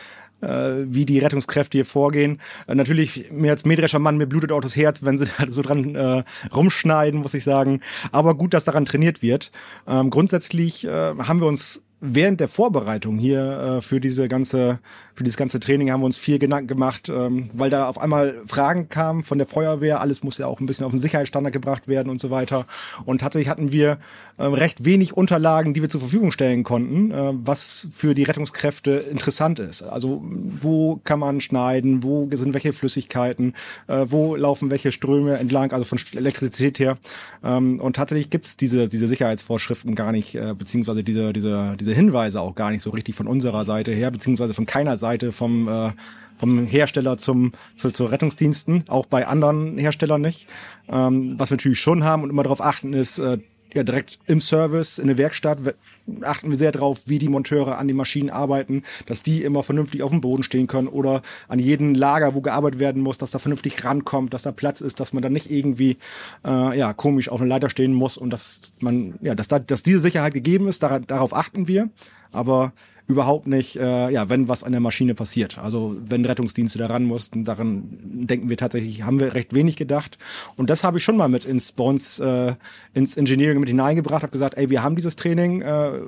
äh, 0.44 0.86
wie 0.88 1.06
die 1.06 1.20
Rettungskräfte 1.20 1.78
hier 1.78 1.86
vorgehen. 1.86 2.42
Äh, 2.68 2.76
natürlich, 2.76 3.32
mir 3.32 3.52
als 3.52 3.66
Mähdrescher 3.66 4.00
Mann, 4.00 4.18
mir 4.18 4.28
blutet 4.28 4.52
auch 4.52 4.60
das 4.60 4.76
Herz, 4.76 5.04
wenn 5.04 5.18
sie 5.18 5.26
da 5.38 5.50
so 5.50 5.62
dran 5.62 5.96
äh, 5.96 6.24
rumschneiden, 6.54 7.22
muss 7.22 7.34
ich 7.34 7.44
sagen. 7.44 7.80
Aber 8.12 8.36
gut, 8.36 8.54
dass 8.54 8.66
daran 8.66 8.86
trainiert 8.86 9.22
wird. 9.22 9.52
Ähm, 9.88 10.10
grundsätzlich 10.10 10.86
äh, 10.86 10.90
haben 10.90 11.40
wir 11.40 11.48
uns 11.48 11.84
während 12.06 12.42
der 12.42 12.50
Vorbereitung 12.50 13.18
hier 13.18 13.78
äh, 13.78 13.82
für 13.82 14.02
diese 14.02 14.28
ganze 14.28 14.80
für 15.16 15.24
dieses 15.24 15.38
ganze 15.38 15.60
Training 15.60 15.92
haben 15.92 16.02
wir 16.02 16.08
uns 16.08 16.18
viel 16.18 16.40
Gedanken 16.40 16.68
gemacht, 16.68 17.08
ähm, 17.08 17.50
weil 17.54 17.70
da 17.70 17.88
auf 17.88 18.00
einmal 18.00 18.42
Fragen 18.48 18.90
kamen 18.90 19.24
von 19.24 19.38
der 19.38 19.46
Feuerwehr. 19.46 20.02
Alles 20.02 20.24
muss 20.24 20.40
ja 20.40 20.48
auch 20.48 20.60
ein 20.60 20.66
bisschen 20.66 20.86
auf 20.86 20.92
den 20.92 21.00
Sicherheitsstandard 21.00 21.54
gebracht 21.54 21.88
werden 21.88 22.10
und 22.10 22.20
so 22.20 22.32
weiter. 22.32 22.66
Und 23.06 23.22
tatsächlich 23.22 23.48
hatten 23.48 23.72
wir 23.72 24.00
ähm, 24.40 24.54
recht 24.54 24.86
wenig 24.86 25.16
Unterlagen, 25.16 25.76
die 25.76 25.82
wir 25.82 25.90
zur 25.90 26.00
Verfügung 26.00 26.32
stellen 26.32 26.64
konnten, 26.64 27.12
äh, 27.12 27.32
was 27.34 27.88
für 27.94 28.16
die 28.16 28.24
Rettungskräfte 28.24 28.92
interessant 28.92 29.60
ist. 29.60 29.84
Also 29.84 30.24
wo 30.24 31.00
kann 31.04 31.20
man 31.20 31.42
schneiden, 31.42 32.02
wo 32.02 32.28
sind 32.34 32.56
welche 32.56 32.74
Flüssigkeiten, 32.74 33.54
äh, 33.88 34.06
wo 34.08 34.36
laufen 34.36 34.72
welche 34.72 34.92
Ströme 34.92 35.38
entlang, 35.38 35.72
also 35.72 35.86
von 35.86 36.00
Elektrizität 36.16 36.80
her. 36.80 36.98
Ähm, 37.44 37.80
und 37.80 37.96
tatsächlich 37.96 38.32
gibt's 38.32 38.58
diese, 38.58 38.90
diese 38.90 39.08
Sicherheitsvorschriften 39.08 39.94
gar 39.94 40.12
nicht, 40.12 40.34
äh, 40.34 40.56
beziehungsweise 40.58 41.04
diese, 41.04 41.34
diese, 41.34 41.76
diese 41.80 41.93
Hinweise 41.94 42.42
auch 42.42 42.56
gar 42.56 42.72
nicht 42.72 42.82
so 42.82 42.90
richtig 42.90 43.16
von 43.16 43.28
unserer 43.28 43.64
Seite 43.66 43.92
her, 43.92 44.12
beziehungsweise 44.12 44.54
von 44.54 44.66
keiner 44.66 44.98
Seite 44.98 45.32
vom 45.32 45.68
äh, 45.68 45.92
vom 46.38 46.66
Hersteller 46.66 47.18
zum 47.18 47.54
zu, 47.76 47.92
zu 47.92 48.06
Rettungsdiensten, 48.06 48.86
auch 48.90 49.06
bei 49.06 49.28
anderen 49.28 49.78
Herstellern 49.78 50.22
nicht. 50.22 50.48
Ähm, 50.90 51.36
was 51.38 51.52
wir 51.52 51.58
natürlich 51.58 51.80
schon 51.80 52.04
haben 52.04 52.24
und 52.24 52.30
immer 52.30 52.44
darauf 52.44 52.62
achten 52.62 52.94
ist, 52.94 53.20
äh, 53.20 53.38
ja 53.74 53.84
direkt 53.84 54.20
im 54.28 54.40
Service, 54.42 55.00
in 55.00 55.08
der 55.08 55.18
Werkstatt 55.18 55.66
we- 55.66 55.76
achten 56.22 56.50
wir 56.50 56.58
sehr 56.58 56.72
darauf, 56.72 57.08
wie 57.08 57.18
die 57.20 57.30
Monteure 57.30 57.78
an 57.78 57.88
den 57.88 57.96
Maschinen 57.98 58.30
arbeiten, 58.30 58.84
dass 59.06 59.24
die 59.24 59.42
immer 59.44 59.64
vernünftig 59.64 60.04
auf 60.04 60.12
dem 60.12 60.22
Boden 60.22 60.44
stehen 60.44 60.68
können 60.68 60.88
oder 60.88 61.22
an 61.48 61.60
jedem 61.60 61.96
Lager, 61.96 62.36
wo 62.36 62.42
gearbeitet 62.42 62.80
werden 62.80 63.02
muss, 63.02 63.18
dass 63.18 63.32
da 63.32 63.40
vernünftig 63.40 63.84
rankommt, 63.86 64.34
dass 64.34 64.44
da 64.44 64.52
Platz 64.52 64.82
ist, 64.82 65.00
dass 65.00 65.14
man 65.14 65.24
dann 65.24 65.34
nicht 65.34 65.50
irgendwie 65.50 65.98
äh, 66.46 66.78
ja 66.78 66.94
komisch 66.94 67.30
auf 67.30 67.40
einer 67.42 67.50
Leiter 67.50 67.70
stehen 67.70 67.94
muss 67.94 68.18
und 68.18 68.32
dass 68.32 68.74
man 68.80 69.16
ja, 69.22 69.34
dass 69.36 69.48
da 69.48 69.60
dass 69.60 69.84
diese 69.84 70.00
Sicherheit 70.02 70.34
gegeben 70.34 70.68
ist, 70.68 70.84
dara- 70.84 71.00
darauf 71.00 71.34
achten 71.36 71.68
wir, 71.68 71.90
aber 72.32 72.74
überhaupt 73.08 73.48
nicht, 73.48 73.76
äh, 73.76 74.10
ja, 74.10 74.30
wenn 74.30 74.48
was 74.48 74.64
an 74.64 74.72
der 74.72 74.82
Maschine 74.82 75.14
passiert. 75.14 75.58
Also 75.58 75.96
wenn 76.06 76.26
Rettungsdienste 76.26 76.80
daran 76.80 77.04
mussten, 77.04 77.44
daran 77.44 77.84
denken 78.02 78.50
wir 78.50 78.58
tatsächlich, 78.58 79.04
haben 79.04 79.20
wir 79.20 79.34
recht 79.34 79.54
wenig 79.54 79.76
gedacht. 79.76 80.18
Und 80.56 80.70
das 80.70 80.84
habe 80.84 80.98
ich 80.98 81.04
schon 81.04 81.18
mal 81.18 81.28
mit 81.28 81.46
ins 81.46 81.72
uns 81.72 82.20
äh, 82.20 82.56
ins 82.94 83.18
Engineering 83.18 83.60
mit 83.60 83.70
hineingebracht, 83.70 84.24
habe 84.24 84.32
gesagt, 84.32 84.58
ey, 84.58 84.70
wir 84.70 84.84
haben 84.84 84.96
dieses 84.96 85.16
Training, 85.16 85.62
äh, 85.62 86.00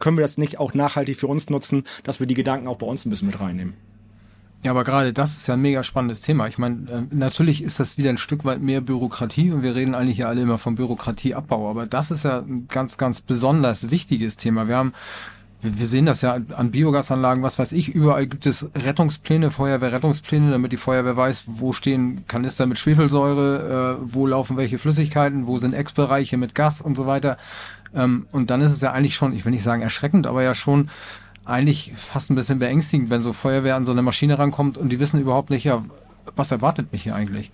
können 0.00 0.16
wir 0.18 0.22
das 0.22 0.36
nicht 0.36 0.58
auch 0.58 0.74
nachhaltig 0.74 1.16
für 1.16 1.28
uns 1.28 1.48
nutzen, 1.48 1.84
dass 2.02 2.18
wir 2.18 2.26
die 2.26 2.34
Gedanken 2.34 2.66
auch 2.66 2.76
bei 2.76 2.86
uns 2.86 3.06
ein 3.06 3.10
bisschen 3.10 3.28
mit 3.28 3.40
reinnehmen. 3.40 3.74
Ja, 4.64 4.70
aber 4.70 4.82
gerade 4.82 5.12
das 5.12 5.36
ist 5.36 5.46
ja 5.46 5.54
ein 5.54 5.60
mega 5.60 5.84
spannendes 5.84 6.22
Thema. 6.22 6.48
Ich 6.48 6.56
meine, 6.56 6.90
äh, 6.90 7.14
natürlich 7.14 7.62
ist 7.62 7.78
das 7.78 7.98
wieder 7.98 8.08
ein 8.08 8.16
Stück 8.16 8.46
weit 8.46 8.62
mehr 8.62 8.80
Bürokratie 8.80 9.52
und 9.52 9.62
wir 9.62 9.74
reden 9.74 9.94
eigentlich 9.94 10.18
ja 10.18 10.28
alle 10.28 10.40
immer 10.40 10.56
vom 10.56 10.74
Bürokratieabbau, 10.74 11.68
aber 11.68 11.86
das 11.86 12.10
ist 12.10 12.24
ja 12.24 12.38
ein 12.38 12.66
ganz, 12.68 12.96
ganz 12.96 13.20
besonders 13.20 13.90
wichtiges 13.90 14.38
Thema. 14.38 14.66
Wir 14.66 14.76
haben 14.76 14.94
wir 15.64 15.86
sehen 15.86 16.04
das 16.06 16.20
ja 16.20 16.34
an 16.34 16.70
Biogasanlagen, 16.70 17.42
was 17.42 17.58
weiß 17.58 17.72
ich, 17.72 17.94
überall 17.94 18.26
gibt 18.26 18.44
es 18.44 18.68
Rettungspläne, 18.74 19.50
Feuerwehrrettungspläne, 19.50 20.50
damit 20.50 20.72
die 20.72 20.76
Feuerwehr 20.76 21.16
weiß, 21.16 21.44
wo 21.46 21.72
stehen 21.72 22.24
Kanister 22.28 22.66
mit 22.66 22.78
Schwefelsäure, 22.78 23.98
äh, 23.98 24.04
wo 24.12 24.26
laufen 24.26 24.58
welche 24.58 24.76
Flüssigkeiten, 24.78 25.46
wo 25.46 25.56
sind 25.58 25.72
Eckbereiche 25.72 26.36
mit 26.36 26.54
Gas 26.54 26.82
und 26.82 26.96
so 26.96 27.06
weiter. 27.06 27.38
Ähm, 27.94 28.26
und 28.30 28.50
dann 28.50 28.60
ist 28.60 28.72
es 28.72 28.80
ja 28.82 28.92
eigentlich 28.92 29.14
schon, 29.14 29.32
ich 29.32 29.44
will 29.44 29.52
nicht 29.52 29.62
sagen 29.62 29.80
erschreckend, 29.80 30.26
aber 30.26 30.42
ja 30.42 30.52
schon 30.52 30.90
eigentlich 31.46 31.92
fast 31.96 32.30
ein 32.30 32.34
bisschen 32.34 32.58
beängstigend, 32.58 33.10
wenn 33.10 33.22
so 33.22 33.32
Feuerwehr 33.32 33.76
an 33.76 33.86
so 33.86 33.92
eine 33.92 34.02
Maschine 34.02 34.38
rankommt 34.38 34.76
und 34.76 34.90
die 34.90 35.00
wissen 35.00 35.20
überhaupt 35.20 35.50
nicht, 35.50 35.64
ja, 35.64 35.84
was 36.36 36.52
erwartet 36.52 36.92
mich 36.92 37.04
hier 37.04 37.14
eigentlich? 37.14 37.50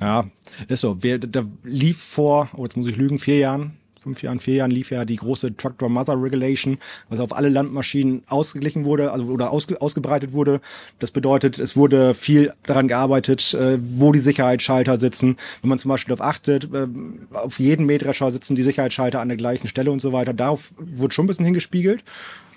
Ja, 0.00 0.26
ist 0.68 0.80
so. 0.80 1.02
Wir, 1.02 1.18
da 1.18 1.44
lief 1.64 2.00
vor, 2.02 2.48
oh, 2.54 2.64
jetzt 2.64 2.76
muss 2.76 2.86
ich 2.86 2.96
lügen, 2.96 3.18
vier 3.18 3.38
Jahren, 3.38 3.76
fünf 4.00 4.22
Jahren, 4.22 4.40
vier 4.40 4.56
Jahren 4.56 4.70
lief 4.70 4.90
ja 4.90 5.04
die 5.04 5.16
große 5.16 5.56
Tractor 5.56 5.88
Mother 5.88 6.20
Regulation, 6.20 6.78
was 7.08 7.20
auf 7.20 7.34
alle 7.34 7.48
Landmaschinen 7.48 8.22
ausgeglichen 8.28 8.84
wurde, 8.84 9.12
also 9.12 9.26
oder 9.26 9.50
ausge, 9.50 9.80
ausgebreitet 9.80 10.32
wurde. 10.32 10.60
Das 10.98 11.10
bedeutet, 11.10 11.58
es 11.58 11.76
wurde 11.76 12.14
viel 12.14 12.52
daran 12.64 12.88
gearbeitet, 12.88 13.54
äh, 13.54 13.78
wo 13.80 14.12
die 14.12 14.20
Sicherheitsschalter 14.20 14.98
sitzen. 14.98 15.36
Wenn 15.62 15.70
man 15.70 15.78
zum 15.78 15.90
Beispiel 15.90 16.14
darauf 16.14 16.28
achtet, 16.28 16.72
äh, 16.72 16.86
auf 17.32 17.58
jeden 17.58 17.86
Mähdrescher 17.86 18.30
sitzen 18.30 18.54
die 18.54 18.62
Sicherheitsschalter 18.62 19.20
an 19.20 19.28
der 19.28 19.36
gleichen 19.36 19.68
Stelle 19.68 19.90
und 19.90 20.00
so 20.00 20.12
weiter. 20.12 20.32
Darauf 20.32 20.72
wurde 20.76 21.14
schon 21.14 21.24
ein 21.24 21.28
bisschen 21.28 21.44
hingespiegelt. 21.44 22.02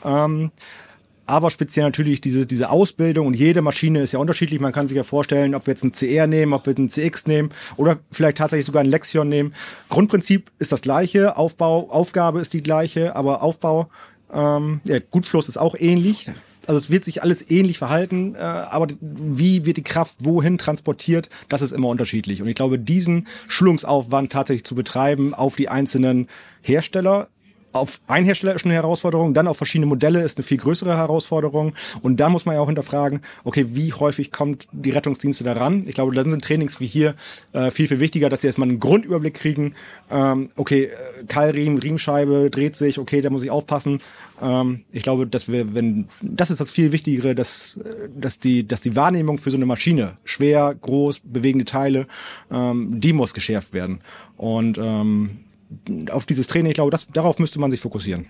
Ähm, 0.04 0.52
aber 1.26 1.50
speziell 1.50 1.86
natürlich 1.86 2.22
diese, 2.22 2.46
diese 2.46 2.70
Ausbildung 2.70 3.28
und 3.28 3.36
jede 3.36 3.62
Maschine 3.62 4.02
ist 4.02 4.12
ja 4.12 4.20
unterschiedlich. 4.20 4.60
Man 4.60 4.74
kann 4.74 4.88
sich 4.88 4.98
ja 4.98 5.04
vorstellen, 5.04 5.56
ob 5.56 5.68
wir 5.68 5.74
jetzt 5.74 5.84
einen 5.84 5.94
CR 5.94 6.28
nehmen, 6.28 6.54
ob 6.54 6.66
wir 6.66 6.76
einen 6.76 6.90
CX 6.90 7.28
nehmen 7.28 7.50
oder 7.78 8.00
vielleicht 8.12 8.38
tatsächlich 8.38 8.66
sogar 8.66 8.82
einen 8.82 8.92
Lexion 8.92 9.30
nehmen. 9.30 9.54
Grundprinzip 9.90 10.52
ist 10.60 10.72
das 10.72 10.82
gleiche, 10.82 11.38
Aufbau, 11.38 11.90
Aufgabe 11.90 12.42
ist 12.42 12.54
die 12.54 12.64
gleiche, 12.64 13.16
aber 13.16 13.42
Aufbau, 13.44 13.90
ähm, 14.34 14.82
ja, 14.84 15.00
Gutfluss 15.00 15.50
ist 15.50 15.58
auch 15.58 15.76
ähnlich. 15.78 16.28
Also 16.68 16.78
es 16.78 16.90
wird 16.92 17.04
sich 17.04 17.24
alles 17.24 17.50
ähnlich 17.50 17.78
verhalten, 17.78 18.36
äh, 18.36 18.40
aber 18.40 18.88
wie 19.02 19.66
wird 19.66 19.78
die 19.78 19.84
Kraft 19.84 20.16
wohin 20.20 20.58
transportiert, 20.58 21.30
das 21.50 21.62
ist 21.62 21.72
immer 21.72 21.88
unterschiedlich. 21.88 22.42
Und 22.42 22.48
ich 22.48 22.56
glaube, 22.56 22.78
diesen 22.78 23.28
Schulungsaufwand 23.48 24.32
tatsächlich 24.32 24.64
zu 24.64 24.76
betreiben 24.76 25.34
auf 25.34 25.56
die 25.56 25.70
einzelnen 25.70 26.28
Hersteller 26.62 27.30
auf 27.74 28.00
ein 28.08 28.26
Hersteller 28.26 28.56
ist 28.56 28.66
eine 28.66 28.74
Herausforderung, 28.74 29.34
dann 29.34 29.48
auf 29.48 29.58
verschiedene 29.58 29.86
Modelle 29.86 30.22
ist 30.22 30.38
eine 30.38 30.44
viel 30.44 30.58
größere 30.58 30.96
Herausforderung. 30.96 31.74
Und 32.02 32.20
da 32.20 32.30
muss 32.30 32.46
man 32.46 32.56
ja 32.56 32.62
auch 32.62 32.68
hinterfragen, 32.68 33.22
okay, 33.44 33.68
wie 33.70 33.94
häufig 33.94 34.32
kommt 34.32 34.68
die 34.72 34.92
Rettungsdienste 34.92 35.44
daran? 35.44 35.84
Ich 35.88 35.96
glaube, 35.96 36.14
dann 36.14 36.30
sind 36.30 36.44
Trainings 36.44 36.80
wie 36.80 36.88
hier 36.88 37.16
äh, 37.54 37.72
viel, 37.72 37.88
viel 37.88 38.00
wichtiger, 38.00 38.30
dass 38.30 38.42
sie 38.42 38.48
erstmal 38.48 38.70
einen 38.70 38.80
Grundüberblick 38.80 39.34
kriegen. 39.34 39.76
Ähm, 40.10 40.50
okay, 40.56 40.86
äh, 40.86 41.24
Keilriemen, 41.28 41.80
Riemenscheibe 41.80 42.50
dreht 42.50 42.76
sich, 42.76 43.00
okay, 43.00 43.22
da 43.22 43.30
muss 43.30 43.44
ich 43.44 43.52
aufpassen. 43.52 44.00
Ähm, 44.42 44.82
ich 44.92 45.04
glaube, 45.04 45.28
dass 45.28 45.48
wir, 45.48 45.74
wenn, 45.74 46.08
das 46.22 46.52
ist 46.52 46.60
das 46.60 46.72
viel 46.72 46.92
Wichtigere, 46.92 47.36
dass, 47.36 47.80
dass 48.16 48.40
die, 48.40 48.68
dass 48.68 48.82
die 48.82 48.96
Wahrnehmung 48.96 49.38
für 49.38 49.52
so 49.52 49.58
eine 49.58 49.66
Maschine, 49.66 50.14
schwer, 50.26 50.76
groß, 50.80 51.22
bewegende 51.24 51.66
Teile, 51.66 52.08
ähm, 52.52 53.00
die 53.00 53.14
muss 53.14 53.34
geschärft 53.34 53.74
werden. 53.74 54.02
Und 54.38 54.78
ähm, 54.78 55.40
auf 56.12 56.26
dieses 56.26 56.48
Training, 56.48 56.72
ich 56.72 56.76
glaube, 56.76 56.92
das, 56.92 57.08
darauf 57.08 57.40
müsste 57.40 57.60
man 57.60 57.72
sich 57.72 57.80
fokussieren. 57.80 58.28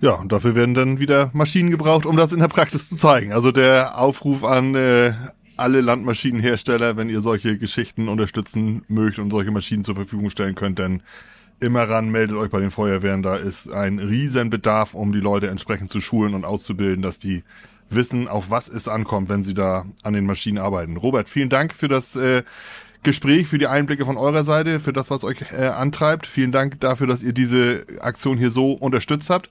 Ja, 0.00 0.14
und 0.14 0.32
dafür 0.32 0.54
werden 0.54 0.74
dann 0.74 0.98
wieder 0.98 1.30
Maschinen 1.34 1.70
gebraucht, 1.70 2.06
um 2.06 2.16
das 2.16 2.32
in 2.32 2.40
der 2.40 2.48
Praxis 2.48 2.88
zu 2.88 2.96
zeigen. 2.96 3.32
Also 3.32 3.52
der 3.52 3.98
Aufruf 3.98 4.44
an 4.44 4.74
äh, 4.74 5.12
alle 5.56 5.82
Landmaschinenhersteller, 5.82 6.96
wenn 6.96 7.10
ihr 7.10 7.20
solche 7.20 7.58
Geschichten 7.58 8.08
unterstützen 8.08 8.82
mögt 8.88 9.18
und 9.18 9.30
solche 9.30 9.50
Maschinen 9.50 9.84
zur 9.84 9.94
Verfügung 9.94 10.30
stellen 10.30 10.54
könnt, 10.54 10.78
dann 10.78 11.02
immer 11.60 11.86
ran, 11.86 12.08
meldet 12.08 12.38
euch 12.38 12.50
bei 12.50 12.60
den 12.60 12.70
Feuerwehren. 12.70 13.22
Da 13.22 13.36
ist 13.36 13.70
ein 13.70 13.98
riesen 13.98 14.48
Bedarf, 14.48 14.94
um 14.94 15.12
die 15.12 15.20
Leute 15.20 15.48
entsprechend 15.48 15.90
zu 15.90 16.00
schulen 16.00 16.32
und 16.32 16.46
auszubilden, 16.46 17.02
dass 17.02 17.18
die 17.18 17.44
wissen, 17.90 18.26
auf 18.26 18.48
was 18.48 18.68
es 18.68 18.88
ankommt, 18.88 19.28
wenn 19.28 19.44
sie 19.44 19.52
da 19.52 19.84
an 20.02 20.14
den 20.14 20.24
Maschinen 20.24 20.58
arbeiten. 20.58 20.96
Robert, 20.96 21.28
vielen 21.28 21.50
Dank 21.50 21.74
für 21.74 21.88
das 21.88 22.16
äh, 22.16 22.42
Gespräch, 23.02 23.48
für 23.48 23.58
die 23.58 23.66
Einblicke 23.66 24.04
von 24.04 24.16
eurer 24.16 24.44
Seite, 24.44 24.78
für 24.80 24.92
das, 24.92 25.10
was 25.10 25.24
euch 25.24 25.40
äh, 25.52 25.66
antreibt. 25.66 26.26
Vielen 26.26 26.52
Dank 26.52 26.80
dafür, 26.80 27.06
dass 27.06 27.22
ihr 27.22 27.32
diese 27.32 27.86
Aktion 28.00 28.36
hier 28.36 28.50
so 28.50 28.72
unterstützt 28.72 29.30
habt. 29.30 29.50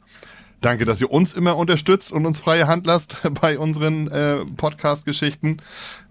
Danke, 0.61 0.85
dass 0.85 0.99
ihr 0.99 1.11
uns 1.11 1.33
immer 1.33 1.55
unterstützt 1.55 2.11
und 2.11 2.25
uns 2.25 2.39
freie 2.39 2.67
Hand 2.67 2.85
lasst 2.85 3.17
bei 3.41 3.57
unseren 3.57 4.07
äh, 4.09 4.45
Podcast-Geschichten. 4.45 5.57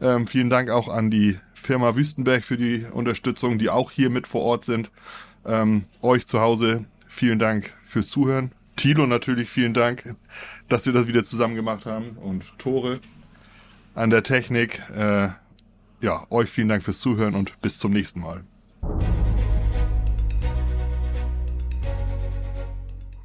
Ähm, 0.00 0.26
vielen 0.26 0.50
Dank 0.50 0.70
auch 0.70 0.88
an 0.88 1.10
die 1.10 1.38
Firma 1.54 1.94
Wüstenberg 1.94 2.44
für 2.44 2.56
die 2.56 2.86
Unterstützung, 2.90 3.58
die 3.58 3.68
auch 3.68 3.90
hier 3.90 4.10
mit 4.10 4.26
vor 4.26 4.42
Ort 4.42 4.64
sind. 4.64 4.90
Ähm, 5.44 5.84
euch 6.02 6.26
zu 6.26 6.40
Hause 6.40 6.86
vielen 7.06 7.38
Dank 7.38 7.72
fürs 7.84 8.08
Zuhören. 8.08 8.52
Tilo 8.76 9.06
natürlich 9.06 9.50
vielen 9.50 9.74
Dank, 9.74 10.14
dass 10.68 10.86
wir 10.86 10.92
das 10.92 11.06
wieder 11.08 11.24
zusammen 11.24 11.54
gemacht 11.54 11.84
haben. 11.84 12.16
Und 12.16 12.44
Tore 12.58 13.00
an 13.94 14.10
der 14.10 14.22
Technik. 14.22 14.80
Äh, 14.96 15.28
ja, 16.00 16.26
euch 16.30 16.50
vielen 16.50 16.68
Dank 16.68 16.82
fürs 16.82 17.00
Zuhören 17.00 17.34
und 17.34 17.60
bis 17.60 17.78
zum 17.78 17.92
nächsten 17.92 18.20
Mal. 18.20 18.44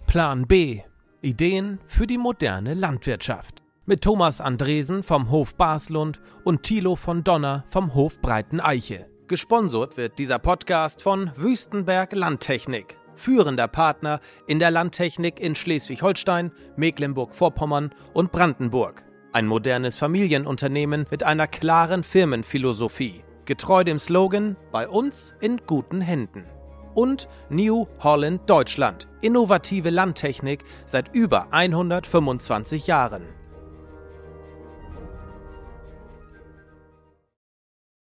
Plan 0.08 0.46
B. 0.46 0.82
Ideen 1.22 1.80
für 1.88 2.06
die 2.06 2.18
moderne 2.18 2.74
Landwirtschaft. 2.74 3.64
Mit 3.86 4.02
Thomas 4.02 4.42
Andresen 4.42 5.04
vom 5.04 5.30
Hof 5.30 5.56
Baslund 5.56 6.20
und 6.44 6.64
Thilo 6.64 6.96
von 6.96 7.24
Donner 7.24 7.66
vom 7.68 7.94
Hof 7.96 8.22
Breiten 8.22 8.60
Eiche. 8.60 9.08
Gesponsert 9.28 9.98
wird 9.98 10.20
dieser 10.20 10.38
Podcast 10.38 11.02
von 11.02 11.32
Wüstenberg 11.36 12.14
Landtechnik, 12.14 12.98
führender 13.16 13.68
Partner 13.68 14.20
in 14.48 14.60
der 14.60 14.70
Landtechnik 14.70 15.40
in 15.40 15.56
Schleswig-Holstein, 15.56 16.52
Mecklenburg-Vorpommern 16.76 17.94
und 18.14 18.32
Brandenburg. 18.32 19.04
Ein 19.36 19.48
modernes 19.48 19.98
Familienunternehmen 19.98 21.08
mit 21.10 21.24
einer 21.24 21.48
klaren 21.48 22.04
Firmenphilosophie, 22.04 23.24
getreu 23.46 23.84
dem 23.84 23.98
Slogan 23.98 24.56
Bei 24.72 24.88
uns 24.88 25.34
in 25.40 25.60
guten 25.66 26.02
Händen. 26.02 26.46
Und 26.94 27.28
New 27.50 27.88
Holland 27.98 28.48
Deutschland, 28.48 29.08
innovative 29.22 29.90
Landtechnik 29.90 30.64
seit 30.86 31.16
über 31.16 31.48
125 31.50 32.86
Jahren. 32.86 33.24